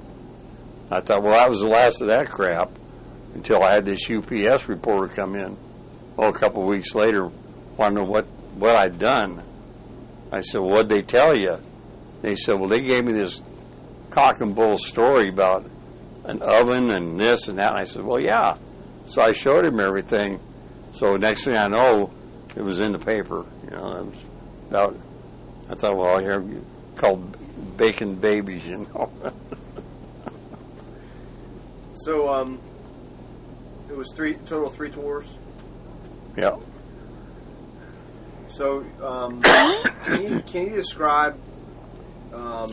I 0.91 1.01
thought, 1.01 1.23
well, 1.23 1.33
that 1.33 1.49
was 1.49 1.59
the 1.59 1.67
last 1.67 2.01
of 2.01 2.07
that 2.07 2.29
crap 2.29 2.69
until 3.33 3.63
I 3.63 3.73
had 3.73 3.85
this 3.85 4.09
UPS 4.09 4.67
reporter 4.67 5.13
come 5.13 5.35
in. 5.35 5.57
Well, 6.15 6.29
a 6.29 6.33
couple 6.33 6.63
of 6.63 6.69
weeks 6.69 6.95
later, 6.95 7.29
know 7.77 8.03
what, 8.03 8.25
what 8.55 8.75
I'd 8.75 8.97
done. 8.97 9.43
I 10.31 10.41
said, 10.41 10.61
well, 10.61 10.71
what'd 10.71 10.89
they 10.89 11.03
tell 11.03 11.37
you? 11.37 11.57
They 12.21 12.35
said, 12.35 12.59
well, 12.59 12.69
they 12.69 12.81
gave 12.81 13.05
me 13.05 13.13
this 13.13 13.41
cock 14.09 14.41
and 14.41 14.55
bull 14.55 14.77
story 14.79 15.29
about 15.29 15.69
an 16.25 16.41
oven 16.41 16.89
and 16.89 17.19
this 17.19 17.47
and 17.47 17.59
that. 17.59 17.71
And 17.71 17.79
I 17.79 17.83
said, 17.83 18.03
well, 18.03 18.19
yeah. 18.19 18.57
So 19.07 19.21
I 19.21 19.33
showed 19.33 19.65
him 19.65 19.79
everything. 19.79 20.39
So 20.95 21.15
next 21.15 21.45
thing 21.45 21.55
I 21.55 21.67
know, 21.67 22.11
it 22.55 22.61
was 22.61 22.79
in 22.79 22.91
the 22.91 22.99
paper. 22.99 23.45
You 23.63 23.69
know, 23.69 23.97
it 23.97 24.05
was 24.05 24.15
about. 24.69 24.99
I 25.69 25.75
thought, 25.75 25.95
well, 25.95 26.19
here 26.19 26.43
called 26.95 27.77
bacon 27.77 28.15
babies. 28.15 28.65
You 28.65 28.87
know. 28.93 29.11
So, 32.07 32.29
um, 32.29 32.61
it 33.89 33.95
was 33.95 34.11
three 34.15 34.35
total 34.45 34.69
three 34.69 34.91
tours. 34.91 35.25
Yeah. 36.37 36.57
So, 38.49 38.83
um, 39.01 39.41
can 39.43 40.23
you 40.23 40.41
can 40.41 40.67
you 40.67 40.75
describe 40.75 41.37
um, 42.33 42.71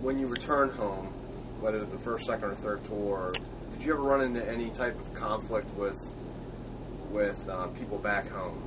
when 0.00 0.18
you 0.18 0.26
returned 0.26 0.72
home, 0.72 1.06
whether 1.60 1.84
the 1.84 1.98
first, 1.98 2.26
second, 2.26 2.50
or 2.50 2.54
third 2.56 2.84
tour? 2.84 3.32
Did 3.72 3.84
you 3.84 3.92
ever 3.92 4.02
run 4.02 4.22
into 4.22 4.46
any 4.48 4.70
type 4.70 4.96
of 4.96 5.12
conflict 5.14 5.72
with 5.76 5.98
with 7.10 7.48
uh, 7.48 7.66
people 7.68 7.98
back 7.98 8.28
home 8.28 8.62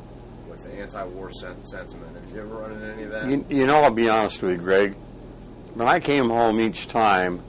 with 0.49 0.63
the 0.63 0.71
anti-war 0.71 1.32
sen- 1.32 1.65
sentiment? 1.65 2.27
Did 2.27 2.36
you 2.36 2.41
ever 2.41 2.55
run 2.55 2.73
into 2.73 2.93
any 2.93 3.03
of 3.03 3.11
that? 3.11 3.30
You, 3.30 3.45
you 3.49 3.65
know, 3.65 3.77
I'll 3.77 3.91
be 3.91 4.09
honest 4.09 4.41
with 4.41 4.51
you, 4.51 4.57
Greg. 4.57 4.95
When 5.73 5.88
I 5.88 5.99
came 5.99 6.30
home 6.30 6.59
each 6.59 6.88
time, 6.88 7.41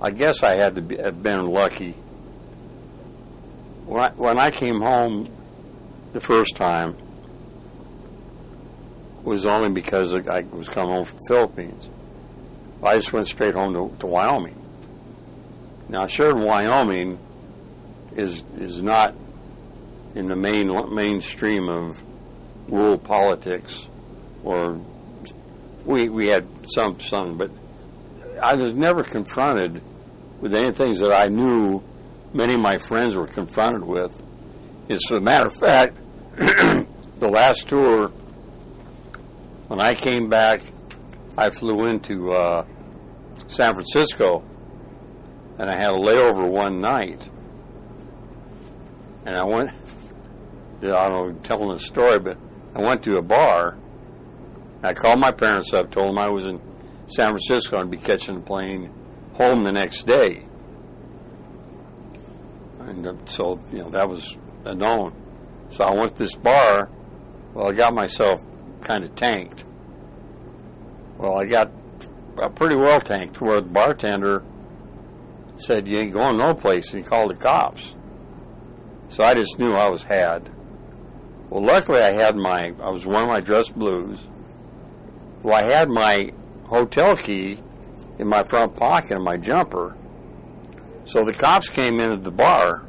I 0.00 0.10
guess 0.10 0.42
I 0.42 0.56
had 0.56 0.74
to 0.76 0.82
be, 0.82 0.96
have 0.96 1.22
been 1.22 1.46
lucky. 1.46 1.96
When 3.92 4.38
I, 4.38 4.50
came 4.50 4.80
home 4.80 5.28
the 6.14 6.20
first 6.20 6.56
time, 6.56 6.96
was 9.22 9.44
only 9.44 9.68
because 9.68 10.14
I 10.14 10.40
was 10.40 10.66
coming 10.68 10.94
home 10.94 11.04
from 11.04 11.18
the 11.18 11.24
Philippines. 11.28 11.88
I 12.82 12.96
just 12.96 13.12
went 13.12 13.26
straight 13.28 13.54
home 13.54 13.74
to, 13.74 13.94
to 13.98 14.06
Wyoming. 14.06 14.58
Now, 15.90 16.06
sure, 16.06 16.34
Wyoming 16.34 17.18
is 18.16 18.42
is 18.58 18.82
not 18.82 19.14
in 20.14 20.28
the 20.28 20.36
main 20.36 20.70
mainstream 20.94 21.68
of 21.68 21.98
world 22.68 23.04
politics, 23.04 23.74
or 24.42 24.80
we 25.84 26.08
we 26.08 26.28
had 26.28 26.48
some 26.74 26.98
some, 27.10 27.36
but 27.36 27.50
I 28.42 28.54
was 28.54 28.72
never 28.72 29.04
confronted 29.04 29.82
with 30.40 30.54
any 30.54 30.72
things 30.72 30.98
that 31.00 31.12
I 31.12 31.26
knew 31.26 31.82
many 32.34 32.54
of 32.54 32.60
my 32.60 32.78
friends 32.88 33.16
were 33.16 33.26
confronted 33.26 33.84
with. 33.84 34.12
As 34.88 35.00
a 35.10 35.20
matter 35.20 35.48
of 35.48 35.56
fact, 35.60 35.96
the 36.36 37.28
last 37.28 37.68
tour 37.68 38.12
when 39.72 39.80
I 39.80 39.94
came 39.94 40.28
back, 40.28 40.60
I 41.38 41.48
flew 41.48 41.86
into 41.86 42.30
uh, 42.30 42.66
San 43.48 43.72
Francisco, 43.72 44.44
and 45.58 45.70
I 45.70 45.76
had 45.76 45.94
a 45.94 45.98
layover 45.98 46.46
one 46.46 46.78
night, 46.78 47.26
and 49.24 49.34
I 49.34 49.44
went. 49.44 49.70
I 50.82 51.08
don't 51.08 51.32
know, 51.36 51.40
telling 51.42 51.72
the 51.74 51.78
story, 51.78 52.18
but 52.18 52.36
I 52.74 52.82
went 52.82 53.02
to 53.04 53.16
a 53.16 53.22
bar. 53.22 53.78
I 54.82 54.92
called 54.92 55.20
my 55.20 55.32
parents 55.32 55.72
up, 55.72 55.90
told 55.90 56.08
them 56.08 56.18
I 56.18 56.28
was 56.28 56.44
in 56.44 56.60
San 57.06 57.28
Francisco 57.28 57.78
and 57.78 57.90
be 57.90 57.96
catching 57.96 58.36
a 58.36 58.40
plane 58.40 58.92
home 59.34 59.64
the 59.64 59.72
next 59.72 60.06
day. 60.06 60.44
And 62.88 63.28
so, 63.28 63.60
you 63.72 63.78
know, 63.78 63.90
that 63.90 64.08
was 64.08 64.24
a 64.64 64.74
known. 64.74 65.14
So 65.70 65.84
I 65.84 65.94
went 65.94 66.16
to 66.16 66.24
this 66.24 66.34
bar. 66.34 66.90
Well, 67.54 67.70
I 67.70 67.72
got 67.72 67.94
myself 67.94 68.40
kind 68.84 69.04
of 69.04 69.14
tanked. 69.14 69.64
Well, 71.18 71.38
I 71.38 71.46
got 71.46 71.70
pretty 72.56 72.76
well 72.76 73.00
tanked 73.00 73.40
where 73.40 73.60
the 73.60 73.68
bartender 73.68 74.42
said, 75.56 75.86
You 75.86 75.98
ain't 75.98 76.12
going 76.12 76.38
no 76.38 76.54
place, 76.54 76.92
and 76.92 77.02
he 77.02 77.08
called 77.08 77.30
the 77.30 77.36
cops. 77.36 77.94
So 79.10 79.22
I 79.22 79.34
just 79.34 79.58
knew 79.58 79.72
I 79.72 79.88
was 79.88 80.02
had. 80.02 80.50
Well, 81.50 81.62
luckily 81.62 82.00
I 82.00 82.14
had 82.14 82.34
my, 82.34 82.72
I 82.82 82.90
was 82.90 83.06
wearing 83.06 83.28
my 83.28 83.40
dress 83.40 83.68
blues. 83.68 84.18
Well, 85.42 85.54
I 85.54 85.64
had 85.64 85.88
my 85.88 86.32
hotel 86.64 87.16
key 87.16 87.58
in 88.18 88.28
my 88.28 88.42
front 88.44 88.74
pocket 88.74 89.16
in 89.16 89.22
my 89.22 89.36
jumper. 89.36 89.96
So 91.04 91.24
the 91.24 91.32
cops 91.32 91.68
came 91.68 92.00
in 92.00 92.10
at 92.10 92.22
the 92.22 92.30
bar, 92.30 92.86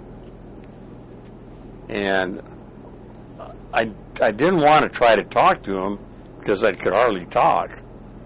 and 1.90 2.42
I, 3.74 3.92
I 4.22 4.32
didn't 4.32 4.62
want 4.62 4.84
to 4.84 4.90
try 4.90 5.16
to 5.16 5.24
talk 5.24 5.64
to 5.64 5.76
him 5.76 6.00
because 6.40 6.64
I 6.64 6.74
could 6.74 6.94
hardly 6.94 7.26
talk. 7.26 7.70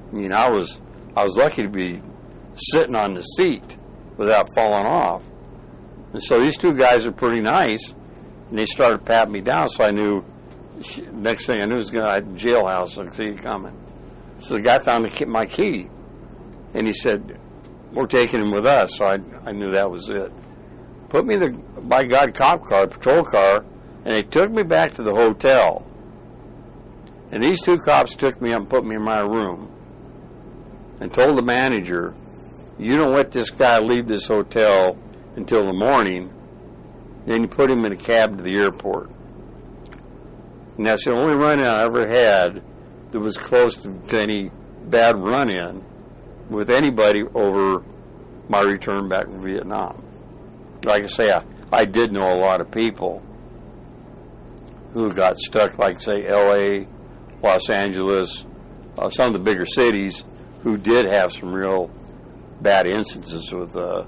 I 0.10 0.16
mean, 0.16 0.34
I 0.34 0.50
was 0.50 0.82
I 1.16 1.24
was 1.24 1.36
lucky 1.36 1.64
to 1.64 1.70
be 1.70 2.02
sitting 2.56 2.96
on 2.96 3.14
the 3.14 3.22
seat 3.22 3.78
without 4.18 4.54
falling 4.56 4.86
off. 4.86 5.24
And 6.14 6.24
so 6.24 6.40
these 6.40 6.58
two 6.58 6.74
guys 6.74 7.06
are 7.06 7.12
pretty 7.12 7.42
nice, 7.42 7.94
and 8.50 8.58
they 8.58 8.66
started 8.66 9.06
patting 9.06 9.34
me 9.34 9.42
down. 9.42 9.70
So 9.70 9.84
I 9.84 9.92
knew 9.92 10.24
next 11.12 11.48
thing 11.48 11.62
I 11.62 11.66
knew 11.66 11.76
was 11.76 11.90
going 11.90 12.06
to 12.06 12.46
jailhouse. 12.46 12.98
I 12.98 13.16
see 13.16 13.26
you 13.26 13.38
coming. 13.38 13.76
So 14.42 14.56
the 14.56 14.62
guy 14.62 14.80
found 14.80 15.10
my 15.28 15.46
key, 15.46 15.90
and 16.74 16.88
he 16.88 16.94
said, 16.94 17.40
"We're 17.94 18.08
taking 18.08 18.42
him 18.42 18.52
with 18.52 18.66
us." 18.66 18.98
So 18.98 19.06
I 19.06 19.18
I 19.46 19.52
knew 19.52 19.72
that 19.72 19.90
was 19.90 20.10
it. 20.10 20.32
Put 21.10 21.26
me 21.26 21.36
in 21.36 21.42
the 21.42 21.82
by 21.82 22.04
God 22.06 22.34
cop 22.34 22.66
car, 22.66 22.88
patrol 22.88 23.24
car, 23.24 23.66
and 24.06 24.14
they 24.14 24.24
took 24.24 24.52
me 24.52 24.64
back 24.64 24.94
to 24.96 25.04
the 25.04 25.14
hotel. 25.14 25.86
And 27.32 27.44
these 27.44 27.62
two 27.62 27.78
cops 27.78 28.16
took 28.16 28.42
me 28.42 28.54
up 28.54 28.62
and 28.62 28.70
put 28.70 28.86
me 28.86 28.96
in 28.96 29.02
my 29.02 29.20
room 29.22 29.70
and 31.00 31.14
told 31.14 31.38
the 31.38 31.42
manager, 31.42 32.14
You 32.80 32.98
don't 32.98 33.14
let 33.14 33.32
this 33.32 33.50
guy 33.50 33.80
leave 33.80 34.08
this 34.08 34.28
hotel 34.28 34.98
until 35.36 35.66
the 35.66 35.74
morning. 35.74 36.34
Then 37.26 37.42
you 37.42 37.48
put 37.48 37.70
him 37.70 37.84
in 37.86 37.92
a 37.92 37.98
cab 37.98 38.38
to 38.38 38.44
the 38.44 38.58
airport. 38.58 39.10
And 40.78 40.86
that's 40.86 41.04
the 41.04 41.12
only 41.12 41.36
run 41.36 41.60
in 41.60 41.66
I 41.66 41.84
ever 41.84 42.08
had 42.08 42.64
that 43.12 43.20
was 43.20 43.36
close 43.36 43.76
to, 43.78 44.18
any 44.18 44.52
bad 44.86 45.18
run 45.18 45.50
in 45.50 45.84
with 46.50 46.70
anybody 46.70 47.24
over 47.34 47.84
my 48.50 48.62
return 48.62 49.10
back 49.10 49.26
from 49.26 49.41
Vietnam. 49.43 50.04
Like 50.86 51.04
I 51.04 51.08
say, 51.08 51.32
I, 51.32 51.43
I 51.72 51.86
did 51.86 52.12
know 52.12 52.34
a 52.34 52.39
lot 52.39 52.62
of 52.62 52.72
people 52.72 53.22
who 54.93 55.14
got 55.14 55.38
stuck, 55.38 55.78
like, 55.78 56.02
say, 56.02 56.28
LA, 56.30 56.86
Los 57.43 57.70
Angeles, 57.70 58.45
uh, 58.98 59.10
some 59.10 59.28
of 59.28 59.34
the 59.34 59.39
bigger 59.39 59.66
cities 59.66 60.24
who 60.64 60.78
did 60.78 61.06
have 61.06 61.32
some 61.34 61.54
real 61.54 61.91
bad 62.62 62.88
instances 62.88 63.52
with, 63.52 63.76
uh, 63.76 64.04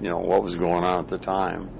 you 0.00 0.08
know, 0.08 0.18
what 0.18 0.42
was 0.42 0.56
going 0.56 0.84
on 0.84 1.04
at 1.04 1.08
the 1.08 1.18
time. 1.18 1.70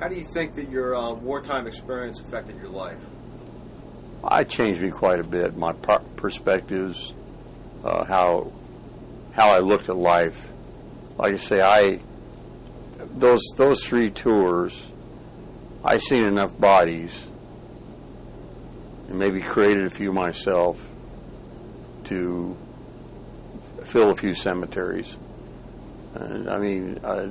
How 0.00 0.08
do 0.08 0.16
you 0.16 0.26
think 0.34 0.56
that 0.56 0.68
your 0.68 0.96
uh, 0.96 1.14
wartime 1.14 1.68
experience 1.68 2.18
affected 2.20 2.56
your 2.56 2.68
life? 2.68 2.98
I 4.24 4.44
changed 4.44 4.80
me 4.80 4.90
quite 4.90 5.20
a 5.20 5.24
bit. 5.24 5.56
My 5.56 5.72
perspectives, 5.72 7.12
uh, 7.84 8.04
how 8.04 8.52
how 9.32 9.50
I 9.50 9.58
looked 9.58 9.88
at 9.88 9.96
life. 9.96 10.36
Like 11.18 11.34
I 11.34 11.36
say, 11.36 11.60
I 11.60 12.00
those 12.98 13.42
those 13.56 13.84
three 13.84 14.10
tours, 14.10 14.80
I 15.84 15.96
seen 15.98 16.24
enough 16.24 16.58
bodies, 16.58 17.12
and 19.08 19.18
maybe 19.18 19.40
created 19.40 19.86
a 19.86 19.90
few 19.90 20.12
myself 20.12 20.78
to 22.04 22.56
fill 23.92 24.10
a 24.10 24.16
few 24.16 24.34
cemeteries. 24.34 25.14
And 26.14 26.48
I 26.48 26.58
mean, 26.58 27.00
I, 27.04 27.30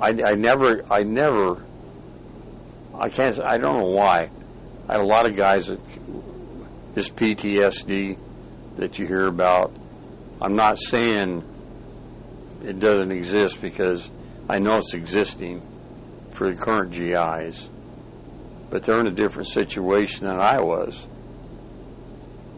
I, 0.00 0.08
I 0.08 0.34
never, 0.34 0.84
I 0.90 1.02
never, 1.02 1.64
I 2.94 3.08
can't, 3.08 3.38
I 3.40 3.56
don't 3.58 3.78
know 3.78 3.90
why. 3.90 4.30
I 4.88 4.92
had 4.92 5.00
a 5.00 5.06
lot 5.06 5.26
of 5.26 5.36
guys 5.36 5.66
that 5.66 5.80
this 6.94 7.08
PTSD 7.08 8.18
that 8.76 8.98
you 8.98 9.06
hear 9.06 9.26
about. 9.26 9.74
I'm 10.40 10.56
not 10.56 10.78
saying 10.78 11.44
it 12.62 12.78
doesn't 12.78 13.12
exist 13.12 13.60
because 13.60 14.08
I 14.48 14.58
know 14.58 14.78
it's 14.78 14.94
existing 14.94 15.62
for 16.34 16.52
the 16.52 16.60
current 16.60 16.92
GIs, 16.92 17.68
but 18.70 18.82
they're 18.82 19.00
in 19.00 19.06
a 19.06 19.10
different 19.10 19.48
situation 19.48 20.26
than 20.26 20.38
I 20.38 20.60
was 20.60 21.06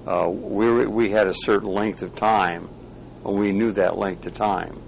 uh, 0.08 0.26
we 0.26 0.86
we 0.86 1.10
had 1.10 1.26
a 1.26 1.34
certain 1.34 1.68
length 1.68 2.00
of 2.00 2.14
time, 2.16 2.66
and 3.26 3.38
we 3.38 3.52
knew 3.52 3.72
that 3.72 3.98
length 3.98 4.26
of 4.26 4.32
time. 4.32 4.80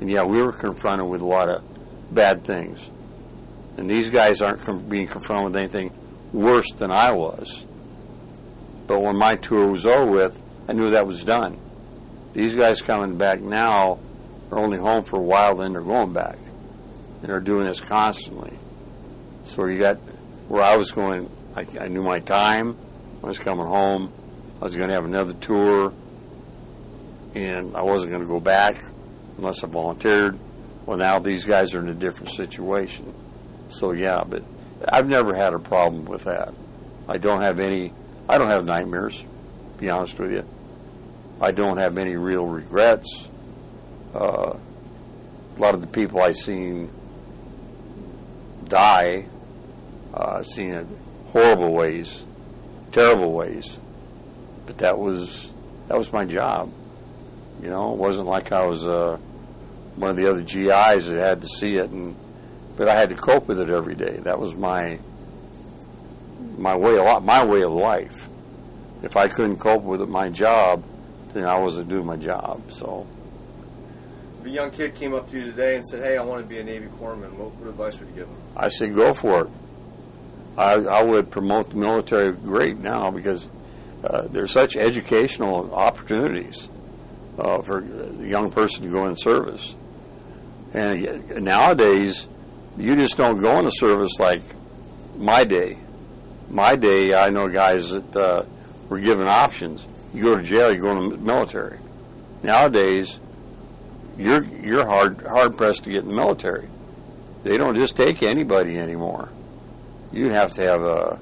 And 0.00 0.10
yeah, 0.10 0.24
we 0.24 0.42
were 0.42 0.52
confronted 0.52 1.06
with 1.08 1.20
a 1.20 1.26
lot 1.26 1.48
of 1.48 1.62
bad 2.12 2.44
things, 2.44 2.80
and 3.76 3.88
these 3.88 4.10
guys 4.10 4.42
aren't 4.42 4.64
com- 4.64 4.88
being 4.88 5.06
confronted 5.06 5.52
with 5.52 5.56
anything 5.56 5.92
worse 6.32 6.68
than 6.72 6.90
I 6.90 7.12
was. 7.12 7.64
But 8.86 9.02
when 9.02 9.16
my 9.16 9.36
tour 9.36 9.70
was 9.70 9.86
over 9.86 10.10
with, 10.10 10.36
I 10.68 10.72
knew 10.72 10.90
that 10.90 11.06
was 11.06 11.24
done. 11.24 11.58
These 12.34 12.54
guys 12.56 12.80
coming 12.80 13.16
back 13.16 13.40
now 13.40 13.98
are 14.50 14.58
only 14.58 14.78
home 14.78 15.04
for 15.04 15.16
a 15.16 15.22
while, 15.22 15.56
then 15.56 15.72
they're 15.72 15.82
going 15.82 16.12
back, 16.12 16.36
and 16.36 17.22
they're 17.22 17.40
doing 17.40 17.66
this 17.66 17.80
constantly. 17.80 18.58
So 19.44 19.66
you 19.66 19.78
got 19.78 19.96
where 20.48 20.62
I 20.62 20.76
was 20.76 20.90
going. 20.90 21.30
I, 21.56 21.64
I 21.80 21.88
knew 21.88 22.02
my 22.02 22.18
time. 22.18 22.76
I 23.22 23.26
was 23.26 23.38
coming 23.38 23.66
home. 23.66 24.12
I 24.60 24.64
was 24.64 24.74
going 24.76 24.88
to 24.88 24.94
have 24.94 25.04
another 25.04 25.34
tour, 25.34 25.92
and 27.34 27.76
I 27.76 27.82
wasn't 27.82 28.10
going 28.10 28.22
to 28.22 28.28
go 28.28 28.40
back 28.40 28.84
unless 29.38 29.62
I 29.64 29.66
volunteered. 29.66 30.38
Well, 30.86 30.98
now 30.98 31.18
these 31.18 31.44
guys 31.44 31.74
are 31.74 31.80
in 31.80 31.88
a 31.88 31.94
different 31.94 32.34
situation. 32.34 33.14
So 33.68 33.92
yeah, 33.92 34.22
but 34.26 34.42
I've 34.88 35.08
never 35.08 35.34
had 35.34 35.54
a 35.54 35.58
problem 35.58 36.04
with 36.04 36.24
that. 36.24 36.54
I 37.08 37.18
don't 37.18 37.42
have 37.42 37.58
any. 37.60 37.92
I 38.28 38.38
don't 38.38 38.50
have 38.50 38.64
nightmares. 38.64 39.14
To 39.16 39.80
be 39.80 39.90
honest 39.90 40.18
with 40.18 40.30
you, 40.30 40.44
I 41.40 41.50
don't 41.50 41.78
have 41.78 41.98
any 41.98 42.16
real 42.16 42.46
regrets. 42.46 43.08
Uh, 44.14 44.56
a 45.56 45.60
lot 45.60 45.74
of 45.74 45.80
the 45.80 45.86
people 45.86 46.22
I've 46.22 46.36
seen 46.36 46.90
die, 48.66 49.26
uh, 50.14 50.38
I've 50.38 50.46
seen 50.46 50.70
it 50.72 50.86
horrible 51.32 51.72
ways, 51.74 52.22
terrible 52.92 53.32
ways. 53.32 53.68
But 54.66 54.78
that 54.78 54.98
was 54.98 55.52
that 55.88 55.98
was 55.98 56.12
my 56.12 56.24
job. 56.24 56.72
You 57.62 57.68
know, 57.68 57.92
it 57.92 57.98
wasn't 57.98 58.26
like 58.26 58.52
I 58.52 58.66
was 58.66 58.84
uh, 58.86 59.18
one 59.96 60.10
of 60.10 60.16
the 60.16 60.28
other 60.30 60.40
GIs 60.40 61.06
that 61.06 61.18
had 61.18 61.42
to 61.42 61.48
see 61.48 61.76
it, 61.76 61.90
and 61.90 62.16
but 62.76 62.88
I 62.88 62.98
had 62.98 63.10
to 63.10 63.16
cope 63.16 63.48
with 63.48 63.60
it 63.60 63.68
every 63.68 63.94
day. 63.94 64.20
That 64.22 64.38
was 64.38 64.54
my 64.54 64.98
my 66.58 66.76
way 66.76 66.98
of 66.98 67.22
my 67.24 67.44
way 67.44 67.62
of 67.62 67.72
life. 67.72 68.14
If 69.02 69.16
I 69.16 69.28
couldn't 69.28 69.56
cope 69.58 69.82
with 69.82 70.00
it, 70.00 70.08
my 70.08 70.28
job, 70.30 70.84
then 71.34 71.44
I 71.44 71.58
wasn't 71.58 71.88
doing 71.88 72.06
my 72.06 72.16
job. 72.16 72.62
So 72.78 73.06
If 74.40 74.46
a 74.46 74.50
young 74.50 74.70
kid 74.70 74.94
came 74.94 75.14
up 75.14 75.30
to 75.30 75.36
you 75.38 75.44
today 75.46 75.76
and 75.76 75.86
said, 75.86 76.02
"Hey, 76.02 76.16
I 76.16 76.22
want 76.22 76.42
to 76.42 76.46
be 76.48 76.58
a 76.58 76.64
Navy 76.64 76.86
corpsman," 76.86 77.32
what, 77.34 77.54
what 77.56 77.68
advice 77.68 77.98
would 77.98 78.08
you 78.10 78.14
give 78.14 78.28
him? 78.28 78.36
I 78.56 78.68
said, 78.68 78.94
go 78.94 79.14
for 79.14 79.46
it. 79.46 79.50
I, 80.56 80.74
I 80.74 81.02
would 81.02 81.30
promote 81.30 81.70
the 81.70 81.76
military 81.76 82.32
great 82.32 82.78
now 82.78 83.10
because 83.10 83.46
uh, 84.04 84.28
there's 84.28 84.52
such 84.52 84.76
educational 84.76 85.74
opportunities 85.74 86.68
uh, 87.38 87.60
for 87.62 87.78
a 87.80 88.26
young 88.26 88.50
person 88.52 88.82
to 88.82 88.88
go 88.88 89.06
in 89.06 89.16
service. 89.16 89.74
And 90.72 91.44
nowadays, 91.44 92.26
you 92.76 92.96
just 92.96 93.16
don't 93.16 93.40
go 93.40 93.58
into 93.58 93.72
service 93.72 94.12
like 94.18 94.42
my 95.16 95.44
day. 95.44 95.78
My 96.48 96.76
day, 96.76 97.14
I 97.14 97.30
know 97.30 97.48
guys 97.48 97.90
that 97.90 98.16
uh, 98.16 98.44
were 98.88 99.00
given 99.00 99.26
options. 99.26 99.84
You 100.12 100.24
go 100.24 100.36
to 100.36 100.42
jail, 100.42 100.72
you 100.72 100.80
go 100.80 100.90
in 100.96 101.08
the 101.08 101.16
military. 101.16 101.78
Nowadays, 102.42 103.18
you're 104.16 104.44
you're 104.44 104.86
hard 104.86 105.26
hard 105.26 105.56
pressed 105.56 105.84
to 105.84 105.90
get 105.90 106.02
in 106.02 106.08
the 106.08 106.14
military. 106.14 106.68
They 107.42 107.56
don't 107.56 107.74
just 107.74 107.96
take 107.96 108.22
anybody 108.22 108.78
anymore. 108.78 109.30
You 110.12 110.30
have 110.30 110.52
to 110.52 110.62
have 110.62 110.82
uh, 110.82 111.16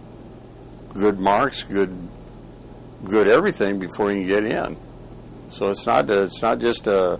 good 0.93 1.18
marks, 1.18 1.62
good 1.62 1.97
good 3.05 3.29
everything 3.29 3.79
before 3.79 4.12
you 4.12 4.27
get 4.27 4.45
in. 4.45 4.77
So 5.53 5.68
it's 5.68 5.87
not 5.87 6.11
it's 6.11 6.43
not 6.43 6.59
just 6.61 6.87
uh, 6.87 7.16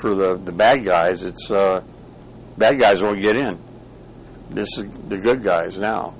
for 0.00 0.14
the 0.14 0.36
the 0.36 0.52
bad 0.52 0.84
guys. 0.84 1.22
It's 1.22 1.50
uh, 1.50 1.82
bad 2.56 2.78
guys 2.78 3.02
won't 3.02 3.22
get 3.22 3.36
in. 3.36 3.58
This 4.50 4.68
is 4.78 4.84
the 5.08 5.18
good 5.18 5.42
guys 5.42 5.78
now. 5.78 6.14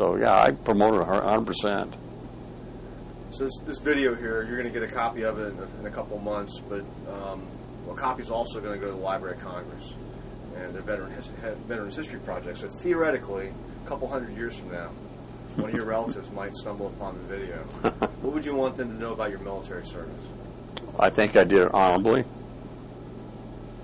So 0.00 0.16
yeah, 0.16 0.32
I 0.32 0.52
promoted 0.52 1.02
it 1.02 1.08
100 1.08 1.44
percent. 1.44 1.94
So 3.32 3.44
this, 3.44 3.52
this 3.66 3.78
video 3.80 4.14
here, 4.14 4.42
you're 4.44 4.56
going 4.56 4.72
to 4.72 4.80
get 4.80 4.82
a 4.82 4.90
copy 4.90 5.24
of 5.24 5.38
it 5.38 5.52
in 5.52 5.58
a, 5.58 5.80
in 5.80 5.86
a 5.86 5.90
couple 5.90 6.18
months, 6.18 6.58
but 6.70 6.80
um, 7.06 7.46
well, 7.84 7.94
a 7.94 8.00
copy's 8.00 8.30
also 8.30 8.62
going 8.62 8.72
to 8.72 8.80
go 8.80 8.90
to 8.90 8.96
the 8.96 9.04
Library 9.04 9.36
of 9.36 9.42
Congress 9.42 9.92
and 10.56 10.74
the 10.74 10.80
Veteran 10.80 11.12
His, 11.12 11.26
Veterans 11.68 11.94
History 11.94 12.18
Project. 12.20 12.56
So 12.56 12.68
theoretically, 12.80 13.52
a 13.84 13.88
couple 13.88 14.08
hundred 14.08 14.34
years 14.38 14.56
from 14.56 14.72
now, 14.72 14.88
one 15.56 15.68
of 15.68 15.76
your 15.76 15.84
relatives 15.84 16.30
might 16.30 16.54
stumble 16.54 16.86
upon 16.86 17.18
the 17.18 17.24
video. 17.24 17.58
What 18.22 18.32
would 18.32 18.44
you 18.46 18.54
want 18.54 18.78
them 18.78 18.88
to 18.88 18.98
know 18.98 19.12
about 19.12 19.28
your 19.28 19.40
military 19.40 19.84
service? 19.84 20.24
I 20.98 21.10
think 21.10 21.36
I 21.36 21.44
did 21.44 21.60
it 21.60 21.74
honorably. 21.74 22.24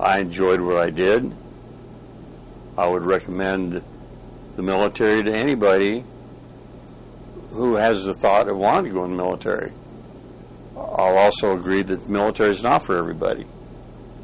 I 0.00 0.20
enjoyed 0.20 0.62
what 0.62 0.78
I 0.78 0.88
did. 0.88 1.34
I 2.78 2.86
would 2.86 3.02
recommend 3.02 3.82
the 4.56 4.62
military 4.62 5.22
to 5.22 5.32
anybody 5.32 6.04
who 7.50 7.76
has 7.76 8.04
the 8.04 8.14
thought 8.14 8.48
of 8.48 8.56
wanting 8.56 8.84
to 8.84 8.90
go 8.90 9.04
in 9.04 9.10
the 9.10 9.16
military. 9.16 9.72
I'll 10.76 11.18
also 11.18 11.56
agree 11.56 11.82
that 11.82 12.04
the 12.04 12.10
military 12.10 12.50
is 12.50 12.62
not 12.62 12.86
for 12.86 12.96
everybody. 12.96 13.46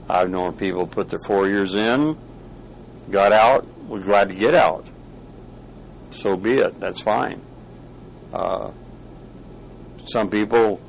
I've 0.08 0.30
known 0.30 0.56
people 0.56 0.86
put 0.86 1.08
their 1.08 1.20
four 1.26 1.48
years 1.48 1.74
in, 1.74 2.18
got 3.10 3.32
out, 3.32 3.66
were 3.88 4.00
glad 4.00 4.28
to 4.28 4.34
get 4.34 4.54
out. 4.54 4.86
So 6.12 6.36
be 6.36 6.58
it. 6.58 6.78
That's 6.80 7.00
fine. 7.00 7.40
Uh, 8.32 8.72
some 10.06 10.28
people 10.28 10.80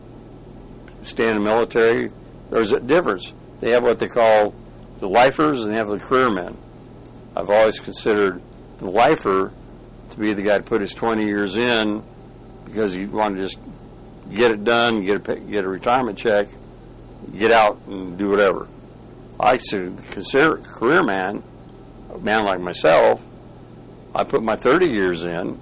stay 1.04 1.30
in 1.30 1.36
the 1.36 1.41
military. 1.41 2.12
There's 2.50 2.72
a 2.72 2.80
difference. 2.80 3.32
They 3.60 3.72
have 3.72 3.84
what 3.84 4.00
they 4.00 4.08
call 4.08 4.54
the 5.00 5.08
lifers 5.08 5.64
and 5.64 5.72
they 5.72 5.78
have 5.78 5.88
the 5.88 6.00
career 6.00 6.30
men. 6.30 6.58
I've 7.36 7.50
always 7.50 7.80
considered 7.80 8.41
the 8.84 8.89
lifer 8.89 9.51
to 10.11 10.17
be 10.17 10.34
the 10.34 10.41
guy 10.41 10.57
to 10.57 10.63
put 10.63 10.81
his 10.81 10.93
20 10.93 11.25
years 11.25 11.55
in 11.55 12.03
because 12.65 12.95
you 12.95 13.07
want 13.09 13.38
to 13.38 13.43
just 13.43 13.57
get 14.29 14.51
it 14.51 14.63
done, 14.63 15.05
get 15.05 15.27
a, 15.27 15.36
get 15.36 15.63
a 15.63 15.67
retirement 15.67 16.17
check, 16.17 16.47
get 17.38 17.51
out 17.51 17.79
and 17.88 18.17
do 18.17 18.29
whatever. 18.29 18.67
I 19.39 19.57
consider 19.57 20.55
a 20.55 20.61
career 20.61 21.03
man, 21.03 21.43
a 22.13 22.17
man 22.19 22.43
like 22.43 22.59
myself. 22.59 23.21
I 24.13 24.23
put 24.23 24.43
my 24.43 24.57
30 24.57 24.88
years 24.88 25.23
in. 25.23 25.59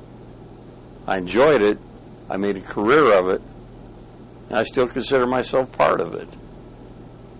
I 1.07 1.17
enjoyed 1.17 1.63
it. 1.63 1.77
I 2.29 2.37
made 2.37 2.57
a 2.57 2.61
career 2.61 3.13
of 3.13 3.29
it. 3.29 3.41
And 4.49 4.57
I 4.57 4.63
still 4.63 4.87
consider 4.87 5.25
myself 5.27 5.71
part 5.71 6.01
of 6.01 6.15
it. 6.15 6.27